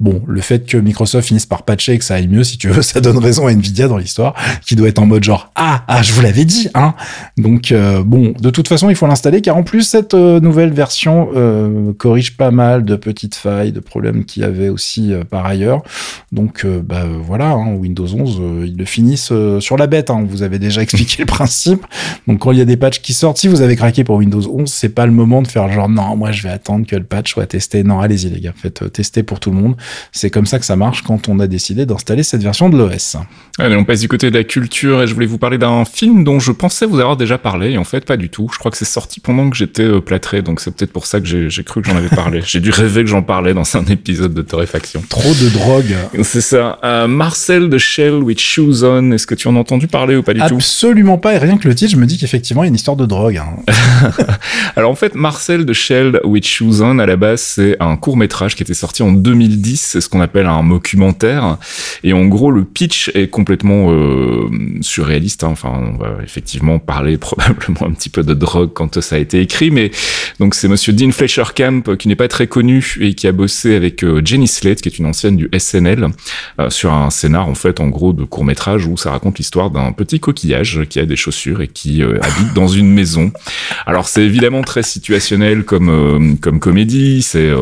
Bon 0.00 0.22
le 0.26 0.40
fait 0.40 0.66
que 0.66 0.76
Microsoft 0.76 1.28
finisse 1.28 1.46
par 1.46 1.62
patcher 1.62 1.94
et 1.94 1.98
que 1.98 2.04
ça 2.04 2.14
aille 2.14 2.28
mieux 2.28 2.44
si 2.44 2.58
tu 2.58 2.68
veux 2.68 2.82
ça 2.88 3.00
donne 3.00 3.18
raison 3.18 3.46
à 3.46 3.52
Nvidia 3.52 3.67
Dans 3.78 3.98
l'histoire, 3.98 4.34
qui 4.66 4.74
doit 4.74 4.88
être 4.88 4.98
en 4.98 5.06
mode 5.06 5.22
genre 5.22 5.52
ah 5.54 5.84
ah 5.86 6.02
je 6.02 6.12
vous 6.12 6.20
l'avais 6.20 6.44
dit 6.44 6.68
hein. 6.74 6.94
Donc 7.36 7.70
euh, 7.70 8.02
bon, 8.02 8.34
de 8.40 8.50
toute 8.50 8.66
façon 8.66 8.90
il 8.90 8.96
faut 8.96 9.06
l'installer 9.06 9.40
car 9.40 9.56
en 9.56 9.62
plus 9.62 9.82
cette 9.82 10.14
euh, 10.14 10.40
nouvelle 10.40 10.72
version 10.72 11.28
euh, 11.36 11.92
corrige 11.92 12.36
pas 12.36 12.50
mal 12.50 12.84
de 12.84 12.96
petites 12.96 13.36
failles, 13.36 13.70
de 13.70 13.78
problèmes 13.78 14.24
qu'il 14.24 14.42
y 14.42 14.44
avait 14.44 14.68
aussi 14.68 15.12
par 15.30 15.46
ailleurs. 15.46 15.82
Donc 16.32 16.66
bah 16.66 17.04
voilà, 17.22 17.50
hein, 17.50 17.74
Windows 17.74 18.06
11 18.06 18.40
ils 18.66 18.76
le 18.76 18.84
finissent 18.84 19.32
sur 19.60 19.76
la 19.76 19.86
bête. 19.86 20.10
Hein. 20.10 20.26
Vous 20.28 20.42
avez 20.42 20.58
déjà 20.58 20.82
expliqué 20.82 21.16
le 21.20 21.26
principe. 21.26 21.86
Donc 22.26 22.40
quand 22.40 22.52
il 22.52 22.58
y 22.58 22.62
a 22.62 22.64
des 22.64 22.76
patchs 22.76 23.00
qui 23.00 23.12
sortent, 23.12 23.38
si 23.38 23.48
vous 23.48 23.60
avez 23.60 23.76
craqué 23.76 24.02
pour 24.02 24.16
Windows 24.16 24.42
11, 24.50 24.70
c'est 24.70 24.88
pas 24.88 25.06
le 25.06 25.12
moment 25.12 25.42
de 25.42 25.46
faire 25.46 25.70
genre 25.70 25.88
non 25.88 26.16
moi 26.16 26.32
je 26.32 26.42
vais 26.42 26.50
attendre 26.50 26.86
que 26.86 26.96
le 26.96 27.04
patch 27.04 27.32
soit 27.32 27.46
testé. 27.46 27.84
Non 27.84 28.00
allez-y 28.00 28.30
les 28.30 28.40
gars, 28.40 28.54
faites 28.56 28.92
tester 28.92 29.22
pour 29.22 29.38
tout 29.38 29.50
le 29.50 29.56
monde. 29.56 29.76
C'est 30.10 30.30
comme 30.30 30.46
ça 30.46 30.58
que 30.58 30.64
ça 30.64 30.76
marche 30.76 31.02
quand 31.02 31.28
on 31.28 31.38
a 31.38 31.46
décidé 31.46 31.86
d'installer 31.86 32.22
cette 32.22 32.42
version 32.42 32.70
de 32.70 32.76
l'OS. 32.76 33.16
Allez, 33.60 33.74
on 33.74 33.84
passe 33.84 34.00
du 34.00 34.08
côté 34.08 34.30
de 34.30 34.36
la 34.36 34.44
culture 34.44 35.02
et 35.02 35.06
je 35.08 35.14
voulais 35.14 35.26
vous 35.26 35.38
parler 35.38 35.58
d'un 35.58 35.84
film 35.84 36.22
dont 36.22 36.38
je 36.38 36.52
pensais 36.52 36.86
vous 36.86 37.00
avoir 37.00 37.16
déjà 37.16 37.38
parlé 37.38 37.72
et 37.72 37.78
en 37.78 37.84
fait 37.84 38.04
pas 38.04 38.16
du 38.16 38.28
tout. 38.28 38.48
Je 38.52 38.58
crois 38.58 38.70
que 38.70 38.76
c'est 38.76 38.84
sorti 38.84 39.18
pendant 39.18 39.50
que 39.50 39.56
j'étais 39.56 39.82
euh, 39.82 40.00
plâtré, 40.00 40.42
donc 40.42 40.60
c'est 40.60 40.70
peut-être 40.74 40.92
pour 40.92 41.06
ça 41.06 41.20
que 41.20 41.26
j'ai 41.26 41.64
cru 41.64 41.82
que 41.82 41.88
j'en 41.88 41.96
avais 41.96 42.08
parlé. 42.08 42.40
j'ai 42.46 42.60
dû 42.60 42.70
rêver 42.70 43.02
que 43.02 43.10
j'en 43.10 43.22
parlais 43.22 43.54
dans 43.54 43.76
un 43.76 43.84
épisode 43.86 44.32
de 44.32 44.42
Torréfaction. 44.42 45.02
Trop 45.08 45.34
de 45.34 45.48
drogue. 45.48 45.96
C'est 46.22 46.40
ça. 46.40 46.78
Euh, 46.84 47.08
Marcel 47.08 47.68
de 47.68 47.78
Shell 47.78 48.14
with 48.14 48.40
Shoes 48.40 48.84
On, 48.84 49.10
est-ce 49.10 49.26
que 49.26 49.34
tu 49.34 49.48
en 49.48 49.56
as 49.56 49.58
entendu 49.58 49.88
parler 49.88 50.14
ou 50.14 50.22
pas 50.22 50.34
du 50.34 50.40
tout? 50.40 50.54
Absolument 50.54 51.18
pas, 51.18 51.34
et 51.34 51.38
rien 51.38 51.58
que 51.58 51.66
le 51.66 51.74
titre, 51.74 51.90
je 51.90 51.96
me 51.96 52.06
dis 52.06 52.16
qu'effectivement 52.16 52.62
il 52.62 52.66
y 52.66 52.68
a 52.68 52.70
une 52.70 52.76
histoire 52.76 52.96
de 52.96 53.06
drogue. 53.06 53.38
Hein. 53.38 53.72
Alors 54.76 54.92
en 54.92 54.96
fait, 54.96 55.14
Marcel 55.16 55.64
de 55.64 55.72
Shell 55.72 56.20
with 56.24 56.46
Shoes 56.46 56.80
On, 56.80 57.00
à 57.00 57.06
la 57.06 57.16
base, 57.16 57.40
c'est 57.40 57.76
un 57.80 57.96
court 57.96 58.16
métrage 58.16 58.54
qui 58.54 58.62
était 58.62 58.74
sorti 58.74 59.02
en 59.02 59.10
2010, 59.10 59.80
c'est 59.80 60.00
ce 60.00 60.08
qu'on 60.08 60.20
appelle 60.20 60.46
un 60.46 60.62
documentaire, 60.62 61.58
et 62.04 62.12
en 62.12 62.26
gros 62.26 62.50
le 62.52 62.64
pitch 62.64 63.10
est 63.14 63.28
complètement 63.38 63.92
euh, 63.92 64.50
surréaliste. 64.80 65.44
Hein. 65.44 65.50
Enfin, 65.52 65.70
on 65.70 65.96
va 65.96 66.16
effectivement 66.24 66.80
parler 66.80 67.18
probablement 67.28 67.84
un 67.86 67.92
petit 67.92 68.08
peu 68.08 68.24
de 68.24 68.34
drogue 68.34 68.72
quand 68.74 69.00
ça 69.00 69.14
a 69.14 69.18
été 69.20 69.40
écrit, 69.40 69.70
mais 69.70 69.92
donc 70.40 70.56
c'est 70.56 70.66
Monsieur 70.66 70.92
Dean 70.92 71.12
Fletcher 71.12 71.44
Camp 71.54 71.96
qui 71.96 72.08
n'est 72.08 72.16
pas 72.16 72.26
très 72.26 72.48
connu 72.48 72.96
et 73.00 73.14
qui 73.14 73.28
a 73.28 73.32
bossé 73.32 73.76
avec 73.76 74.02
euh, 74.02 74.20
Jenny 74.24 74.48
Slate, 74.48 74.80
qui 74.80 74.88
est 74.88 74.98
une 74.98 75.06
ancienne 75.06 75.36
du 75.36 75.48
SNL, 75.56 76.08
euh, 76.58 76.68
sur 76.68 76.92
un 76.92 77.10
scénar 77.10 77.46
en 77.46 77.54
fait 77.54 77.78
en 77.78 77.86
gros 77.86 78.12
de 78.12 78.24
court 78.24 78.44
métrage 78.44 78.86
où 78.86 78.96
ça 78.96 79.12
raconte 79.12 79.38
l'histoire 79.38 79.70
d'un 79.70 79.92
petit 79.92 80.18
coquillage 80.18 80.80
qui 80.90 80.98
a 80.98 81.06
des 81.06 81.14
chaussures 81.14 81.62
et 81.62 81.68
qui 81.68 82.02
habite 82.02 82.54
dans 82.54 82.66
une 82.66 82.92
maison. 82.92 83.30
Alors 83.86 84.08
c'est 84.08 84.24
évidemment 84.24 84.62
très 84.62 84.82
situationnel 84.82 85.62
comme 85.62 86.38
comme 86.40 86.58
comédie, 86.58 87.22
c'est 87.22 87.52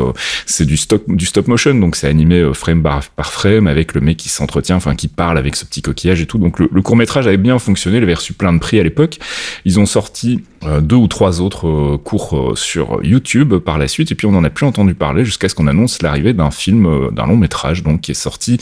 c'est 0.47 0.65
du 0.65 0.79
stop 0.79 1.05
du 1.07 1.27
stop 1.27 1.49
motion, 1.49 1.75
donc 1.75 1.97
c'est 1.97 2.09
animé 2.09 2.51
frame 2.55 2.83
par, 2.83 3.05
par 3.11 3.31
frame 3.31 3.67
avec 3.67 3.93
le 3.93 4.01
mec 4.01 4.17
qui 4.17 4.31
s'entretient, 4.31 4.77
enfin 4.77 4.95
qui 4.95 5.09
parle 5.09 5.37
avec 5.37 5.55
ce 5.55 5.66
petit 5.67 5.83
coquillage 5.83 6.21
et 6.21 6.27
tout. 6.27 6.39
Donc 6.39 6.59
le, 6.59 6.83
court 6.83 6.97
métrage 6.97 7.27
avait 7.27 7.37
bien 7.37 7.59
fonctionné, 7.59 7.99
il 7.99 8.03
avait 8.03 8.15
reçu 8.15 8.33
plein 8.33 8.53
de 8.53 8.59
prix 8.59 8.81
à 8.81 8.83
l'époque. 8.83 9.19
Ils 9.65 9.79
ont 9.79 9.87
sorti 9.87 10.43
deux 10.81 10.97
ou 10.97 11.09
trois 11.09 11.41
autres 11.41 11.67
euh, 11.67 11.99
cours 11.99 12.37
euh, 12.37 12.57
sur 12.57 13.01
YouTube 13.03 13.55
par 13.57 13.79
la 13.79 13.89
suite 13.89 14.13
et 14.13 14.15
puis 14.15 14.27
on 14.27 14.33
n'en 14.33 14.45
a 14.45 14.51
plus 14.51 14.67
entendu 14.67 14.95
parler 14.95 15.25
jusqu'à 15.25 15.49
ce 15.49 15.55
qu'on 15.55 15.67
annonce 15.67 16.03
l'arrivée 16.03 16.33
d'un 16.33 16.51
film, 16.51 17.11
d'un 17.13 17.27
long 17.27 17.37
métrage 17.37 17.83
donc 17.83 18.03
qui 18.03 18.13
est 18.13 18.15
sorti 18.15 18.59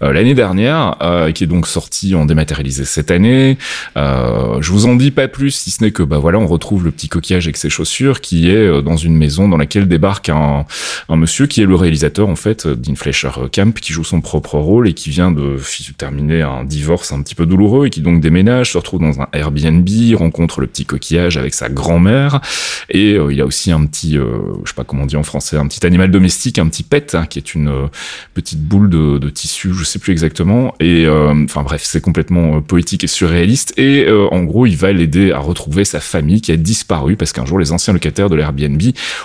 l'année 0.00 0.34
dernière, 0.34 0.96
qui 1.34 1.44
est 1.44 1.46
donc 1.46 1.66
sorti 1.66 2.14
en 2.14 2.24
dématérialisé 2.26 2.84
cette 2.84 3.10
année. 3.10 3.58
je 3.96 4.70
vous 4.70 4.86
en 4.86 4.96
dis 4.96 5.10
pas 5.10 5.28
plus 5.28 5.50
si 5.50 5.70
ce 5.70 5.82
n'est 5.82 5.90
que 5.90 6.02
bah 6.02 6.18
voilà 6.18 6.38
on 6.38 6.46
retrouve 6.46 6.84
le 6.84 6.90
petit 6.90 7.08
coquillage 7.08 7.46
avec 7.46 7.56
ses 7.56 7.70
chaussures 7.70 8.20
qui 8.20 8.50
est 8.50 8.82
dans 8.82 8.96
une 8.96 9.16
maison 9.16 9.48
dans 9.48 9.56
laquelle 9.56 9.88
débarque 9.88 10.28
un, 10.28 10.64
un 11.08 11.16
monsieur 11.16 11.46
qui 11.46 11.62
est 11.62 11.66
le 11.66 11.74
réalisateur 11.74 12.28
en 12.28 12.36
fait 12.36 12.66
d'Inflation 12.66 13.30
Camp 13.52 13.74
qui 13.80 13.92
joue 13.92 14.04
son 14.04 14.20
propre 14.20 14.58
rôle 14.58 14.88
et 14.88 14.94
qui 14.94 15.10
vient 15.10 15.30
de 15.30 15.56
terminer 15.96 16.42
un 16.42 16.64
divorce 16.64 17.12
un 17.12 17.22
petit 17.22 17.34
peu 17.34 17.46
douloureux 17.46 17.86
et 17.86 17.90
qui 17.90 18.00
donc 18.00 18.20
déménage, 18.20 18.72
se 18.72 18.78
retrouve 18.78 19.00
dans 19.00 19.20
un 19.20 19.28
Airbnb, 19.32 19.88
rencontre 20.14 20.60
le 20.60 20.66
petit 20.66 20.84
coquillage 20.84 21.35
avec 21.36 21.54
sa 21.54 21.68
grand-mère. 21.68 22.40
Et 22.88 23.14
euh, 23.14 23.32
il 23.32 23.40
a 23.40 23.46
aussi 23.46 23.72
un 23.72 23.84
petit, 23.86 24.18
euh, 24.18 24.38
je 24.64 24.70
sais 24.70 24.74
pas 24.74 24.84
comment 24.84 25.04
on 25.04 25.06
dit 25.06 25.16
en 25.16 25.22
français, 25.22 25.56
un 25.56 25.66
petit 25.66 25.84
animal 25.86 26.10
domestique, 26.10 26.58
un 26.58 26.68
petit 26.68 26.82
pet 26.82 27.14
hein, 27.14 27.26
qui 27.26 27.38
est 27.38 27.54
une 27.54 27.68
euh, 27.68 27.86
petite 28.34 28.60
boule 28.60 28.90
de, 28.90 29.18
de, 29.18 29.30
tissu, 29.30 29.72
je 29.74 29.84
sais 29.84 29.98
plus 29.98 30.12
exactement. 30.12 30.74
Et 30.80 31.06
enfin 31.08 31.62
bref 31.62 31.82
c'est 31.84 32.00
complètement 32.00 32.60
poétique 32.62 33.04
et 33.04 33.06
surréaliste. 33.06 33.74
Et 33.78 34.08
en 34.10 34.42
gros 34.44 34.66
il 34.66 34.76
va 34.76 34.92
l'aider 34.92 35.32
à 35.32 35.38
retrouver 35.38 35.84
sa 35.84 36.00
famille 36.00 36.40
qui 36.40 36.52
a 36.52 36.56
disparu 36.56 37.16
parce 37.16 37.32
qu'un 37.32 37.44
jour 37.44 37.58
les 37.58 37.72
anciens 37.72 37.92
locataires 37.92 38.30
de 38.30 38.36
l'Airbnb 38.36 38.80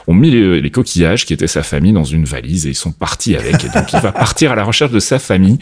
ont 0.07 0.13
mis 0.13 0.31
les, 0.31 0.61
les 0.61 0.71
coquillages 0.71 1.25
qui 1.25 1.33
étaient 1.33 1.47
sa 1.47 1.63
famille 1.63 1.93
dans 1.93 2.03
une 2.03 2.25
valise 2.25 2.65
et 2.67 2.69
ils 2.69 2.75
sont 2.75 2.91
partis 2.91 3.35
avec. 3.35 3.63
Et 3.63 3.69
donc 3.69 3.93
il 3.93 3.99
va 3.99 4.11
partir 4.21 4.51
à 4.51 4.55
la 4.55 4.63
recherche 4.63 4.91
de 4.91 4.99
sa 4.99 5.19
famille 5.19 5.57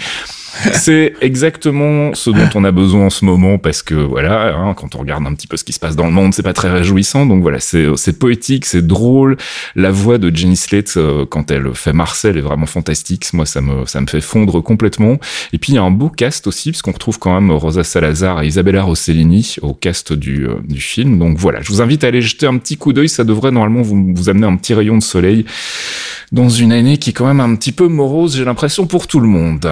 c'est 0.73 1.13
exactement 1.21 2.13
ce 2.13 2.29
dont 2.29 2.49
on 2.55 2.63
a 2.63 2.71
besoin 2.71 3.05
en 3.05 3.09
ce 3.09 3.25
moment 3.25 3.57
parce 3.57 3.81
que 3.81 3.93
voilà, 3.93 4.55
hein, 4.55 4.73
quand 4.73 4.95
on 4.95 4.99
regarde 4.99 5.25
un 5.25 5.33
petit 5.33 5.47
peu 5.47 5.57
ce 5.57 5.63
qui 5.63 5.73
se 5.73 5.79
passe 5.79 5.95
dans 5.95 6.05
le 6.05 6.11
monde, 6.11 6.33
c'est 6.33 6.43
pas 6.43 6.53
très 6.53 6.69
réjouissant. 6.69 7.25
Donc 7.25 7.41
voilà, 7.41 7.59
c'est 7.59 8.19
poétique, 8.19 8.65
c'est 8.65 8.85
drôle. 8.85 9.37
La 9.75 9.91
voix 9.91 10.17
de 10.17 10.35
Jenny 10.35 10.55
Slate 10.55 10.93
euh, 10.97 11.25
quand 11.25 11.51
elle 11.51 11.73
fait 11.73 11.93
Marcel 11.93 12.37
est 12.37 12.41
vraiment 12.41 12.65
fantastique. 12.65 13.27
Moi, 13.33 13.45
ça 13.45 13.61
me 13.61 13.85
ça 13.85 14.01
me 14.01 14.07
fait 14.07 14.21
fondre 14.21 14.61
complètement. 14.61 15.17
Et 15.53 15.57
puis 15.57 15.73
il 15.73 15.75
y 15.75 15.79
a 15.79 15.83
un 15.83 15.91
beau 15.91 16.09
cast 16.09 16.47
aussi 16.47 16.71
parce 16.71 16.81
qu'on 16.81 16.91
retrouve 16.91 17.19
quand 17.19 17.33
même 17.33 17.51
Rosa 17.51 17.83
Salazar 17.83 18.43
et 18.43 18.47
Isabella 18.47 18.83
Rossellini 18.83 19.55
au 19.61 19.73
cast 19.73 20.13
du 20.13 20.47
euh, 20.47 20.55
du 20.63 20.81
film. 20.81 21.19
Donc 21.19 21.37
voilà, 21.37 21.61
je 21.61 21.69
vous 21.69 21.81
invite 21.81 22.03
à 22.03 22.07
aller 22.07 22.21
jeter 22.21 22.47
un 22.47 22.57
petit 22.57 22.77
coup 22.77 22.93
d'œil. 22.93 23.09
Ça 23.09 23.23
devrait 23.23 23.51
normalement 23.51 23.81
vous 23.81 24.13
vous 24.15 24.29
amener 24.29 24.47
un 24.47 24.55
petit 24.55 24.73
rayon 24.73 24.97
de 24.97 25.03
soleil 25.03 25.45
dans 26.31 26.49
une 26.49 26.71
année 26.71 26.97
qui 26.97 27.09
est 27.09 27.13
quand 27.13 27.27
même 27.27 27.39
un 27.39 27.55
petit 27.55 27.71
peu 27.71 27.87
morose, 27.87 28.35
j'ai 28.37 28.45
l'impression, 28.45 28.85
pour 28.85 29.07
tout 29.07 29.19
le 29.19 29.27
monde. 29.27 29.67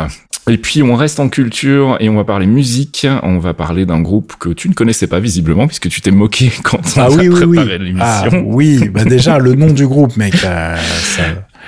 Et 0.50 0.58
puis 0.58 0.82
on 0.82 0.96
reste 0.96 1.20
en 1.20 1.30
culture 1.30 1.98
et 2.00 2.10
on 2.10 2.16
va 2.16 2.24
parler 2.24 2.46
musique. 2.46 3.06
On 3.24 3.38
va 3.40 3.54
parler 3.54 3.86
d'un 3.86 4.02
groupe 4.02 4.34
que 4.40 4.50
tu 4.50 4.70
ne 4.70 4.74
connaissais 4.74 5.08
pas 5.08 5.20
visiblement 5.20 5.68
puisque 5.68 5.90
tu 5.90 6.02
t'es 6.02 6.12
moqué 6.12 6.52
quand 6.64 6.80
on 6.98 7.02
ah 7.02 7.06
a 7.06 7.10
oui, 7.10 7.30
préparé 7.30 7.78
l'émission. 7.78 8.30
Ah 8.32 8.42
oui, 8.46 8.90
bah 8.90 9.04
déjà 9.04 9.40
le 9.40 9.56
nom 9.56 9.72
du 9.72 9.88
groupe, 9.88 10.16
mec. 10.18 10.36
Euh, 10.46 10.78
ça... 10.78 11.24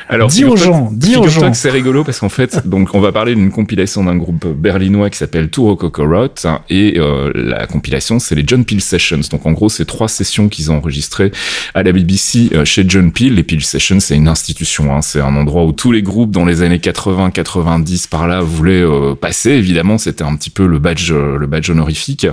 Alors, 0.08 0.30
dis 0.30 0.46
aux 0.46 0.56
gens, 0.56 0.90
dis 0.92 1.18
aux 1.18 1.28
gens. 1.28 1.54
c'est 1.54 1.70
rigolo 1.70 2.04
parce 2.04 2.20
qu'en 2.20 2.30
fait, 2.30 2.68
donc 2.68 2.90
on 2.94 3.00
va 3.00 3.12
parler 3.12 3.36
d'une 3.36 3.52
compilation 3.52 4.04
d'un 4.04 4.16
groupe 4.16 4.48
berlinois 4.48 5.10
qui 5.10 5.18
s'appelle 5.18 5.50
Tour 5.50 5.78
Cocorot 5.78 6.28
hein, 6.46 6.62
et 6.70 6.96
euh, 6.98 7.32
la 7.36 7.68
compilation 7.68 8.20
c'est 8.20 8.36
les 8.36 8.44
John 8.46 8.66
Peel 8.66 8.82
Sessions. 8.82 9.22
Donc 9.32 9.46
en 9.46 9.52
gros, 9.52 9.70
c'est 9.70 9.86
trois 9.86 10.08
sessions 10.08 10.50
qu'ils 10.50 10.72
ont 10.72 10.78
enregistrées 10.78 11.32
à 11.74 11.84
la 11.84 11.92
BBC 11.92 12.50
euh, 12.54 12.66
chez 12.66 12.86
John 12.88 13.12
Peel. 13.12 13.36
Les 13.36 13.44
Peel 13.44 13.64
Sessions, 13.64 14.00
c'est 14.00 14.16
une 14.16 14.28
institution, 14.28 14.96
hein, 14.96 15.02
c'est 15.02 15.22
un 15.22 15.36
endroit 15.36 15.66
où 15.66 15.72
tous 15.72 15.92
les 15.92 16.02
groupes 16.02 16.32
dans 16.32 16.46
les 16.46 16.62
années 16.62 16.80
80, 16.80 17.32
90 17.32 18.08
par 18.08 18.28
là 18.28 18.42
voulaient 18.42 18.82
euh, 18.82 19.16
passer. 19.16 19.52
Évidemment, 19.52 19.98
c'était 19.98 20.24
un 20.24 20.36
petit 20.36 20.50
peu 20.50 20.66
le 20.66 20.80
badge, 20.80 21.12
le 21.12 21.48
badge 21.48 21.70
honorifique. 21.70 22.28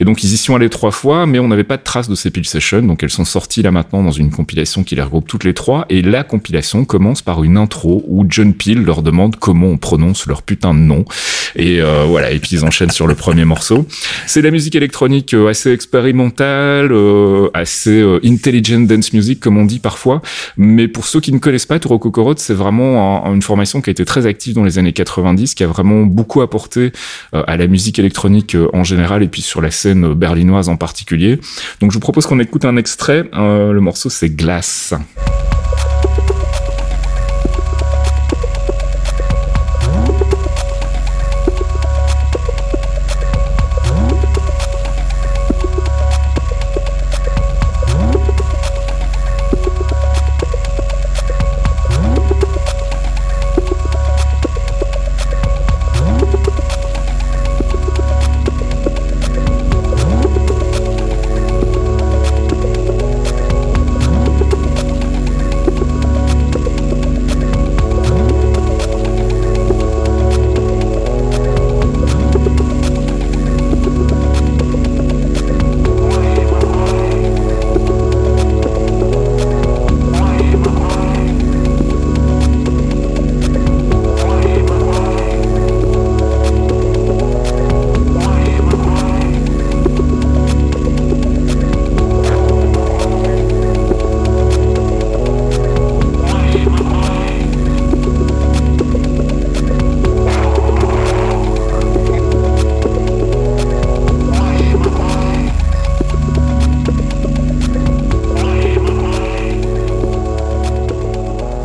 Et 0.00 0.04
donc 0.04 0.22
ils 0.22 0.32
y 0.32 0.36
sont 0.36 0.54
allés 0.54 0.70
trois 0.70 0.92
fois, 0.92 1.26
mais 1.26 1.38
on 1.38 1.48
n'avait 1.48 1.64
pas 1.64 1.76
de 1.76 1.82
traces 1.82 2.08
de 2.08 2.14
ces 2.14 2.30
Peel 2.30 2.46
Sessions. 2.46 2.82
Donc 2.82 3.02
elles 3.02 3.10
sont 3.10 3.24
sorties 3.24 3.62
là 3.62 3.70
maintenant 3.70 4.02
dans 4.02 4.12
une 4.12 4.30
compilation 4.30 4.84
qui 4.84 4.94
les 4.94 5.02
regroupe 5.02 5.26
toutes 5.26 5.44
les 5.44 5.54
trois. 5.54 5.86
Et 5.88 6.02
la 6.02 6.24
compilation 6.24 6.84
commence 6.84 7.07
par 7.24 7.42
une 7.42 7.56
intro 7.56 8.04
où 8.06 8.24
John 8.28 8.52
Peel 8.54 8.82
leur 8.82 9.02
demande 9.02 9.36
comment 9.36 9.68
on 9.68 9.78
prononce 9.78 10.26
leur 10.26 10.42
putain 10.42 10.74
de 10.74 10.80
nom. 10.80 11.04
Et 11.56 11.80
euh, 11.80 12.04
voilà, 12.06 12.30
et 12.30 12.38
puis 12.38 12.50
ils 12.52 12.64
enchaînent 12.64 12.90
sur 12.90 13.06
le 13.06 13.14
premier 13.14 13.44
morceau. 13.46 13.86
C'est 14.26 14.40
de 14.40 14.44
la 14.44 14.50
musique 14.50 14.74
électronique 14.74 15.34
euh, 15.34 15.48
assez 15.48 15.72
expérimentale, 15.72 16.92
euh, 16.92 17.48
assez 17.54 18.04
intelligent 18.24 18.80
dance 18.80 19.12
music 19.12 19.40
comme 19.40 19.56
on 19.56 19.64
dit 19.64 19.78
parfois. 19.78 20.22
Mais 20.56 20.88
pour 20.88 21.06
ceux 21.06 21.20
qui 21.20 21.32
ne 21.32 21.38
connaissent 21.38 21.66
pas, 21.66 21.78
Turo 21.78 21.98
Kokorot, 21.98 22.34
c'est 22.36 22.54
vraiment 22.54 23.24
une 23.32 23.42
formation 23.42 23.80
qui 23.80 23.90
a 23.90 23.92
été 23.92 24.04
très 24.04 24.26
active 24.26 24.54
dans 24.54 24.64
les 24.64 24.78
années 24.78 24.92
90, 24.92 25.54
qui 25.54 25.64
a 25.64 25.66
vraiment 25.66 26.02
beaucoup 26.02 26.42
apporté 26.42 26.92
à 27.32 27.56
la 27.56 27.66
musique 27.66 27.98
électronique 27.98 28.56
en 28.72 28.84
général 28.84 29.22
et 29.22 29.28
puis 29.28 29.42
sur 29.42 29.60
la 29.60 29.70
scène 29.70 30.14
berlinoise 30.14 30.68
en 30.68 30.76
particulier. 30.76 31.38
Donc 31.80 31.90
je 31.90 31.96
vous 31.96 32.00
propose 32.00 32.26
qu'on 32.26 32.40
écoute 32.40 32.64
un 32.64 32.76
extrait. 32.76 33.24
le 33.32 33.80
morceau 33.80 34.10
c'est 34.10 34.30
Glace. 34.30 34.94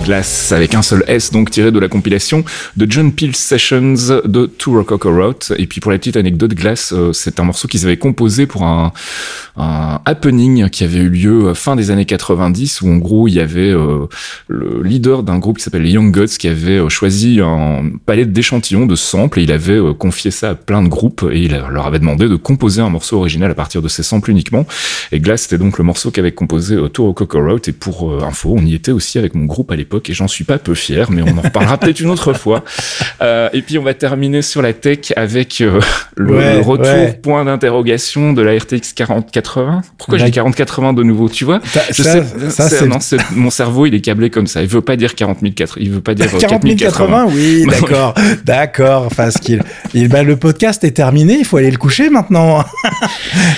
Glass 0.04 0.52
avec 0.52 0.76
un 0.76 0.82
seul 0.82 1.04
S, 1.08 1.32
donc 1.32 1.50
tiré 1.50 1.72
de 1.72 1.80
la 1.80 1.88
compilation 1.88 2.44
de 2.76 2.86
John 2.90 3.14
Peel 3.14 3.36
Sessions 3.36 3.94
de 4.26 4.46
To 4.46 4.74
Rococo 4.74 5.10
Route. 5.14 5.54
Et 5.58 5.66
puis 5.66 5.80
pour 5.80 5.92
la 5.92 5.98
petite 5.98 6.18
anecdote, 6.18 6.54
Glass, 6.54 6.94
euh, 6.94 7.14
c'est 7.14 7.40
un 7.40 7.44
morceau 7.44 7.70
qu'ils 7.70 7.86
avaient 7.86 7.98
composé 7.98 8.46
pour 8.46 8.64
un, 8.64 8.92
un 9.56 10.02
happening 10.04 10.70
qui 10.70 10.84
avait 10.84 11.00
eu 11.00 11.10
lieu 11.10 11.46
euh, 11.46 11.54
fin 11.54 11.78
des 11.78 11.90
années 11.90 12.06
90, 12.06 12.82
où 12.82 12.90
en 12.90 12.98
gros 12.98 13.30
il 13.30 13.36
y 13.36 13.40
avait 13.40 13.72
euh, 13.72 14.08
le 14.50 14.84
leader 14.84 15.24
d'un 15.24 15.40
groupe 15.40 15.58
qui 15.58 15.64
s'appelle 15.64 15.88
Young 15.88 16.14
Gods 16.14 16.38
qui 16.38 16.50
avait 16.50 16.90
choisi 16.90 17.40
un 17.42 17.92
palette 18.06 18.34
d'échantillons 18.34 18.86
de 18.86 18.96
samples 18.96 19.40
et 19.40 19.44
il 19.44 19.52
avait 19.52 19.80
confié 19.98 20.32
ça 20.32 20.50
à 20.50 20.56
plein 20.56 20.84
de 20.84 20.90
groupes 20.90 21.26
et 21.32 21.44
il 21.44 21.52
leur 21.52 21.86
avait 21.86 22.00
demandé 22.00 22.28
de 22.28 22.36
composer 22.36 22.82
un 22.82 22.90
morceau 22.90 23.18
original 23.18 23.52
à 23.52 23.56
partir 23.56 23.82
de 23.82 23.88
ces 23.88 24.04
samples 24.04 24.32
uniquement. 24.32 24.66
Et 25.14 25.20
Glass, 25.20 25.44
c'était 25.44 25.58
donc 25.58 25.78
le 25.78 25.86
morceau 25.86 26.12
qu'avait 26.12 26.34
composé 26.34 26.78
To 26.92 27.06
Rococo 27.06 27.40
Route. 27.40 27.68
Et 27.68 27.72
pour 27.74 28.24
info, 28.24 28.54
on 28.58 28.66
y 28.66 28.74
était 28.74 28.92
aussi 28.92 29.18
avec 29.18 29.36
mon 29.36 29.46
groupe 29.46 29.72
à 29.72 29.76
l'époque 29.76 29.93
et 30.10 30.14
j'en 30.14 30.28
suis 30.28 30.44
pas 30.44 30.58
peu 30.58 30.76
fier, 30.76 31.12
mais 31.12 31.22
on 31.22 31.38
en 31.38 31.42
reparlera 31.42 31.78
peut-être 31.80 32.00
une 32.00 32.10
autre 32.10 32.34
fois. 32.34 32.64
Euh, 33.22 33.50
et 33.54 33.62
puis 33.62 33.78
on 33.78 33.84
va 33.84 33.94
terminer 33.94 34.42
sur 34.42 34.62
la 34.62 34.74
tech 34.74 35.14
avec 35.16 35.62
euh, 35.62 35.80
le, 36.16 36.60
retour 36.62 37.22
point 37.22 37.46
d'interrogation 37.46 38.34
de 38.34 38.42
la 38.42 38.58
RTX 38.58 38.94
4080. 38.96 39.82
Pourquoi 39.98 40.18
j'ai 40.18 40.32
4080 40.32 40.94
de 40.94 41.04
nouveau 41.04 41.30
Tu 41.30 41.46
vois? 41.46 41.60
Je 41.90 42.04
sais, 42.04 42.24
ça, 42.50 42.86
non, 42.86 43.00
mon 43.32 43.50
cerveau 43.50 43.86
il 43.86 43.94
est 43.94 44.02
câblé 44.02 44.30
comme 44.30 44.48
ça. 44.48 44.62
Il 44.62 44.68
veut 44.68 44.82
pas 44.82 44.96
dire 44.96 45.16
40004, 45.16 45.78
il 45.80 45.92
veut 45.92 46.02
pas 46.02 46.14
dire 46.14 46.30
4080. 46.38 47.28
oui, 47.32 47.66
d'accord, 47.70 48.14
d'accord. 48.46 49.10
Qu'il, 49.42 49.62
il, 49.94 50.08
bah, 50.10 50.24
le 50.24 50.38
podcast 50.38 50.84
est 50.84 50.92
terminé, 50.92 51.38
il 51.40 51.46
faut 51.46 51.58
aller 51.58 51.72
le 51.72 51.78
coucher 51.78 52.10
maintenant. 52.10 52.64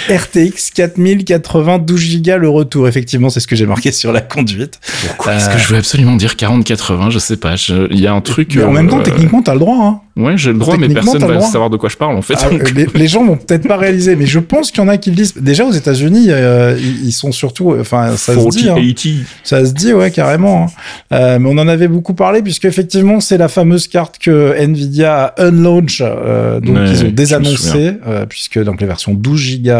RTX 0.10 0.72
4080, 0.74 1.80
12 1.80 2.22
Go 2.22 2.38
le 2.38 2.50
retour. 2.50 2.88
Effectivement, 2.88 3.30
c'est 3.30 3.40
ce 3.40 3.48
que 3.48 3.56
j'ai 3.56 3.66
marqué 3.66 3.92
sur 3.92 4.12
la 4.12 4.22
conduite. 4.22 4.80
Pourquoi 5.08 5.36
est-ce 5.36 5.50
que 5.50 5.58
je 5.58 5.68
voulais 5.68 5.80
absolument 5.80 6.16
dire 6.16 6.25
4080 6.34 7.10
Je 7.10 7.20
sais 7.20 7.38
pas. 7.38 7.56
Il 7.92 8.00
y 8.00 8.08
a 8.08 8.14
un 8.14 8.22
truc. 8.22 8.56
Mais 8.56 8.64
en 8.64 8.72
même 8.72 8.88
temps, 8.88 9.00
euh, 9.00 9.04
techniquement, 9.04 9.42
t'as 9.42 9.54
le 9.54 9.60
droit. 9.60 9.78
Hein. 9.82 10.02
Ouais, 10.18 10.38
j'ai 10.38 10.54
le 10.54 10.60
droit, 10.60 10.78
mais 10.78 10.88
personne 10.88 11.26
va 11.26 11.42
savoir 11.42 11.70
de 11.70 11.76
quoi 11.76 11.90
je 11.90 11.98
parle 11.98 12.16
en 12.16 12.22
fait. 12.22 12.36
Ah, 12.40 12.48
les, 12.96 13.08
gens 13.08 13.26
vont 13.26 13.36
peut-être 13.36 13.68
pas 13.68 13.76
réaliser, 13.76 14.16
mais 14.16 14.26
je 14.26 14.40
pense 14.40 14.72
qu'il 14.72 14.82
y 14.82 14.86
en 14.86 14.88
a 14.88 14.98
qui 14.98 15.10
le 15.10 15.18
disent. 15.18 15.34
Déjà 15.36 15.66
aux 15.66 15.74
États-Unis, 15.74 16.28
euh, 16.30 16.78
ils 17.04 17.12
sont 17.12 17.34
surtout, 17.34 17.76
enfin, 17.78 18.16
ça 18.16 18.34
se 18.34 18.48
dit. 18.50 18.70
Hein. 18.70 19.24
Ça 19.44 19.66
se 19.66 19.74
dit, 19.74 19.92
ouais, 19.92 20.12
carrément. 20.12 20.64
Hein. 20.64 20.72
Euh, 21.12 21.40
mais 21.40 21.50
on 21.50 21.58
en 21.58 21.68
avait 21.68 21.90
beaucoup 21.90 22.14
parlé 22.14 22.42
puisque 22.42 22.64
effectivement, 22.66 23.20
c'est 23.20 23.38
la 23.38 23.50
fameuse 23.50 23.88
carte 23.88 24.18
que 24.18 24.56
Nvidia 24.58 25.26
a 25.26 25.44
unlaunch, 25.44 26.02
euh, 26.02 26.60
donc 26.60 26.78
ils 26.88 27.06
ont 27.06 27.12
désannoncé, 27.12 27.94
euh, 28.08 28.26
puisque 28.26 28.64
donc 28.64 28.82
les 28.82 28.88
versions 28.88 29.14
12 29.14 29.62
Go 29.62 29.72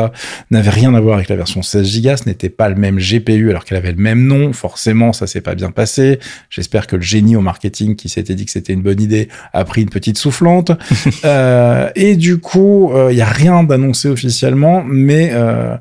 n'avaient 0.52 0.70
rien 0.70 0.94
à 0.96 1.00
voir 1.00 1.16
avec 1.16 1.30
la 1.30 1.36
version 1.36 1.62
16 1.62 2.02
Go, 2.02 2.10
ce 2.18 2.28
n'était 2.28 2.50
pas 2.50 2.70
le 2.70 2.76
même 2.76 2.98
GPU 2.98 3.50
alors 3.50 3.64
qu'elle 3.64 3.78
avait 3.78 3.92
le 3.92 4.02
même 4.02 4.26
nom. 4.26 4.52
Forcément, 4.52 5.14
ça 5.14 5.28
s'est 5.28 5.42
pas 5.42 5.56
bien 5.56 5.72
passé. 5.72 6.20
J'espère 6.50 6.88
que 6.88 6.96
le 6.96 7.02
génie 7.02 7.36
au 7.36 7.42
marketing 7.42 7.96
qui 7.96 8.10
s'était 8.10 8.36
dit 8.36 8.46
que 8.46 8.52
c'était 8.52 8.74
une 8.74 8.82
bonne 8.82 9.02
idée 9.02 9.30
a 9.54 9.64
pris 9.66 9.82
une 9.82 9.90
petite 9.90 10.18
soufflante. 10.18 10.72
euh, 11.26 11.90
et 11.96 12.16
du 12.16 12.40
coup, 12.40 12.90
il 12.92 12.98
euh, 12.98 13.14
y 13.14 13.22
a 13.22 13.26
rien 13.26 13.64
d'annoncé 13.64 14.10
officiellement, 14.10 14.84
mais 14.86 15.30
euh, 15.34 15.76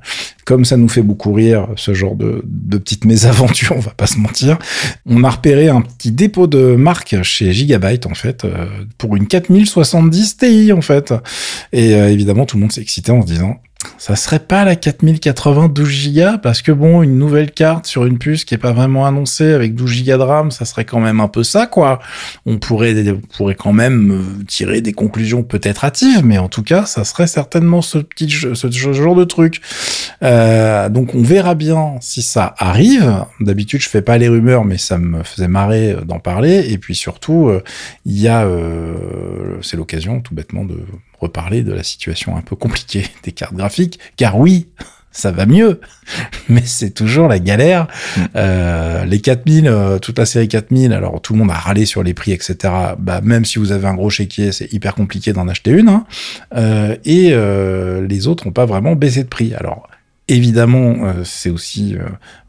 comme 0.45 0.65
ça 0.65 0.77
nous 0.77 0.89
fait 0.89 1.03
beaucoup 1.03 1.33
rire, 1.33 1.69
ce 1.77 1.95
genre 1.95 2.17
de, 2.17 2.43
de 2.45 2.79
petites 2.79 3.05
mésaventures, 3.05 3.73
on 3.77 3.81
va 3.81 3.93
pas 3.93 4.07
se 4.07 4.19
mentir, 4.19 4.59
on 5.07 5.25
a 5.25 5.31
repéré 5.31 5.69
un 5.69 5.81
petit 5.81 6.13
dépôt 6.13 6.47
de 6.47 6.75
marque 6.77 7.23
chez 7.23 7.53
Gigabyte, 7.53 8.07
en 8.07 8.15
fait, 8.15 8.45
euh, 8.45 8.67
pour 8.99 9.17
une 9.17 9.27
4070 9.27 10.37
Ti, 10.37 10.73
en 10.73 10.81
fait. 10.81 11.15
Et 11.73 11.93
évidemment, 11.93 12.47
tout 12.47 12.57
le 12.57 12.63
monde 12.63 12.73
s'est 12.73 12.83
excité 12.83 13.13
en 13.13 13.23
se 13.23 13.27
disant, 13.27 13.61
ça 13.99 14.17
serait 14.17 14.41
pas 14.41 14.65
la 14.65 14.77
4080 14.77 15.69
12 15.69 16.15
Go 16.15 16.39
parce 16.43 16.63
que 16.63 16.73
bon, 16.73 17.03
une 17.03 17.19
nouvelle 17.19 17.51
carte 17.51 17.87
sur 17.87 18.05
une 18.05 18.19
puce 18.19 18.45
qui 18.45 18.55
est 18.55 18.59
pas 18.59 18.73
vraiment 18.73 19.07
annoncée 19.07 19.53
avec 19.53 19.75
12 19.75 20.05
Go 20.05 20.17
de 20.17 20.23
RAM, 20.23 20.51
ça 20.51 20.65
serait 20.65 20.85
quand 20.85 21.01
même 21.01 21.21
un 21.21 21.29
peu 21.29 21.43
ça 21.43 21.67
quoi. 21.67 22.01
On 22.47 22.59
pourrait 22.59 22.95
pourrait 23.37 23.55
quand 23.55 23.73
même 23.73 24.13
euh, 24.13 24.45
tirer 24.47 24.81
des 24.81 24.93
conclusions 24.93 25.43
peut-être 25.43 25.85
hâtives, 25.85 26.25
mais 26.25 26.39
en 26.39 26.49
tout 26.49 26.63
cas, 26.63 26.87
ça 26.87 27.05
serait 27.05 27.27
certainement 27.27 27.83
ce 27.83 27.99
petit 27.99 28.29
ce 28.31 28.93
genre 28.93 29.15
de 29.15 29.25
truc. 29.25 29.61
Euh, 30.23 30.89
donc 30.89 31.15
on 31.15 31.23
verra 31.23 31.55
bien 31.55 31.95
si 32.01 32.23
ça 32.23 32.55
arrive. 32.59 33.25
D'habitude, 33.41 33.81
je 33.81 33.89
fais 33.89 34.03
pas 34.03 34.19
les 34.19 34.29
rumeurs, 34.29 34.65
mais 34.65 34.79
ça 34.79 34.99
me 34.99 35.23
faisait 35.23 35.49
marrer 35.49 35.93
euh, 35.93 36.01
d'en 36.03 36.19
parler. 36.19 36.71
Et 36.71 36.79
puis 36.79 36.95
surtout, 36.95 37.51
il 38.05 38.21
y 38.21 38.29
a, 38.29 38.47
c'est 39.63 39.77
l'occasion 39.77 40.21
tout 40.21 40.35
bêtement 40.35 40.65
de 40.65 40.79
reparler 41.25 41.63
de 41.63 41.73
la 41.73 41.83
situation 41.83 42.37
un 42.37 42.43
peu 42.43 42.57
compliquée 42.57 43.05
des 43.23 43.33
cartes 43.33 43.55
graphiques, 43.55 43.99
car 44.17 44.39
oui, 44.39 44.69
ça 45.11 45.31
va 45.31 45.47
mieux, 45.47 45.81
mais 46.49 46.63
c'est 46.65 46.91
toujours 46.91 47.29
la 47.29 47.39
galère. 47.39 47.87
Mm. 48.17 48.21
Euh, 48.37 49.05
les 49.05 49.21
4000, 49.21 49.67
euh, 49.67 49.99
toute 49.99 50.19
la 50.19 50.27
série 50.27 50.49
4000, 50.49 50.93
alors 50.93 51.21
tout 51.21 51.33
le 51.33 51.39
monde 51.39 51.51
a 51.51 51.55
râlé 51.55 51.87
sur 51.87 52.03
les 52.03 52.15
prix, 52.15 52.33
etc. 52.33 52.57
Bah, 52.99 53.21
même 53.23 53.45
si 53.45 53.59
vous 53.59 53.73
avez 53.73 53.87
un 53.87 53.95
gros 53.95 54.11
chéquier, 54.11 54.53
c'est 54.53 54.73
hyper 54.73 54.95
compliqué 54.95 55.33
d'en 55.33 55.49
acheter 55.49 55.71
une. 55.71 55.89
Hein. 55.89 56.07
Euh, 56.55 56.97
et 57.05 57.35
les 58.07 58.27
autres 58.27 58.47
n'ont 58.47 58.53
pas 58.53 58.67
vraiment 58.67 58.95
baissé 58.95 59.23
de 59.25 59.29
prix. 59.29 59.55
Alors, 59.55 59.89
Évidemment, 60.27 61.13
c'est 61.23 61.51
aussi 61.51 61.99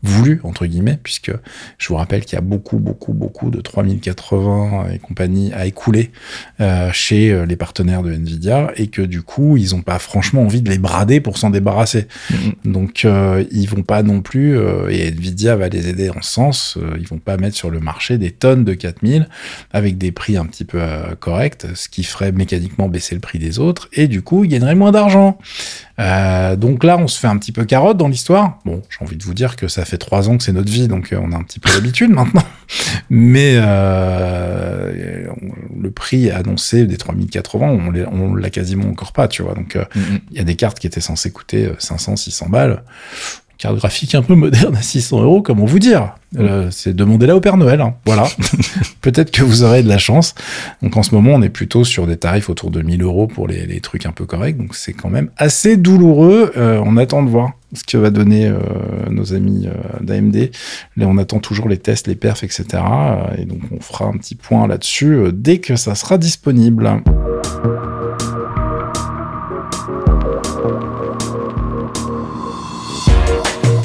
voulu, 0.07 0.39
entre 0.43 0.65
guillemets, 0.65 0.99
puisque 1.01 1.31
je 1.77 1.87
vous 1.87 1.95
rappelle 1.95 2.23
qu'il 2.25 2.35
y 2.35 2.37
a 2.37 2.41
beaucoup, 2.41 2.77
beaucoup, 2.77 3.13
beaucoup 3.13 3.49
de 3.49 3.61
3080 3.61 4.87
et 4.93 4.99
compagnie 4.99 5.51
à 5.53 5.65
écouler 5.65 6.11
euh, 6.59 6.89
chez 6.93 7.45
les 7.45 7.55
partenaires 7.55 8.03
de 8.03 8.13
Nvidia 8.13 8.71
et 8.75 8.87
que 8.87 9.01
du 9.01 9.21
coup, 9.21 9.57
ils 9.57 9.75
n'ont 9.75 9.81
pas 9.81 9.99
franchement 9.99 10.43
envie 10.43 10.61
de 10.61 10.69
les 10.69 10.77
brader 10.77 11.19
pour 11.19 11.37
s'en 11.37 11.49
débarrasser. 11.49 12.07
Mm-hmm. 12.31 12.71
Donc, 12.71 13.07
ils 13.51 13.67
vont 13.67 13.83
pas 13.83 14.03
non 14.03 14.21
plus, 14.21 14.57
et 14.89 15.07
Nvidia 15.07 15.55
va 15.55 15.69
les 15.69 15.87
aider 15.89 16.09
en 16.09 16.21
ce 16.21 16.31
sens, 16.31 16.77
ils 16.99 17.07
vont 17.07 17.19
pas 17.19 17.37
mettre 17.37 17.55
sur 17.55 17.69
le 17.69 17.79
marché 17.79 18.17
des 18.17 18.31
tonnes 18.31 18.63
de 18.63 18.73
4000 18.73 19.27
avec 19.71 19.97
des 19.97 20.11
prix 20.11 20.37
un 20.37 20.45
petit 20.45 20.65
peu 20.65 20.81
corrects, 21.19 21.65
ce 21.73 21.89
qui 21.89 22.03
ferait 22.03 22.31
mécaniquement 22.31 22.89
baisser 22.89 23.15
le 23.15 23.21
prix 23.21 23.39
des 23.39 23.59
autres 23.59 23.89
et 23.93 24.07
du 24.07 24.21
coup, 24.21 24.43
ils 24.43 24.49
gagneraient 24.49 24.75
moins 24.75 24.91
d'argent. 24.91 25.37
donc 25.97 26.83
là, 26.83 26.97
on 26.97 27.07
se 27.07 27.19
fait 27.19 27.27
un 27.27 27.37
petit 27.37 27.51
peu 27.51 27.65
carotte 27.65 27.97
dans 27.97 28.07
l'histoire. 28.07 28.59
Bon, 28.65 28.81
j'ai 28.89 29.05
envie 29.05 29.17
de 29.17 29.23
vous 29.23 29.33
dire 29.33 29.55
que 29.55 29.67
ça 29.67 29.85
fait 29.85 29.94
trois 29.97 30.29
ans 30.29 30.37
que 30.37 30.43
c'est 30.43 30.53
notre 30.53 30.71
vie, 30.71 30.87
donc 30.87 31.13
euh, 31.13 31.19
on 31.21 31.31
a 31.31 31.35
un 31.35 31.43
petit 31.43 31.59
peu 31.59 31.71
l'habitude 31.73 32.09
maintenant. 32.11 32.43
Mais 33.09 33.53
euh, 33.55 35.27
le 35.79 35.91
prix 35.91 36.31
annoncé 36.31 36.85
des 36.85 36.97
3080, 36.97 38.07
on 38.11 38.35
l'a 38.35 38.49
quasiment 38.49 38.89
encore 38.89 39.11
pas, 39.11 39.27
tu 39.27 39.43
vois. 39.43 39.53
Donc 39.53 39.75
euh, 39.75 39.83
mm-hmm. 39.95 40.19
il 40.31 40.37
y 40.37 40.39
a 40.39 40.43
des 40.43 40.55
cartes 40.55 40.79
qui 40.79 40.87
étaient 40.87 41.01
censées 41.01 41.31
coûter 41.31 41.69
500, 41.79 42.15
600 42.15 42.49
balles 42.49 42.83
carte 43.57 43.77
graphique 43.77 44.15
un 44.15 44.21
peu 44.21 44.35
moderne 44.35 44.75
à 44.75 44.81
600 44.81 45.21
euros, 45.21 45.41
comment 45.41 45.65
vous 45.65 45.79
dire 45.79 46.15
euh, 46.37 46.67
C'est 46.71 46.95
demandez-la 46.95 47.35
au 47.35 47.41
Père 47.41 47.57
Noël. 47.57 47.81
Hein. 47.81 47.95
Voilà. 48.05 48.27
Peut-être 49.01 49.31
que 49.31 49.43
vous 49.43 49.63
aurez 49.63 49.83
de 49.83 49.89
la 49.89 49.97
chance. 49.97 50.35
Donc 50.81 50.97
en 50.97 51.03
ce 51.03 51.13
moment, 51.15 51.31
on 51.33 51.41
est 51.41 51.49
plutôt 51.49 51.83
sur 51.83 52.07
des 52.07 52.17
tarifs 52.17 52.49
autour 52.49 52.71
de 52.71 52.81
1000 52.81 53.01
euros 53.03 53.27
pour 53.27 53.47
les, 53.47 53.65
les 53.65 53.79
trucs 53.79 54.05
un 54.05 54.11
peu 54.11 54.25
corrects. 54.25 54.57
Donc 54.57 54.75
c'est 54.75 54.93
quand 54.93 55.09
même 55.09 55.29
assez 55.37 55.77
douloureux. 55.77 56.51
Euh, 56.57 56.81
on 56.85 56.97
attend 56.97 57.23
de 57.23 57.29
voir 57.29 57.53
ce 57.75 57.83
que 57.83 57.97
va 57.97 58.09
donner 58.09 58.47
euh, 58.47 58.57
nos 59.09 59.33
amis 59.33 59.67
d'AMD. 60.01 60.51
Là, 60.97 61.07
on 61.07 61.17
attend 61.17 61.39
toujours 61.39 61.69
les 61.69 61.77
tests, 61.77 62.07
les 62.07 62.15
perfs, 62.15 62.43
etc. 62.43 62.65
et 63.37 63.45
donc 63.45 63.59
on 63.71 63.79
fera 63.79 64.05
un 64.05 64.13
petit 64.13 64.35
point 64.35 64.67
là-dessus 64.67 65.31
dès 65.33 65.59
que 65.59 65.75
ça 65.75 65.95
sera 65.95 66.17
disponible. 66.17 67.01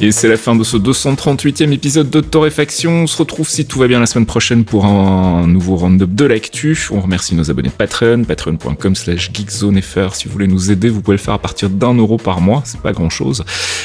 Et 0.02 0.12
c'est 0.12 0.28
la 0.28 0.38
fin 0.38 0.56
de 0.56 0.64
ce 0.64 0.78
238e 0.78 1.72
épisode 1.72 2.08
de 2.08 2.22
Torréfaction. 2.22 3.02
On 3.02 3.06
se 3.06 3.18
retrouve 3.18 3.46
si 3.46 3.66
tout 3.66 3.78
va 3.78 3.86
bien 3.86 4.00
la 4.00 4.06
semaine 4.06 4.24
prochaine 4.24 4.64
pour 4.64 4.86
un 4.86 5.46
nouveau 5.46 5.76
round-up 5.76 6.08
de 6.14 6.24
l'actu. 6.24 6.88
On 6.90 7.02
remercie 7.02 7.34
nos 7.34 7.50
abonnés 7.50 7.68
Patreon, 7.68 8.24
patreon.com 8.24 8.94
slash 8.94 9.30
geekzonefr. 9.30 10.14
Si 10.14 10.24
vous 10.24 10.32
voulez 10.32 10.46
nous 10.46 10.70
aider, 10.70 10.88
vous 10.88 11.02
pouvez 11.02 11.18
le 11.18 11.22
faire 11.22 11.34
à 11.34 11.38
partir 11.38 11.68
d'un 11.68 11.92
euro 11.92 12.16
par 12.16 12.40
mois. 12.40 12.62
C'est 12.64 12.80
pas 12.80 12.92
grand 12.92 13.10
chose. 13.10 13.44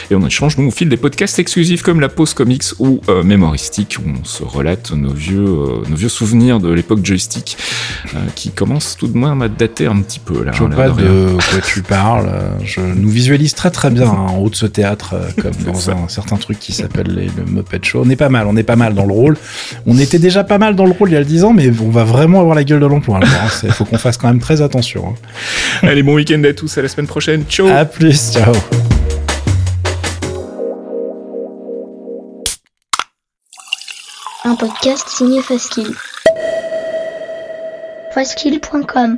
Et 0.10 0.16
on 0.16 0.26
échange, 0.26 0.58
nous, 0.58 0.68
au 0.68 0.72
fil 0.72 0.88
des 0.88 0.96
podcasts 0.96 1.38
exclusifs 1.38 1.82
comme 1.82 2.00
la 2.00 2.08
pause 2.08 2.34
comics 2.34 2.64
ou 2.80 3.02
euh, 3.10 3.22
mémoristique 3.22 3.98
où 4.00 4.10
on 4.10 4.24
se 4.24 4.46
relate 4.46 4.94
nos 4.94 5.14
vieux, 5.14 5.46
euh, 5.46 5.84
nos 5.90 5.98
vieux 5.98 6.08
souvenirs 6.08 6.62
de 6.62 6.72
l'époque 6.72 7.06
joystick 7.06 7.58
euh, 8.14 8.20
qui 8.36 8.52
commence 8.52 8.96
tout 8.96 9.08
de 9.08 9.18
même 9.18 9.42
à 9.42 9.50
dater 9.50 9.88
un 9.88 10.00
petit 10.02 10.20
peu, 10.20 10.46
là. 10.46 10.54
Je 10.54 10.60
vois 10.64 10.70
pas 10.70 10.90
de 10.92 11.36
quoi 11.52 11.60
tu 11.60 11.82
parles. 11.82 12.32
Je 12.64 12.80
nous 12.80 13.10
visualise 13.10 13.54
très 13.54 13.70
très 13.70 13.90
bien 13.90 14.08
hein, 14.08 14.28
en 14.30 14.38
haut 14.38 14.50
de 14.50 14.56
ce 14.56 14.66
théâtre, 14.66 15.16
comme 15.42 15.52
dans 15.66 15.90
un 15.90 16.05
certains 16.08 16.38
trucs 16.38 16.60
qui 16.60 16.74
s'appellent 16.74 17.30
le 17.36 17.46
Muppet 17.46 17.80
Show. 17.82 18.04
On 18.06 18.10
est 18.10 18.16
pas 18.16 18.30
mal, 18.30 18.48
on 18.48 18.56
est 18.56 18.64
pas 18.64 18.76
mal 18.76 18.94
dans 18.94 19.06
le 19.06 19.14
rôle. 19.14 19.38
On 19.86 19.98
était 19.98 20.20
déjà 20.20 20.44
pas 20.44 20.58
mal 20.58 20.76
dans 20.76 20.86
le 20.86 20.92
rôle 20.92 21.10
il 21.10 21.14
y 21.14 21.18
a 21.18 21.24
10 21.24 21.44
ans, 21.44 21.54
mais 21.54 21.70
on 21.82 21.90
va 21.90 22.04
vraiment 22.04 22.40
avoir 22.40 22.56
la 22.56 22.64
gueule 22.64 22.80
de 22.80 22.86
l'emploi. 22.86 23.20
Il 23.64 23.72
faut 23.72 23.86
qu'on 23.86 23.98
fasse 23.98 24.18
quand 24.18 24.28
même 24.28 24.40
très 24.40 24.62
attention. 24.62 25.10
Hein. 25.10 25.88
Allez, 25.88 26.04
bon 26.04 26.16
week-end 26.16 26.42
à 26.44 26.54
tous, 26.54 26.78
à 26.78 26.82
la 26.82 26.88
semaine 26.88 27.08
prochaine. 27.08 27.44
Ciao. 27.50 27.68
À 27.68 27.86
plus, 27.86 28.34
ciao. 28.34 28.54
Un 34.44 34.56
podcast 34.56 35.10
signé 35.10 35.42
Faskill. 35.42 35.92
Faskill.com 38.14 39.18